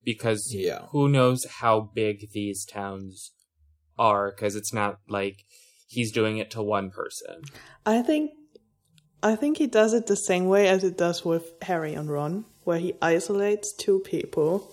[0.04, 0.86] Because Yeah.
[0.90, 3.32] who knows how big these towns
[3.98, 5.44] are, because it's not like
[5.86, 7.42] he's doing it to one person.
[7.84, 8.32] I think
[9.20, 12.44] I think he does it the same way as it does with Harry and Ron,
[12.62, 14.72] where he isolates two people,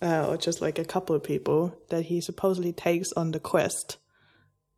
[0.00, 3.96] uh, or just like a couple of people that he supposedly takes on the quest,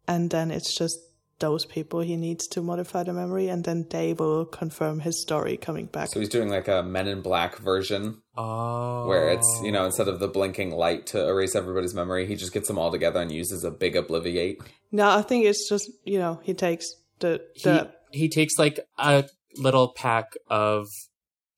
[0.09, 0.99] and then it's just
[1.39, 5.57] those people he needs to modify the memory, and then they will confirm his story
[5.57, 6.09] coming back.
[6.09, 9.07] So he's doing like a Men in Black version Oh.
[9.07, 12.53] where it's, you know, instead of the blinking light to erase everybody's memory, he just
[12.53, 14.59] gets them all together and uses a big obliviate.
[14.93, 16.87] No, I think it's just you know he takes
[17.21, 17.81] the he,
[18.13, 19.25] he takes like a
[19.57, 20.87] little pack of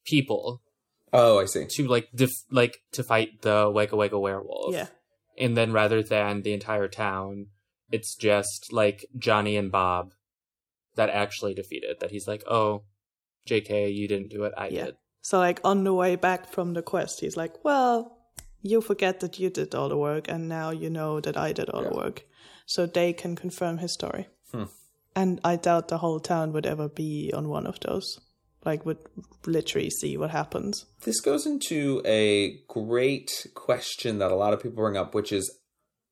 [0.07, 0.61] people
[1.13, 1.67] Oh, I see.
[1.69, 4.73] to like def- like to fight the Wagga Wagga werewolf.
[4.75, 4.87] yeah
[5.39, 7.49] And then rather than the entire town,
[7.93, 10.15] it's just like Johnny and Bob
[10.97, 11.97] that actually defeated.
[12.01, 12.83] That he's like, oh,
[13.49, 14.87] JK, you didn't do it, I Yeah.
[14.87, 14.97] did.
[15.21, 18.19] So like on the way back from the quest, he's like, "Well,
[18.61, 21.71] you forget that you did all the work, and now you know that I did
[21.71, 22.25] all the work."
[22.67, 24.27] So they can confirm his story.
[24.51, 24.65] Hmm.
[25.15, 28.19] And I doubt the whole town would ever be on one of those.
[28.65, 28.99] Like, would
[29.47, 30.87] literally see what happens.
[31.05, 35.59] This goes into a great question that a lot of people bring up, which is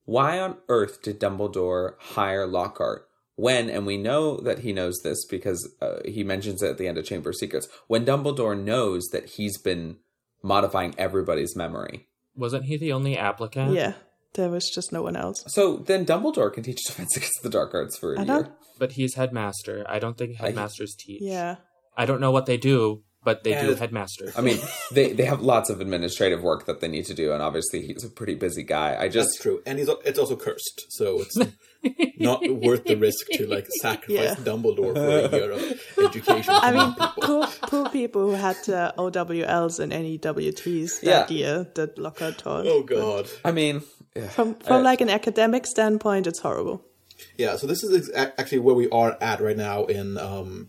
[0.04, 3.06] why on earth did Dumbledore hire Lockhart?
[3.36, 6.86] When, and we know that he knows this because uh, he mentions it at the
[6.86, 9.96] end of Chamber of Secrets, when Dumbledore knows that he's been
[10.42, 12.06] modifying everybody's memory.
[12.36, 13.72] Wasn't he the only applicant?
[13.72, 13.94] Yeah,
[14.34, 15.42] there was just no one else.
[15.48, 18.26] So then Dumbledore can teach Defense Against the Dark Arts for a I year.
[18.26, 18.52] don't.
[18.78, 19.86] But he's headmaster.
[19.88, 21.22] I don't think headmasters teach.
[21.22, 21.56] Yeah,
[21.96, 24.32] I don't know what they do, but they do And- headmasters.
[24.36, 24.58] I mean,
[24.92, 28.04] they, they have lots of administrative work that they need to do, and obviously he's
[28.04, 28.96] a pretty busy guy.
[28.98, 31.36] I just That's true, and he's it's also cursed, so it's
[32.18, 34.44] not worth the risk to like sacrifice Yeah.
[34.44, 35.62] Dumbledore for a year of
[36.06, 36.54] education.
[36.68, 41.10] I mean, poor, poor people who had uh, OWLs and NEWTs Yeah.
[41.20, 42.66] that year that Lockhart taught.
[42.66, 43.28] oh god.
[43.44, 43.82] I mean,
[44.16, 44.28] yeah.
[44.28, 46.84] From from Uh, like an academic standpoint, it's horrible.
[47.36, 50.68] Yeah, so this is ex- actually where we are at right now in um,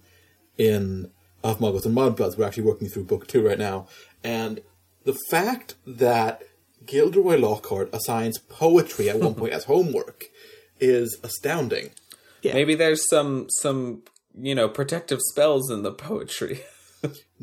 [0.57, 1.09] in
[1.43, 2.37] Of Muggles and Mudbloods.
[2.37, 3.87] We're actually working through book two right now,
[4.23, 4.61] and
[5.03, 6.43] the fact that
[6.85, 10.25] Gilderoy Lockhart assigns poetry at one point as homework
[10.79, 11.91] is astounding.
[12.41, 12.53] Yeah.
[12.53, 14.03] Maybe there's some some
[14.39, 16.61] you know protective spells in the poetry.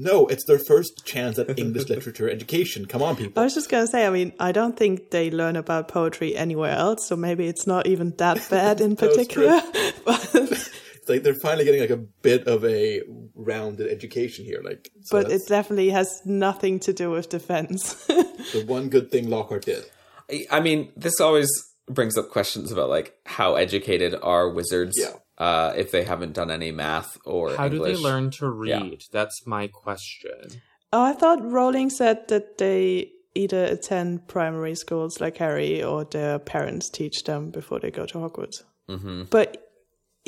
[0.00, 2.86] No, it's their first chance at English literature education.
[2.86, 3.40] Come on, people.
[3.40, 6.70] I was just gonna say, I mean, I don't think they learn about poetry anywhere
[6.70, 9.60] else, so maybe it's not even that bad in That's particular.
[9.74, 10.70] It's
[11.08, 13.02] like they're finally getting like a bit of a
[13.34, 14.60] rounded education here.
[14.64, 17.94] Like, so but it definitely has nothing to do with defense.
[18.06, 19.84] the one good thing Lockhart did.
[20.30, 21.48] I- I mean, this always
[21.88, 25.14] brings up questions about like how educated are wizards Yeah.
[25.38, 28.82] uh, if they haven't done any math or How do they learn to Yeah.
[28.82, 29.02] read?
[29.10, 30.60] That's my question.
[30.92, 36.38] oh, I thought Rowling said that they either attend primary schools like Harry or their
[36.38, 38.64] parents teach them before they go to Hogwarts.
[38.88, 39.24] Mm-hmm.
[39.30, 39.67] But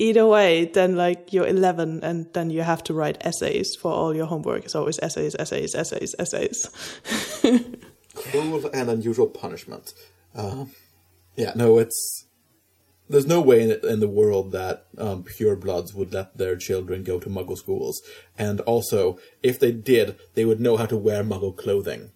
[0.01, 4.15] either way, then like you're 11 and then you have to write essays for all
[4.15, 4.65] your homework.
[4.65, 6.71] It's always essays, essays, essays, essays.
[8.15, 9.93] Cruel and unusual punishment.
[10.35, 10.73] Um,
[11.37, 12.27] yeah, no, it's
[13.09, 17.19] there's no way in, in the world that um, purebloods would let their children go
[17.19, 18.01] to Muggle schools,
[18.39, 22.13] and also if they did, they would know how to wear Muggle clothing.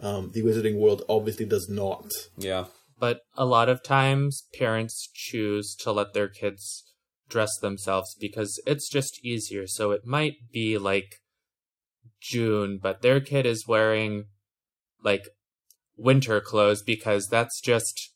[0.00, 2.10] Um, the Wizarding world obviously does not.
[2.36, 2.66] Yeah.
[2.98, 6.93] But a lot of times, parents choose to let their kids
[7.28, 9.66] dress themselves because it's just easier.
[9.66, 11.20] So it might be like
[12.20, 14.26] June, but their kid is wearing
[15.02, 15.28] like
[15.96, 18.10] winter clothes because that's just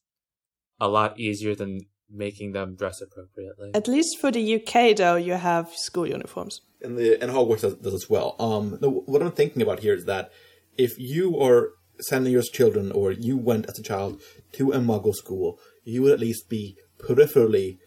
[0.81, 1.81] a lot easier than
[2.11, 3.71] making them dress appropriately.
[3.75, 6.63] At least for the UK, though, you have school uniforms.
[6.81, 8.37] and the and Hogwarts does, does as well.
[8.39, 10.31] Um, no, what I'm thinking about here is that
[10.77, 11.71] if you are
[12.01, 14.21] sending your children, or you went as a child
[14.53, 17.79] to a Muggle school, you would at least be peripherally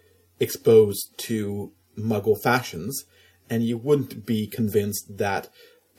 [0.42, 3.06] exposed to Muggle fashions,
[3.50, 5.50] and you wouldn't be convinced that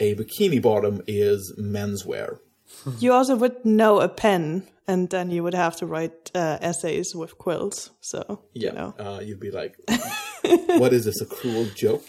[0.01, 2.39] a bikini bottom is menswear.
[2.99, 7.15] You also would know a pen, and then you would have to write uh, essays
[7.15, 7.91] with quills.
[8.01, 8.95] So, Yeah, you know.
[8.99, 9.77] uh, you'd be like,
[10.79, 11.21] "What is this?
[11.21, 12.09] A cruel joke?"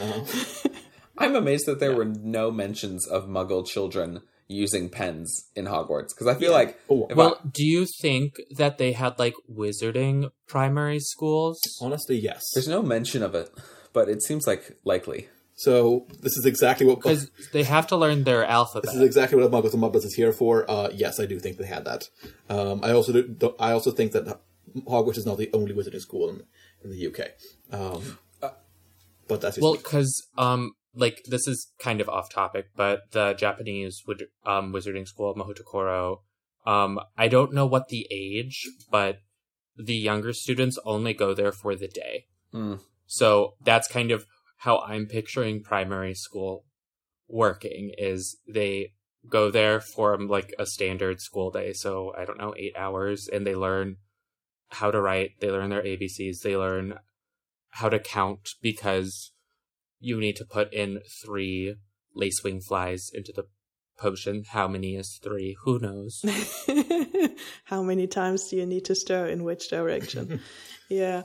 [0.00, 0.24] Um,
[1.18, 6.26] I'm amazed that there were no mentions of Muggle children using pens in Hogwarts because
[6.26, 11.00] I feel like if well, I- do you think that they had like wizarding primary
[11.00, 11.58] schools?
[11.80, 12.42] honestly, yes.
[12.54, 13.50] there's no mention of it,
[13.92, 15.28] but it seems like likely.
[15.56, 18.86] So this is exactly what Because they have to learn their alphabet.
[18.86, 20.68] This is exactly what Muggles and Muppets is here for.
[20.68, 22.08] Uh, yes, I do think they had that.
[22.48, 24.40] Um, I also do, I also think that
[24.76, 26.42] Hogwarts is not the only wizarding school in,
[26.82, 27.30] in the UK.
[27.72, 28.18] Um,
[29.28, 33.34] but that's just well because um like this is kind of off topic but the
[33.34, 36.18] japanese would um wizarding school Mahoutokoro
[36.66, 39.18] um i don't know what the age but
[39.76, 42.74] the younger students only go there for the day Hmm.
[43.06, 44.26] so that's kind of
[44.58, 46.64] how i'm picturing primary school
[47.28, 48.92] working is they
[49.28, 53.26] go there for um, like a standard school day so i don't know eight hours
[53.26, 53.96] and they learn
[54.68, 56.94] how to write they learn their abcs they learn
[57.70, 59.32] how to count because
[60.00, 61.76] you need to put in three
[62.16, 63.44] lacewing flies into the
[63.96, 64.44] potion.
[64.48, 65.56] How many is three?
[65.64, 66.24] Who knows?
[67.64, 70.40] How many times do you need to stir in which direction?
[70.88, 71.22] yeah.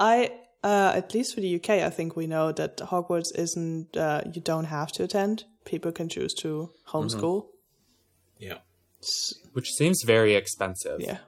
[0.00, 0.32] I,
[0.62, 4.40] uh, at least for the UK, I think we know that Hogwarts isn't, uh, you
[4.40, 5.44] don't have to attend.
[5.64, 7.46] People can choose to homeschool.
[8.38, 8.58] yeah.
[9.52, 11.00] Which seems very expensive.
[11.00, 11.18] Yeah.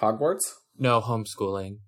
[0.00, 0.54] Hogwarts?
[0.78, 1.78] No, homeschooling.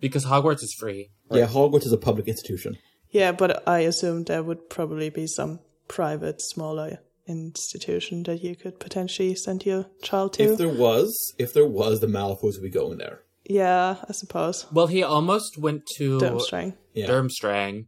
[0.00, 1.10] Because Hogwarts is free.
[1.30, 2.76] Yeah, Hogwarts is a public institution.
[3.12, 6.98] Yeah, but I assume there would probably be some private, smaller
[7.28, 10.42] institution that you could potentially send your child to.
[10.52, 13.20] If there was, if there was, the Malfoys would be going there.
[13.44, 14.66] yeah, I suppose.
[14.72, 16.74] Well, he almost went to Durmstrang.
[16.94, 17.06] Yeah.
[17.06, 17.86] Durmstrang,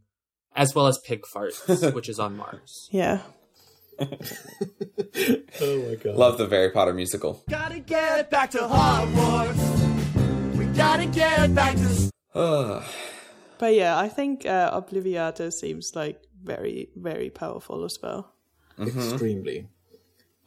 [0.55, 2.87] as well as Pigfart, which is on Mars.
[2.91, 3.21] Yeah.
[5.61, 6.15] Oh my god.
[6.15, 7.41] Love the Harry Potter musical.
[7.49, 10.55] Gotta get back to Hogwarts.
[10.57, 12.11] We gotta get back to.
[12.35, 12.85] Ah.
[13.65, 13.69] Ugh.
[13.69, 18.31] But yeah, I think uh, Obliviate seems like very, very powerful as well.
[18.79, 19.67] Extremely.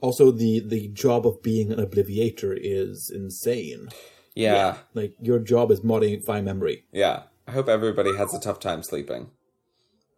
[0.01, 3.89] Also, the the job of being an obliviator is insane.
[4.35, 4.77] yeah.
[4.95, 6.85] Like your job is modifying memory.
[6.93, 7.23] Yeah.
[7.49, 9.31] I hope everybody has a tough time sleeping.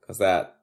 [0.01, 0.57] Because that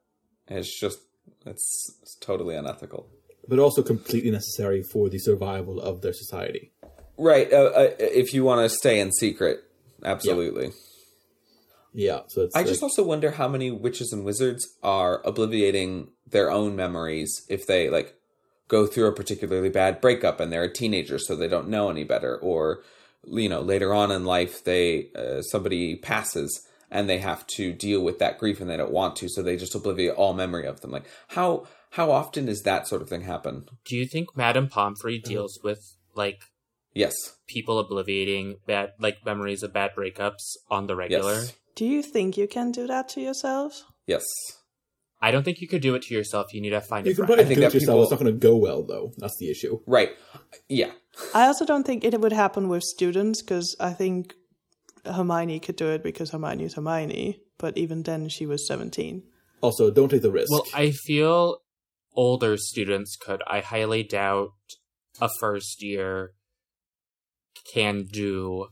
[0.49, 0.99] is just,
[1.45, 3.07] it's, it's totally unethical.
[3.47, 6.71] but also completely necessary for the survival of their society.
[7.17, 7.51] Right.
[7.51, 9.63] Uh, uh, if you want to stay in secret,
[10.03, 10.65] absolutely.
[10.65, 10.71] Yeah,
[12.27, 16.51] so it's I like- just also wonder how many witches and wizards are obliviating their
[16.51, 18.15] own memories if they like
[18.67, 22.03] go through a particularly bad breakup and they're a teenager so they don't know any
[22.03, 22.83] better or
[23.25, 28.01] you know later on in life they uh, somebody passes and they have to deal
[28.01, 30.81] with that grief and they don't want to so they just obliviate all memory of
[30.81, 30.91] them.
[30.91, 33.65] Like how how often does that sort of thing happen?
[33.85, 36.41] Do you think Madame Pomfrey deals with like
[36.93, 37.13] yes.
[37.47, 41.33] people obliviating bad like memories of bad breakups on the regular?
[41.33, 43.83] yes Do you think you can do that to yourself?
[44.05, 44.23] yes
[45.19, 46.53] I don't think you could do it to yourself.
[46.53, 47.39] You need to find You a can friend.
[47.39, 48.01] probably do it yourself.
[48.03, 49.07] It's not going to go well, though.
[49.17, 49.79] That's the issue.
[49.87, 50.11] Right.
[50.69, 50.91] Yeah.
[51.33, 54.35] I also don't think it would happen with students because I think
[55.05, 59.23] Hermione could do it because Hermione is Hermione, but even then she was 17.
[59.61, 60.51] Also, don't take the risk.
[60.51, 61.63] Well, I feel
[62.15, 63.41] older students could.
[63.47, 64.51] I highly doubt
[65.19, 66.33] a first year
[67.73, 68.67] can do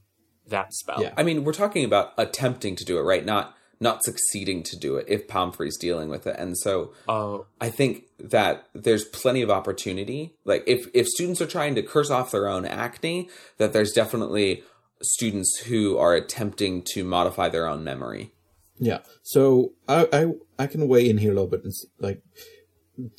[0.47, 1.01] that spell.
[1.17, 3.25] I mean, we're talking about attempting to do it, right?
[3.25, 6.35] Not not succeeding to do it if Pomfrey's dealing with it.
[6.39, 7.45] And so oh.
[7.59, 10.35] I think that there's plenty of opportunity.
[10.45, 14.63] Like if if students are trying to curse off their own acne, that there's definitely
[15.01, 18.33] students who are attempting to modify their own memory.
[18.79, 18.99] Yeah.
[19.23, 21.63] So I I, I can weigh in here a little bit.
[21.63, 22.21] And, s- like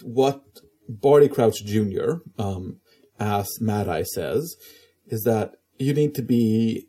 [0.03, 0.43] what
[0.89, 2.15] Barty Crouch Jr.
[2.39, 2.81] Um,
[3.19, 4.57] as Mad Eye says
[5.07, 6.89] is that you need to be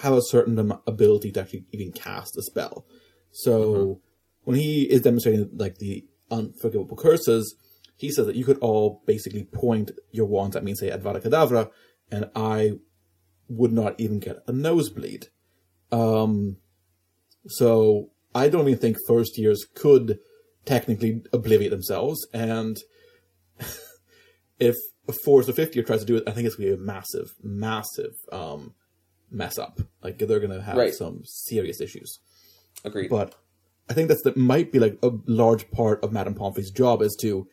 [0.00, 2.86] have a certain ability to actually even cast a spell.
[3.30, 4.00] So
[4.44, 7.56] when he is demonstrating like the unforgivable curses,
[7.96, 11.22] he says that you could all basically point your wands at me and say Avada
[11.22, 11.70] Kedavra,
[12.10, 12.72] and I
[13.48, 15.28] would not even get a nosebleed.
[15.90, 16.58] Um,
[17.46, 20.18] so I don't even think first years could
[20.64, 22.26] technically obliviate themselves.
[22.34, 22.76] And
[24.58, 24.76] if
[25.08, 26.82] a fourth or fifth year tries to do it, I think it's going to be
[26.82, 28.74] a massive, massive um,
[29.30, 29.80] mess up.
[30.02, 30.94] Like they're going to have Right.
[30.94, 32.18] some serious issues.
[32.84, 33.08] Agreed.
[33.10, 33.34] But
[33.88, 37.16] I think that's that might be like a large part of Madame Pomfrey's job is
[37.20, 37.46] to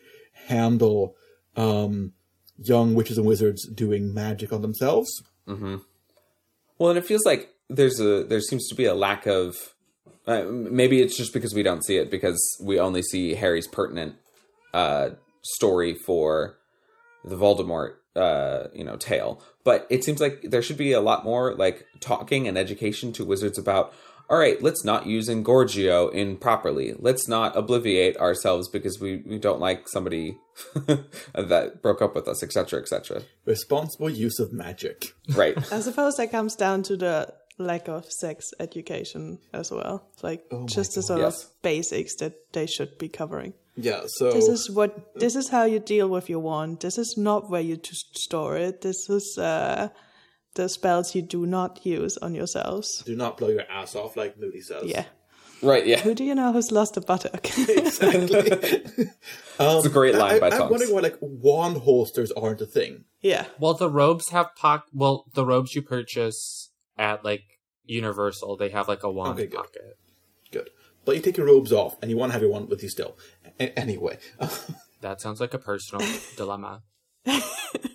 [0.48, 1.16] handle
[1.56, 2.14] um,
[2.58, 5.10] young witches and wizards doing magic on themselves.
[5.48, 5.78] Mm-hmm.
[6.78, 9.56] Well, and it feels like there's a there seems to be a lack of.
[10.26, 14.16] Uh, maybe it's just because we don't see it because we only see Harry's pertinent
[14.74, 15.10] uh,
[15.41, 16.56] story for
[17.26, 19.41] the Voldemort, uh, you know, tale.
[19.64, 23.26] But it seems like there should be a lot more like talking and education to
[23.26, 23.94] wizards about.
[24.30, 26.94] All right, let's not use Engorgio improperly.
[26.98, 30.38] Let's not obliviate ourselves because we, we don't like somebody
[31.35, 33.23] that broke up with us, etc., etc.
[33.45, 35.14] Responsible use of magic.
[35.35, 35.57] Right.
[35.72, 40.07] I suppose that comes down to the lack of sex education as well.
[40.22, 41.06] Like Oh just the God.
[41.07, 41.44] sort Yes.
[41.44, 43.53] of basics that they should be covering.
[43.76, 46.80] Yeah, so this is what this is how you deal with your wand.
[46.82, 48.82] This is not where you to store it.
[48.82, 49.90] This is uh,
[50.54, 53.02] the spells you do not use on yourselves.
[53.04, 54.84] do not blow your ass off like Moody says.
[54.86, 55.06] Yeah.
[55.64, 56.02] Right, yeah.
[56.02, 57.48] Who do you know who's lost a buttock?
[59.60, 62.66] Um, It's a great line I, by I'm wondering why like wand holsters aren't a
[62.66, 63.06] thing.
[63.22, 63.45] yeah.
[63.60, 64.86] Well, the robes have pock.
[64.94, 67.44] Well, the robes you purchase at like
[67.86, 69.58] Universal, they have like a wand Okay, good.
[69.58, 69.98] pocket.
[70.52, 70.70] Good.
[71.06, 72.90] But you take your robes off and you want to have your wand with you
[72.90, 73.16] still.
[73.64, 74.18] A- anyway.
[75.02, 76.07] That sounds like a personal
[76.38, 76.81] dilemma.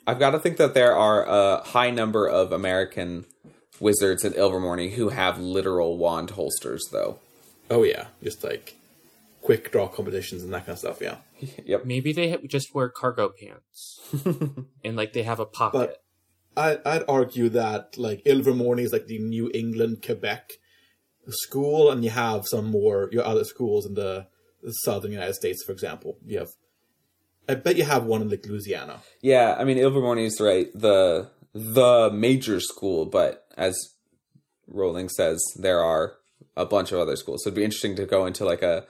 [0.06, 3.24] I've got to think that there are a high number of American
[3.80, 7.18] wizards at Ilvermorny who have literal wand holsters, though.
[7.70, 8.74] oh yeah, just like
[9.40, 11.16] quick draw competitions and that kind of stuff, yeah.
[11.64, 11.86] Yep.
[11.86, 14.00] Maybe they ha- just wear cargo pants
[14.84, 15.96] and like they have a pocket.
[16.58, 20.52] I, I'd argue that like Ilvermorny is like the New England, Quebec
[21.28, 24.26] school, and you have some more your other schools in the,
[24.62, 26.18] the southern United States, for example.
[26.24, 26.48] You have,
[27.48, 29.00] I bet you have one in like Louisiana.
[29.22, 33.76] Yeah, I mean Ilvermorny is right, the the major school, but as
[34.66, 36.14] Rowling says, there are
[36.56, 37.42] a bunch of other schools.
[37.42, 38.84] So it'd be interesting to go into like a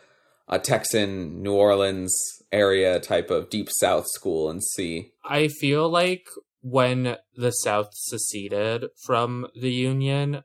[0.48, 2.14] a Texan, New Orleans
[2.50, 5.12] area type of deep South school and see.
[5.22, 6.26] I feel like
[6.62, 10.42] when the South seceded from the Union,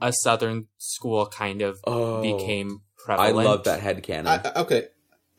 [0.00, 4.26] a Southern school kind of Oh, became I love that headcanon.
[4.26, 4.88] I, I- okay,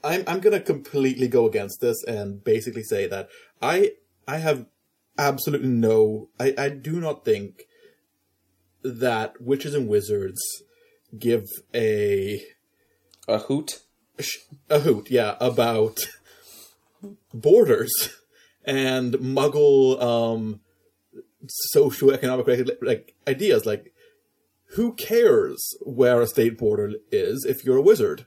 [0.03, 3.30] I'm I'm gonna completely go against this and basically say that
[3.61, 3.94] I
[4.27, 4.65] I have
[5.18, 7.64] absolutely no I I do not think
[8.84, 10.41] that witches and wizards
[11.18, 12.44] give a
[13.27, 13.81] a hoot?
[14.69, 16.07] A hoot yeah about
[17.34, 17.91] borders
[18.65, 20.60] and muggle um
[21.76, 23.93] socioeconomic like, like ideas like
[24.76, 28.26] who cares where a state border is if you're a wizard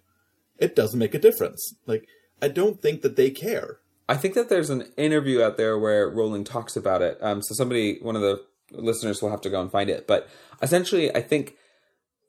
[0.58, 2.06] it doesn't make a difference like
[2.40, 6.08] i don't think that they care I think that there's an interview out there where
[6.08, 7.18] Rowling talks about it.
[7.20, 10.06] Um, so somebody, one of the listeners, will have to go and find it.
[10.06, 10.28] But
[10.62, 11.56] essentially, I think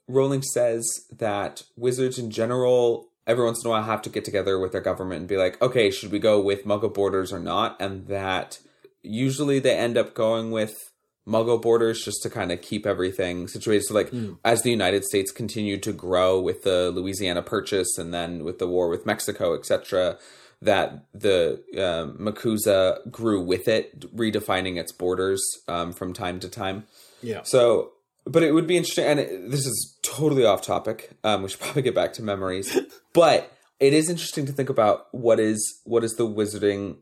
[0.07, 4.59] Rowling says that wizards in general, every once in a while, have to get together
[4.59, 7.79] with their government and be like, okay, should we go with Muggle borders or not?
[7.79, 8.59] And that
[9.03, 10.91] usually they end up going with
[11.27, 13.83] Muggle borders just to kind of keep everything situated.
[13.83, 14.11] So, like,
[14.45, 18.67] as the United States continued to grow with the Louisiana Purchase and then with the
[18.67, 20.17] war with Mexico, etc.,
[20.61, 26.85] that the um, MACUSA grew with it, redefining its borders um, from time to time.
[27.21, 27.41] Yeah.
[27.43, 27.91] So,
[28.25, 31.11] but it would be interesting, and it, this is totally off topic.
[31.23, 32.77] Um, we should probably get back to memories.
[33.13, 36.97] but it is interesting to think about what is what is the wizarding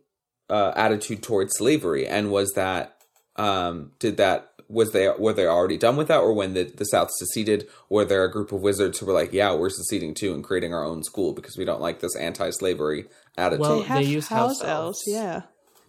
[0.49, 2.95] uh, attitude towards slavery, and was that
[3.36, 6.86] um, did that was they were they already done with that, or when the the
[6.86, 10.34] South seceded, were there a group of wizards who were like, yeah, we're seceding too
[10.34, 13.06] and creating our own school because we don't like this anti-slavery
[13.38, 13.60] attitude?
[13.62, 15.44] Well, they they use house house elves, yeah.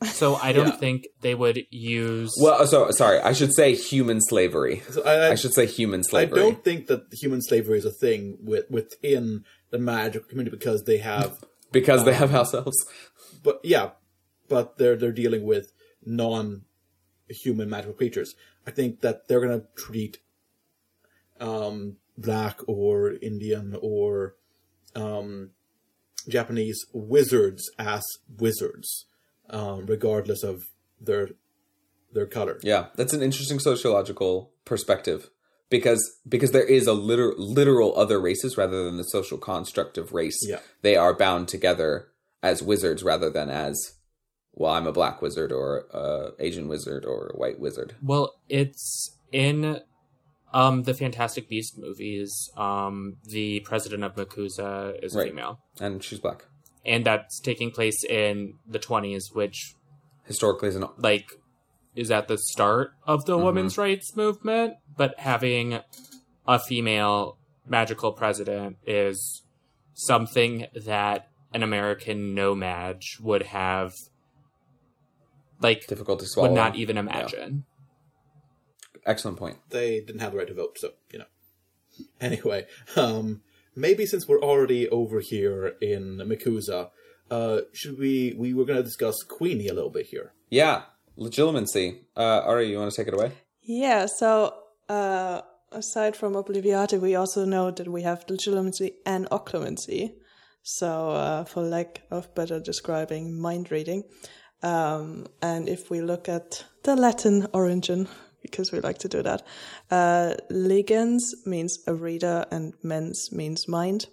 [0.05, 0.77] So I don't Yeah.
[0.77, 2.37] think they would use.
[2.39, 4.83] well, so sorry, I should say human slavery.
[5.07, 6.39] I, I should say human slavery.
[6.39, 10.85] I don't think that human slavery is a thing with, within the magic community because
[10.85, 11.43] they have
[11.73, 12.77] because they um, have house elves.
[13.43, 13.93] But yeah,
[14.49, 15.73] but they're they're dealing with
[17.29, 18.35] non-human magical creatures.
[18.67, 20.19] I think that they're going to treat
[21.41, 24.35] um, black or Indian or
[24.95, 25.51] um,
[26.29, 28.03] Japanese wizards as
[28.39, 29.07] wizards,
[29.51, 30.65] um, regardless of
[31.01, 31.31] their
[32.13, 32.59] their color.
[32.63, 35.29] Yeah, that's an interesting sociological perspective
[35.69, 40.13] because because there is a literal literal other races rather than the social construct of
[40.13, 40.39] race.
[40.43, 40.61] Yeah.
[40.83, 42.09] They are bound together
[42.43, 43.96] as wizards rather than as
[44.57, 47.95] well, I'm a black wizard or a Asian wizard or a white wizard.
[48.03, 49.81] Well, it's in
[50.53, 52.51] um the Fantastic Beast movies.
[52.57, 55.29] Um, the president of MACUSA is Right.
[55.31, 56.47] female, And she's black.
[56.85, 59.75] and that's taking place in the twenties, which
[60.25, 61.31] Historically is an like
[61.95, 63.45] is at the start of the Mhm.
[63.45, 64.75] women's rights movement.
[64.97, 65.81] But having
[66.47, 69.43] a female magical president is
[69.95, 73.93] something that an American No-Maj would have
[75.61, 76.51] like difficult to swallow.
[76.51, 77.65] would not even imagine.
[79.05, 79.59] Excellent point.
[79.71, 81.27] they didn't have the right to vote, so you know.
[82.21, 82.67] Anyway,
[82.97, 83.41] um,
[83.75, 86.91] maybe since we're already over here in MACUSA,
[87.31, 88.35] uh, should we?
[88.37, 90.33] We were going to discuss Queenie a little bit here.
[90.51, 90.83] Yeah,
[91.19, 92.01] legilimency.
[92.17, 93.33] Uh, Ari, you want to take it away?
[93.63, 94.55] Yeah, so
[94.89, 95.43] uh,
[95.73, 100.15] aside from Obliviate, we also know that we have legilimency and occlumency.
[100.63, 104.03] So, uh, for lack of better describing, mind reading.
[104.63, 108.09] Um, and if we look at the Latin origin,
[108.43, 109.43] because we like to do that,
[109.91, 114.07] uh, legens means a reader and mens means mind.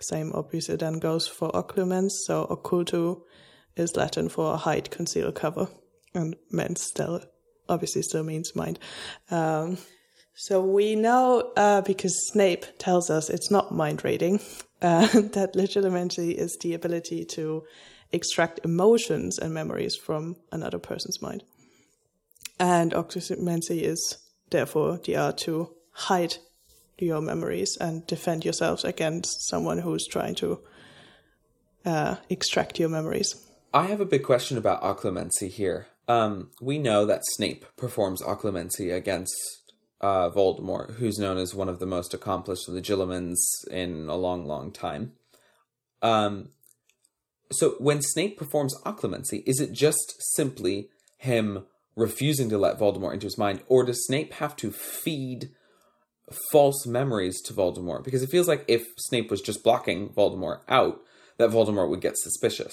[0.00, 2.24] Same obviously then goes for occlumens.
[2.26, 3.22] So, occultu
[3.76, 5.68] is Latin for hide, conceal, cover.
[6.14, 7.20] And mens still
[7.68, 8.78] obviously still means mind.
[9.30, 9.78] Um,
[10.34, 14.40] so we know uh, because Snape tells us it's not mind reading
[14.82, 17.64] uh, that legilimency is the ability to
[18.14, 21.42] extract emotions and memories from another person's mind,
[22.58, 24.18] and occlumency is
[24.50, 26.36] therefore the art to hide
[26.98, 30.60] your memories and defend yourselves against someone who's trying to
[31.84, 33.34] uh, extract your memories.
[33.72, 35.88] I have a big question about occlumency here.
[36.06, 39.34] Um, we know that Snape performs occlumency against
[40.00, 43.36] uh, Voldemort, who's known as one of the most accomplished legilimens
[43.70, 45.12] in a long, long time.
[46.02, 46.50] Um,
[47.50, 50.88] so when Snape performs occlumency, is it just simply
[51.18, 51.66] him
[51.96, 55.50] refusing to let Voldemort into his mind, or does Snape have to feed
[56.50, 58.04] false memories to Voldemort?
[58.04, 61.00] Because it feels like if Snape was just blocking Voldemort out,
[61.36, 62.72] that Voldemort would get suspicious.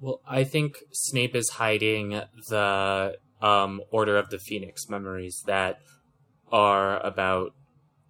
[0.00, 5.80] Well, I think Snape is hiding the um, Order of the Phoenix memories that
[6.50, 7.54] are about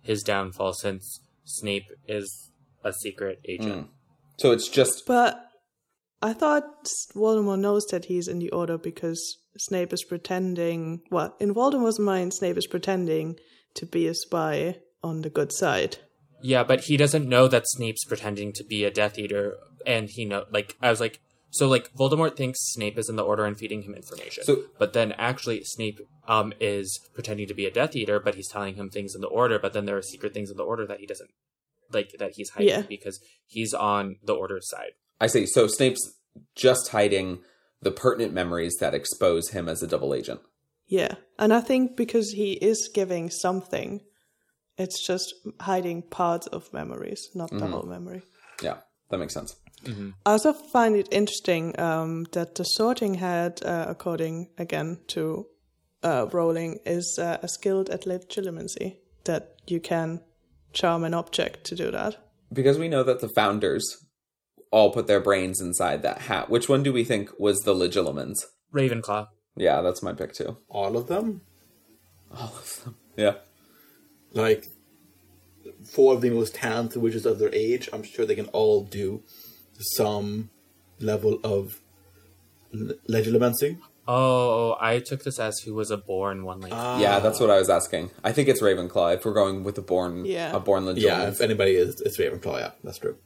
[0.00, 2.50] his downfall, since Snape is
[2.84, 3.88] a secret agent.
[4.38, 5.47] So it's just But
[6.20, 6.64] I thought
[7.14, 11.02] Voldemort knows that he's in the Order because Snape is pretending.
[11.10, 13.38] Well, in Voldemort's mind, Snape is pretending
[13.74, 15.98] to be a spy on the good side.
[16.42, 20.24] Yeah, but he doesn't know that Snape's pretending to be a Death Eater, and he
[20.24, 21.20] know like I was like,
[21.50, 24.92] so like Voldemort thinks Snape is in the Order and feeding him information, So- but
[24.92, 28.90] then actually Snape um is pretending to be a Death Eater, but he's telling him
[28.90, 31.06] things in the Order, but then there are secret things in the Order that he
[31.06, 31.30] doesn't
[31.92, 32.82] like that he's hiding Yeah.
[32.82, 34.92] because he's on the Order's side.
[35.20, 35.46] I see.
[35.46, 36.14] So Snape's
[36.54, 37.40] just hiding
[37.82, 40.40] the pertinent memories that expose him as a double agent.
[40.86, 44.00] Yeah, and I think because he is giving something,
[44.78, 47.70] it's just hiding parts of memories, not the Mhm.
[47.70, 48.22] whole memory.
[48.62, 48.78] Yeah,
[49.10, 49.56] that makes sense.
[50.26, 55.46] I also find it interesting um, that the sorting hat, uh, according again to
[56.02, 58.98] uh, Rowling, is uh, skilled at legilimency.
[59.24, 60.20] That you can
[60.72, 62.16] charm an object to do that.
[62.52, 63.84] Because we know that the founders
[64.70, 66.50] all put their brains inside that hat.
[66.50, 68.36] Which one do we think was the Legilimens?
[68.72, 69.28] Ravenclaw.
[69.56, 70.56] Yeah, that's my pick too.
[70.68, 71.40] All of them,
[72.36, 72.96] All of them.
[73.16, 73.34] Yeah.
[74.32, 74.66] like
[75.84, 77.88] four of the most talented witches of their age.
[77.92, 79.22] I'm sure they can all do
[79.96, 80.50] some
[81.00, 81.80] level of
[82.72, 83.78] le- legilimency.
[84.06, 86.98] Oh, I took this as who was a born one like ah.
[86.98, 88.10] Yeah, that's what I was asking.
[88.24, 90.54] I think it's Ravenclaw if we're going with a born Yeah.
[90.54, 91.00] a born Legilimens.
[91.02, 92.58] Yeah, if anybody is, it's Ravenclaw.
[92.60, 93.16] Yeah, that's true.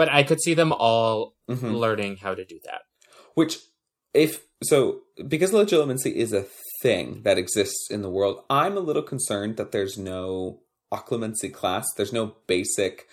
[0.00, 1.78] But I could see them all Mhm.
[1.78, 2.82] learning how to do that.
[3.34, 3.58] Which,
[4.14, 6.46] if so, because legilimency is a
[6.80, 10.60] thing that exists in the world, I'm a little concerned that there's no
[10.90, 11.84] occlumency class.
[11.98, 13.06] There's no basic.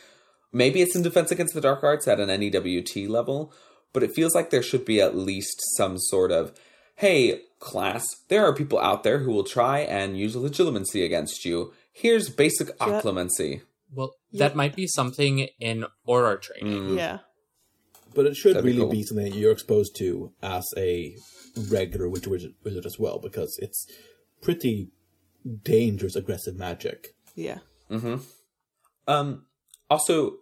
[0.53, 3.51] Maybe it's in Defense Against the Dark Arts at an NEWT level,
[3.91, 6.53] but it feels like there should be at least some sort of,
[6.95, 11.73] hey, class, there are people out there who will try and use legilimency against you.
[11.91, 13.01] Here's basic Yeah.
[13.01, 13.61] occlumency.
[13.93, 16.97] Well, that might be something in Auror training.
[16.97, 17.19] Yeah.
[18.13, 18.91] But it should That'd be really cool.
[18.91, 21.15] be something that you're exposed to as a
[21.69, 23.87] regular witch wizard, wizard as well, because it's
[24.41, 24.89] pretty
[25.63, 27.15] dangerous, aggressive magic.
[27.35, 27.59] Yeah.
[27.89, 28.17] Mm-hmm.
[29.07, 29.45] Um.
[29.89, 30.37] Also,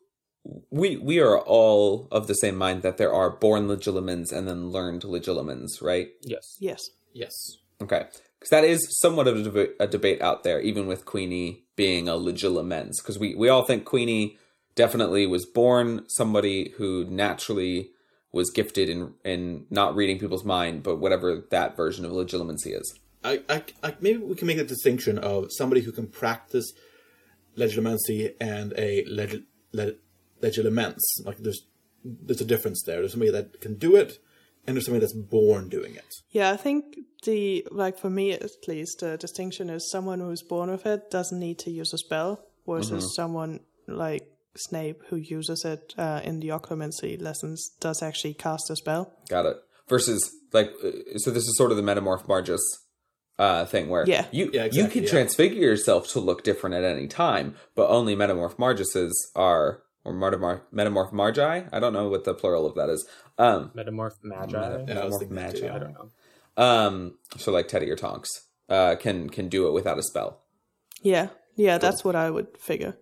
[0.71, 4.69] we we are all of the same mind that there are born legilimens and then
[4.69, 6.07] learned legilimens, right?
[6.21, 6.55] Yes.
[6.59, 6.81] Yes.
[7.13, 7.57] Yes.
[7.81, 8.05] Okay.
[8.39, 12.07] Because that is somewhat of a, deba- a debate out there, even with Queenie being
[12.07, 12.93] a legilimens.
[13.01, 14.37] Because we, we all think Queenie
[14.75, 17.91] definitely was born somebody who naturally
[18.31, 22.99] was gifted in, in not reading people's mind, but whatever that version of legilimency is.
[23.23, 26.73] I, I, I, maybe we can make a distinction of somebody who can practice
[27.57, 29.95] legilimency and a leg, leg,
[30.41, 30.99] legilimens.
[31.23, 31.65] Like there's
[32.03, 32.97] there's a difference there.
[32.97, 34.19] There's somebody that can do it,
[34.65, 36.05] and there's somebody that's born doing it.
[36.31, 40.69] Yeah, I think the like for me at least the distinction is someone who's born
[40.69, 43.09] with it doesn't need to use a spell versus Mhm.
[43.15, 44.27] someone like
[44.57, 49.11] Snape who uses it uh, in the occlumency lessons does actually cast a spell.
[49.29, 49.57] Got it.
[49.89, 52.61] Versus, like, uh, so this is sort of the Metamorphmagus
[53.37, 54.25] uh, thing where Yeah.
[54.31, 55.09] you Yeah, you can yeah.
[55.09, 61.69] transfigure yourself to look different at any time, but only Metamorphmaguses are or metamorph Metamorphmagi.
[61.71, 63.07] I don't know what the plural of that is.
[63.37, 64.57] Um, Metamorph magi.
[64.57, 65.59] Yeah, metamorph thinking that magi.
[65.59, 65.73] too.
[65.73, 66.11] I don't know.
[66.57, 68.29] Um, so like Teddy or Tonks
[68.69, 70.41] uh, can can do it without a spell.
[71.01, 72.97] Yeah, yeah, that's what I would figure.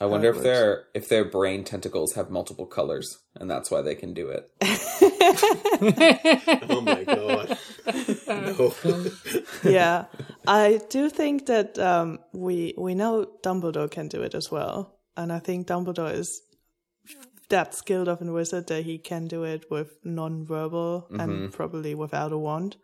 [0.00, 3.82] I wonder it if their if their brain tentacles have multiple colors, and that's why
[3.82, 4.50] they can do it.
[6.68, 7.58] Oh my god!
[8.28, 8.72] no.
[9.64, 10.04] yeah,
[10.46, 15.32] I do think that um, we we know Dumbledore can do it as well, and
[15.32, 16.42] I think Dumbledore is
[17.48, 22.32] that skilled of a wizard that he can do it with non-verbal and probably without
[22.32, 22.76] a wand,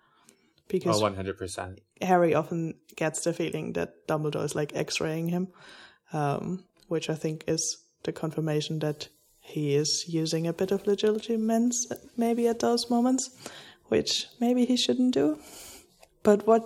[0.68, 1.78] because Oh, 100%.
[2.00, 5.48] Harry often gets the feeling that Dumbledore is like X-raying him,
[6.12, 9.08] um, which I think is the confirmation that
[9.40, 11.74] he is using a bit of legilimens
[12.16, 13.30] maybe at those moments,
[13.86, 15.38] which maybe he shouldn't do.
[16.22, 16.62] But what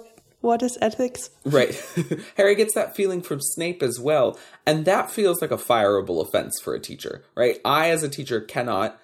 [0.47, 1.28] what is ethics?
[1.44, 1.74] Right.
[2.36, 4.39] Harry gets that feeling from Snape as well.
[4.64, 7.59] And that feels like a fireable offense for a teacher, right?
[7.64, 8.98] I, as a teacher, cannot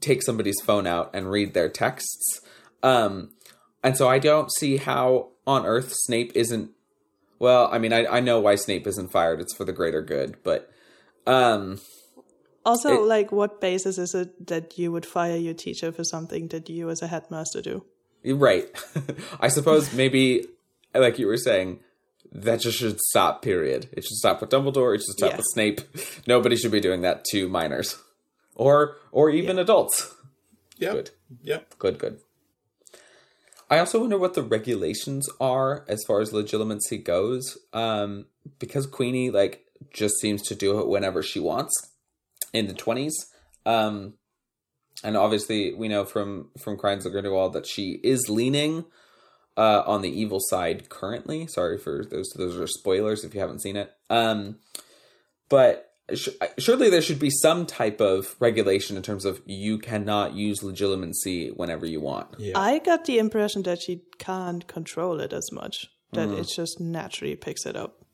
[0.00, 2.40] take somebody's phone out and read their texts.
[2.82, 3.30] Um,
[3.82, 6.70] and so I don't see how on earth Snape isn't.
[7.38, 9.40] Well, I mean, I, I know why Snape isn't fired.
[9.40, 10.36] It's for the greater good.
[10.44, 10.70] But
[11.26, 11.80] um,
[12.64, 16.48] Also, It- like, what basis is it that you would fire your teacher for something
[16.48, 17.84] that you as a headmaster do?
[18.24, 18.66] Right.
[19.40, 20.46] I suppose maybe,
[20.94, 21.80] like you were saying,
[22.32, 23.88] that just should stop, period.
[23.92, 25.36] It should stop with Dumbledore, it should stop Yeah.
[25.38, 25.80] with Snape.
[26.26, 27.96] Nobody should be doing that to minors.
[28.54, 30.14] Or or even adults.
[30.78, 30.92] Yeah.
[30.92, 31.10] Good.
[31.42, 31.58] Yeah.
[31.78, 32.18] Good, good.
[33.70, 37.56] I also wonder what the regulations are as far as legilimency goes.
[37.72, 38.26] Um,
[38.58, 41.72] because Queenie like just seems to do it whenever she wants
[42.52, 43.14] in the twenties.
[43.64, 44.14] Um,
[45.04, 48.84] and obviously we know from from Crimes of Grindelwald that she is leaning
[49.56, 51.46] uh, on the evil side currently.
[51.46, 53.92] Sorry for those those are spoilers if you haven't seen it.
[54.10, 54.56] Um,
[55.48, 60.34] but sh- surely there should be some type of regulation in terms of you cannot
[60.34, 62.28] use legilimency whenever you want.
[62.38, 62.58] Yeah.
[62.58, 66.38] I got the impression that she can't control it as much, that Mm.
[66.40, 68.04] it just naturally picks it up.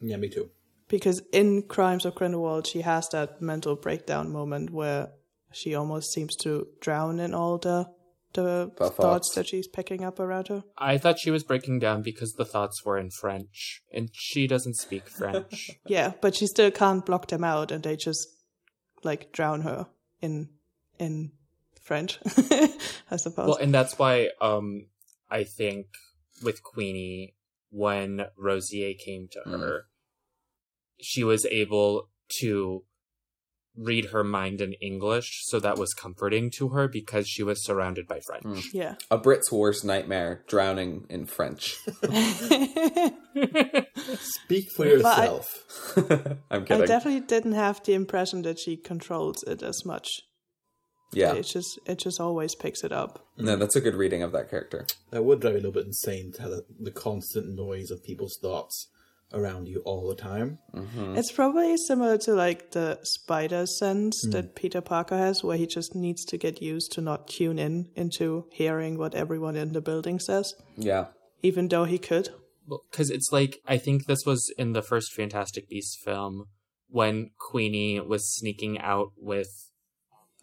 [0.00, 0.50] yeah, me too.
[0.88, 5.08] Because in Crimes of Grindelwald, she has that mental breakdown moment where
[5.52, 7.86] she almost seems to drown in all the
[8.34, 8.96] the The thoughts.
[8.96, 9.34] thoughts.
[9.34, 10.64] that she's picking up around her.
[10.78, 14.76] I thought she was breaking down because the thoughts were in French, and she doesn't
[14.76, 15.70] speak French.
[15.86, 18.26] Yeah, but she still can't block them out, and they just
[19.04, 19.86] like drown her
[20.20, 20.48] in
[20.98, 21.32] in
[21.80, 22.18] French,
[23.10, 23.48] I suppose.
[23.48, 24.86] well, and that's why um,
[25.30, 25.86] I think
[26.42, 27.34] with Queenie,
[27.70, 29.60] when Rosier came to Mm.
[29.60, 29.86] her,
[31.00, 32.08] she was able
[32.40, 32.84] to
[33.76, 38.06] read her mind in English, so that was comforting to her because she was surrounded
[38.06, 38.44] by French.
[38.44, 38.62] Mm.
[38.74, 38.94] yeah.
[39.10, 41.76] A Brit's worst nightmare: drowning in French.
[44.18, 45.96] Speak for But I- yourself.
[46.50, 46.82] I'm kidding.
[46.82, 50.08] I definitely didn't have the impression that she controls it as much.
[51.12, 53.26] yeah, It just it just always picks it up.
[53.38, 54.86] no, that's a good reading of that character.
[55.10, 58.02] That would drive me a little bit insane to have the, the constant noise of
[58.04, 58.88] people's thoughts
[59.34, 60.58] around you all the time.
[60.74, 61.16] Mm-hmm.
[61.16, 64.32] It's probably similar to like the spider sense Mm.
[64.32, 67.90] that Peter Parker has, where he just needs to get used to not tune in
[67.96, 71.06] into hearing what everyone in the building says, Yeah.
[71.42, 72.28] even though he could.
[72.90, 76.44] because it's like I think this was in the first Fantastic Beasts film
[76.88, 79.50] when Queenie was sneaking out with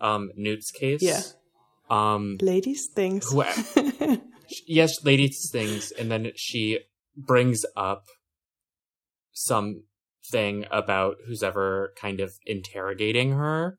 [0.02, 1.02] um Newt's case.
[1.02, 1.22] Yeah.
[1.90, 3.32] Um Ladies things.
[3.32, 3.44] who,
[4.68, 6.80] yes, ladies things, and then she
[7.16, 8.04] brings up
[9.40, 13.78] something about who's ever kind of interrogating her.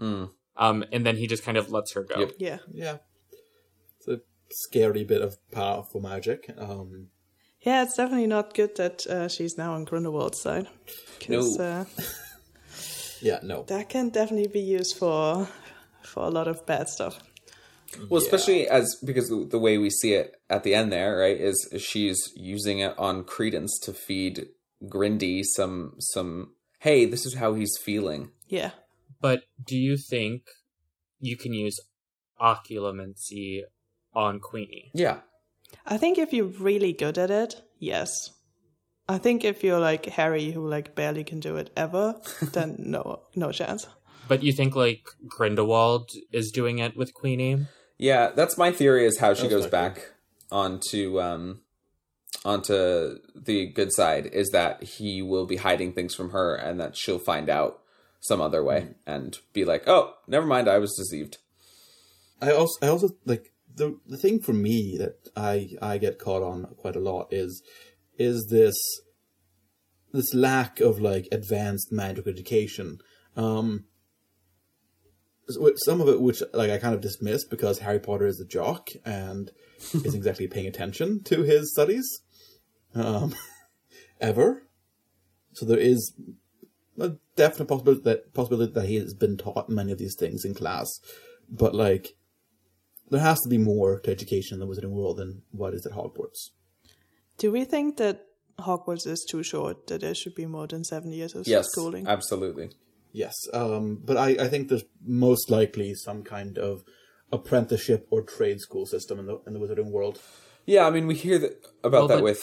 [0.00, 0.30] Mm.
[0.56, 2.30] Um, and then he just kind of lets her go.
[2.38, 2.58] Yeah.
[2.72, 2.98] Yeah.
[3.98, 6.48] It's a scary bit of powerful magic.
[6.56, 7.08] Um,
[7.60, 10.68] Yeah, it's definitely not good that uh, she's now on Grindelwald's side.
[11.20, 11.64] 'Cause, No.
[11.64, 11.84] uh,
[13.20, 13.64] yeah, no.
[13.64, 15.48] that can definitely be used for
[16.02, 17.18] for a lot of bad stuff.
[18.08, 21.36] Well, especially as because the- the way we see it at the end there, right,
[21.40, 24.48] is she's using it on Credence to feed
[24.84, 26.52] Grindy some some.
[26.78, 28.30] Hey, this is how he's feeling.
[28.48, 28.70] Yeah.
[29.20, 30.42] But do you think
[31.20, 31.80] you can use
[32.40, 33.62] occlumency
[34.14, 34.90] on Queenie?
[34.94, 35.20] Yeah.
[35.86, 38.30] I think if you're really good at it, yes.
[39.08, 43.20] I think if you're like Harry, who like barely can do it ever, then no,
[43.34, 43.86] no chance.
[44.28, 47.66] But you think like Grindelwald is doing it with Queenie?
[47.98, 49.06] Yeah, that's my theory.
[49.06, 50.12] Is how she That's goes my back
[50.50, 51.62] onto um
[52.44, 54.26] onto the good side.
[54.26, 57.80] Is that he will be hiding things from her, and that she'll find out
[58.20, 61.38] some other way and be like, "Oh, never mind, I was deceived."
[62.40, 66.42] I also, I also like the the thing for me that I I get caught
[66.42, 67.62] on quite a lot is
[68.18, 68.76] is this
[70.12, 72.98] this lack of like advanced magic education.
[73.36, 73.84] Um,
[75.48, 78.90] some of it which like I kind of dismiss because Harry Potter is a jock
[79.04, 79.50] and
[79.94, 82.20] isn't exactly paying attention to his studies,
[82.94, 83.34] um,
[84.20, 84.66] ever.
[85.52, 86.12] So there is
[86.98, 90.54] a definite possibility that possibility that he has been taught many of these things in
[90.54, 90.88] class,
[91.48, 92.16] but like
[93.10, 95.92] there has to be more to education in the Wizarding world than what is at
[95.92, 96.50] Hogwarts.
[97.38, 98.24] Do we think that
[98.58, 99.86] Hogwarts is too short?
[99.86, 102.06] That there should be more than seven years of Yes, schooling?
[102.06, 102.70] absolutely.
[103.12, 106.82] Yes, um, but I, I think there's most likely some kind of
[107.32, 110.20] apprenticeship or trade school system in the in the Wizarding world.
[110.64, 112.42] Yeah, I mean, we hear that about Well, that with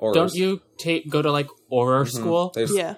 [0.00, 0.14] Aurors.
[0.14, 2.08] Don't you take go to like Auror Mhm.
[2.12, 2.52] school?
[2.54, 2.96] There's- Yeah,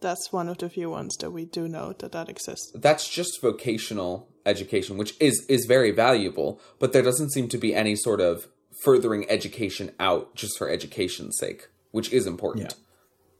[0.00, 2.70] that's one of the few ones that we do know that that exists.
[2.74, 7.74] that's just vocational education, which is is very valuable, but there doesn't seem to be
[7.74, 8.48] any sort of
[8.82, 12.74] furthering education out just for education's sake, which is important.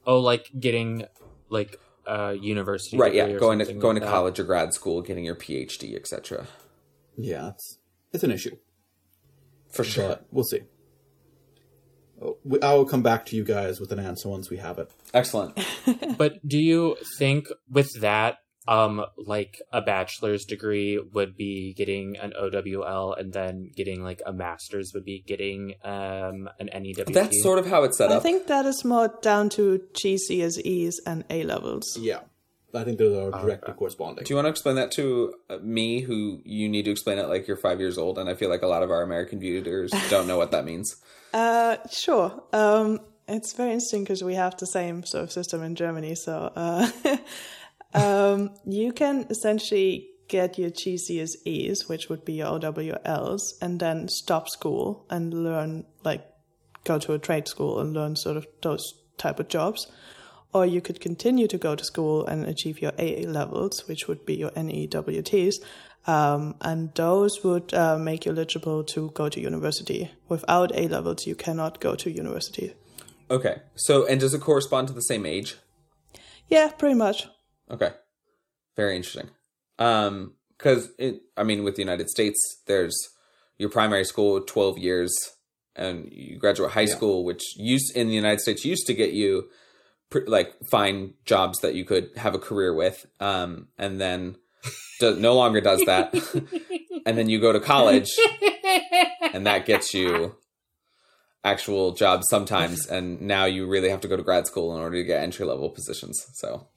[0.07, 1.07] Oh, like getting
[1.49, 4.11] like a university, Right, yeah, going to going like to that.
[4.11, 6.47] college or grad school, getting your PhD, etc.
[7.23, 7.79] Yeah, it's
[8.13, 8.57] it's an issue
[9.71, 10.09] for sure.
[10.09, 10.61] But we'll see.
[12.23, 14.91] Oh, I will come back to you guys with an answer once we have it.
[15.15, 15.59] Excellent.
[16.19, 18.39] but do you think with that,
[18.69, 24.35] um, like a bachelor's degree would be getting an OWL, and then getting like a
[24.35, 27.13] master's would be getting um an NEWT?
[27.13, 28.19] That's sort of how it's set up.
[28.19, 31.97] I think that is more down to GCSEs and A levels.
[31.99, 32.21] Yeah,
[32.75, 34.25] I think those are directly corresponding.
[34.25, 37.29] Do you want to explain that to uh, me, who you need to explain it
[37.29, 39.91] like you're five years old, and I feel like a lot of our American viewers
[40.11, 40.97] don't know what that means.
[41.33, 42.43] Uh, sure.
[42.53, 46.15] Um, it's very interesting because we have the same sort of system in Germany.
[46.15, 46.91] So, uh,
[47.95, 54.49] um, you can essentially get your GCSEs, which would be your OWLs, and then stop
[54.49, 56.25] school and learn, like,
[56.85, 59.87] go to a trade school and learn sort of those type of jobs.
[60.53, 64.27] Or you could continue to go to school and achieve your A levels, which would
[64.27, 65.57] be your NEWTs,
[66.07, 70.11] um, and those would uh, make you eligible to go to university.
[70.29, 72.75] Without A levels, you cannot go to university.
[73.31, 75.57] Okay, so and does it correspond to the same age?
[76.49, 77.29] Yeah, pretty much.
[77.71, 77.93] Okay.
[78.77, 79.31] Very interesting.
[79.79, 82.97] Um, cause it, I mean, with the United States, there's
[83.57, 85.13] your primary school, 12 years,
[85.77, 86.95] and you graduate high Yeah.
[86.97, 89.49] school, which used in the United States used to get you
[90.27, 93.07] like find jobs that you could have a career with.
[93.21, 94.37] Um, and then
[95.01, 96.15] do, no longer does that.
[97.07, 98.11] and then you go to college
[99.33, 100.35] and that gets you
[101.45, 102.87] actual jobs sometimes.
[102.87, 105.47] And now you really have to go to grad school in order to get entry
[105.47, 106.25] level positions.
[106.35, 106.69] So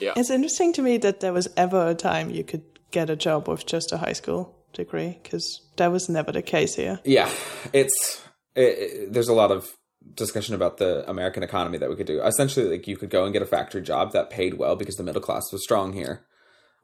[0.00, 0.12] yeah.
[0.16, 3.48] It's interesting to me that there was ever a time you could get a job
[3.48, 6.98] with just a high school degree, because that was never the case here.
[7.04, 7.30] Yeah,
[7.72, 8.20] it's
[8.56, 9.72] it, it- there's a lot of
[10.14, 12.22] discussion about the American economy that we could do.
[12.22, 15.02] Essentially, like you could go and get a factory job that paid well because the
[15.02, 16.24] middle class was strong here,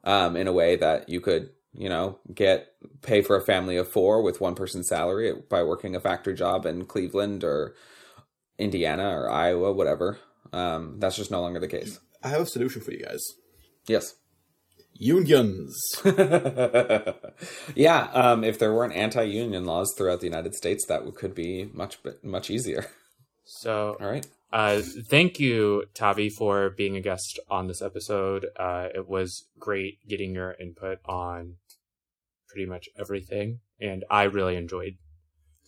[0.03, 3.87] um, in a way that you could you know get pay for a family of
[3.87, 7.75] four with one person's salary by working a factory job in Cleveland or
[8.57, 10.19] Indiana or Iowa, whatever.
[10.53, 11.99] Um, that's just no longer the case.
[12.23, 13.21] I have a solution for you guys.
[13.87, 14.15] Yes.
[14.93, 15.75] Unions.
[17.75, 21.69] yeah, um, if there weren't anti-union laws throughout the United States, that would- could be
[21.73, 22.85] much much easier.
[23.53, 24.25] So, all right.
[24.51, 28.47] Uh, thank you, Tavi, for being a guest on this episode.
[28.57, 31.55] Uh, it was great getting your input on
[32.47, 34.97] pretty much everything, and I really enjoyed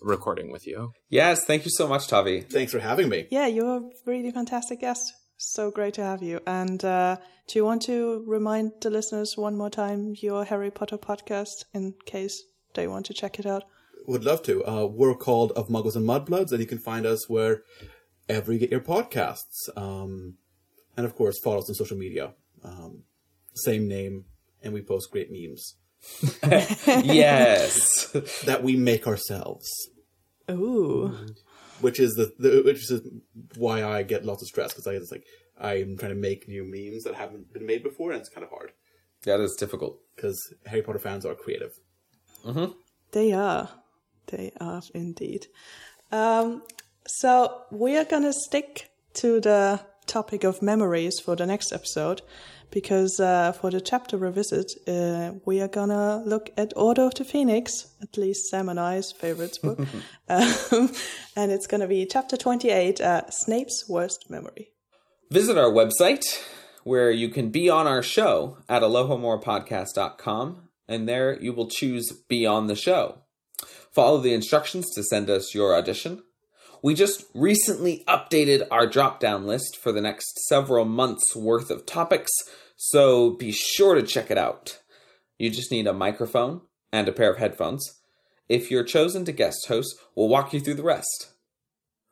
[0.02, 0.94] recording with you.
[1.10, 2.42] Yes, thank you so much, Tavi.
[2.42, 3.28] Thanks for having me.
[3.30, 5.14] Yeah, you're a really fantastic guest.
[5.38, 6.40] So great to have you.
[6.48, 10.98] And uh, do you want to remind the listeners one more time your Harry Potter
[10.98, 12.44] podcast in case
[12.76, 13.64] they want to check it out?
[14.08, 14.66] Would love to.
[14.66, 18.72] Uh, we're called Of Muggles and Mudbloods, and you can find us wherever you get
[18.72, 19.70] your podcasts.
[19.76, 20.36] Um,
[20.98, 22.34] and of course, follow us on social media.
[22.64, 23.04] Um,
[23.56, 24.26] same name,
[24.62, 25.76] and we post great memes.
[26.44, 28.12] yes.
[28.46, 29.70] that we make ourselves.
[30.50, 31.18] Ooh.
[31.80, 33.02] Which is the, the which is
[33.56, 35.26] why I get lots of stress because I it's like
[35.60, 38.50] I'm trying to make new memes that haven't been made before, and it's kind of
[38.50, 38.72] hard.
[39.26, 41.72] Yeah, That is difficult because Harry Potter fans are creative.
[42.46, 42.74] Mm-hmm.
[43.12, 43.70] They are.
[44.28, 45.48] They are indeed.
[46.12, 46.64] Um,
[47.06, 52.22] so we are going to stick to the topic of memories for the next episode
[52.72, 57.14] because uh, for the chapter revisit, uh, we are going to look at Order of
[57.14, 59.80] the Phoenix, at least Sam and I's favorites book.
[60.30, 60.92] um,
[61.36, 64.72] and it's going to be chapter 28, uh, Snape's Worst Memory.
[65.30, 66.26] Visit our website
[66.84, 72.46] where you can be on our show at alohomorapodcast.com, and there you will choose Be
[72.46, 73.23] on the Show.
[73.92, 76.24] Follow the instructions to send us your audition.
[76.82, 81.86] We just recently updated our drop down list for the next several months worth of
[81.86, 82.32] topics,
[82.76, 84.80] so be sure to check it out.
[85.38, 86.62] You just need a microphone
[86.92, 88.00] and a pair of headphones.
[88.50, 91.30] If you're chosen to guest host, we'll walk you through the rest.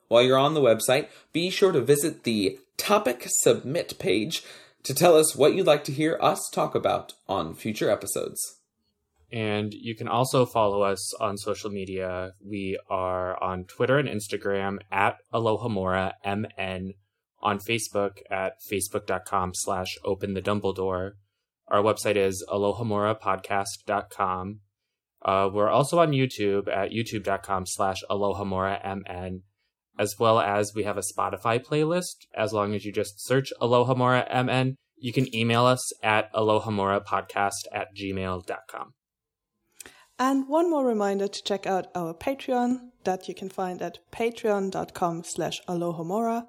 [0.08, 4.42] While you're on the website, be sure to visit the topic submit page
[4.82, 8.58] to tell us what you'd like to hear us talk about on future episodes.
[9.32, 12.32] And you can also follow us on social media.
[12.44, 16.92] We are on Twitter and Instagram at Alohomora MN,
[17.40, 21.12] on Facebook at facebook.com slash open the Dumbledore.
[21.68, 24.60] Our website is alohomorapodcast.com.
[25.24, 29.42] Uh, we're also on YouTube at youtube.com slash alohomora MN,
[29.98, 32.26] as well as we have a Spotify playlist.
[32.36, 37.96] As long as you just search Alohomora MN, you can email us at alohomorapodcast at
[37.96, 38.92] gmail.com.
[40.18, 45.24] And one more reminder to check out our Patreon that you can find at patreon.com
[45.24, 46.46] slash alohomora.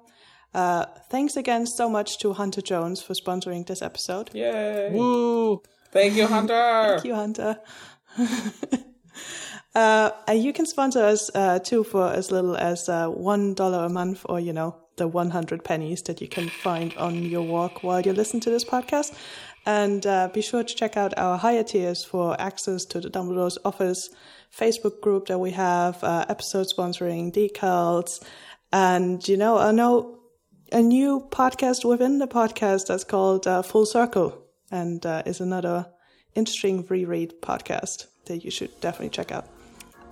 [0.54, 4.30] Uh, thanks again so much to Hunter Jones for sponsoring this episode.
[4.32, 4.90] Yay!
[4.92, 5.60] Woo!
[5.90, 6.54] Thank you, Hunter!
[6.94, 7.58] Thank you, Hunter.
[9.74, 13.88] uh, and you can sponsor us uh, too for as little as uh, $1 a
[13.88, 18.00] month or, you know, the 100 pennies that you can find on your walk while
[18.00, 19.12] you listen to this podcast.
[19.66, 23.58] And uh, be sure to check out our higher tiers for access to the Dumbledore's
[23.64, 24.10] Office
[24.54, 28.22] Facebook group that we have, uh, episode sponsoring, decals,
[28.74, 30.18] and, you know, I know
[30.72, 35.86] a new podcast within the podcast that's called uh, Full Circle and uh, is another
[36.34, 39.46] interesting reread podcast that you should definitely check out.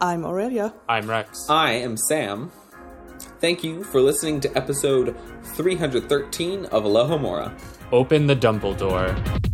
[0.00, 0.72] I'm Aurelia.
[0.88, 1.48] I'm Rex.
[1.50, 2.52] I am Sam.
[3.40, 5.16] Thank you for listening to episode
[5.56, 7.52] 313 of Alohomora.
[7.92, 9.51] Open the Dumbledore.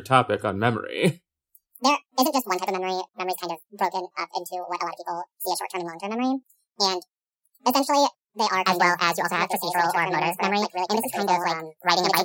[0.00, 1.22] Topic on memory.
[1.82, 3.00] there isn't just one type of memory.
[3.16, 5.80] Memory is kind of broken up into what a lot of people see as short-term
[5.80, 6.40] and long-term memory.
[6.80, 7.02] And
[7.68, 8.06] essentially,
[8.40, 10.64] they are as well as you also have procedural or motor memory.
[10.64, 12.24] And this is kind of like writing a bike,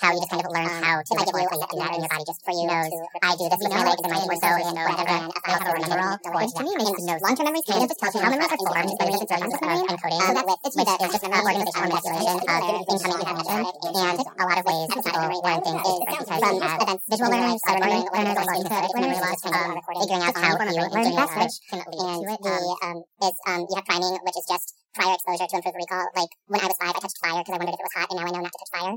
[0.00, 2.08] how you just kind of learn how to like do and do that in your
[2.08, 2.80] body just for you know,
[3.20, 6.00] I do this with my legs and my torso and whatever, and I also remember
[6.00, 6.16] all.
[6.40, 8.60] Which to me makes no long-term memory kind of just tells you how memories are
[8.64, 10.20] formed, but it's very important of encoding,
[10.64, 13.60] which is just an organization or manipulation of incoming information.
[14.00, 18.04] And a lot of ways people learn things is because we have visual learners, learners,
[18.08, 22.16] or auditory learners, which kind of figuring out how you learn best, which can lead
[22.16, 22.40] to it.
[22.40, 22.96] The um,
[23.28, 26.08] is um, you have priming, which is just prior exposure to improve recall.
[26.16, 28.10] Like when I was five, I touched fire because I wondered if it was hot,
[28.10, 28.96] and now I know not to touch fire.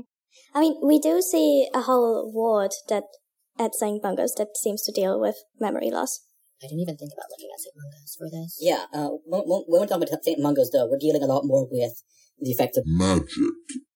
[0.54, 3.04] I mean, we do see a whole ward that
[3.58, 4.02] at St.
[4.02, 6.26] Mungo's that seems to deal with memory loss.
[6.62, 7.74] I didn't even think about looking at St.
[7.76, 8.58] Mungo's for this.
[8.60, 10.40] Yeah, uh, when, when when we're talking about St.
[10.40, 12.02] Mungo's, though, we're dealing a lot more with
[12.38, 13.54] the effects of Magic.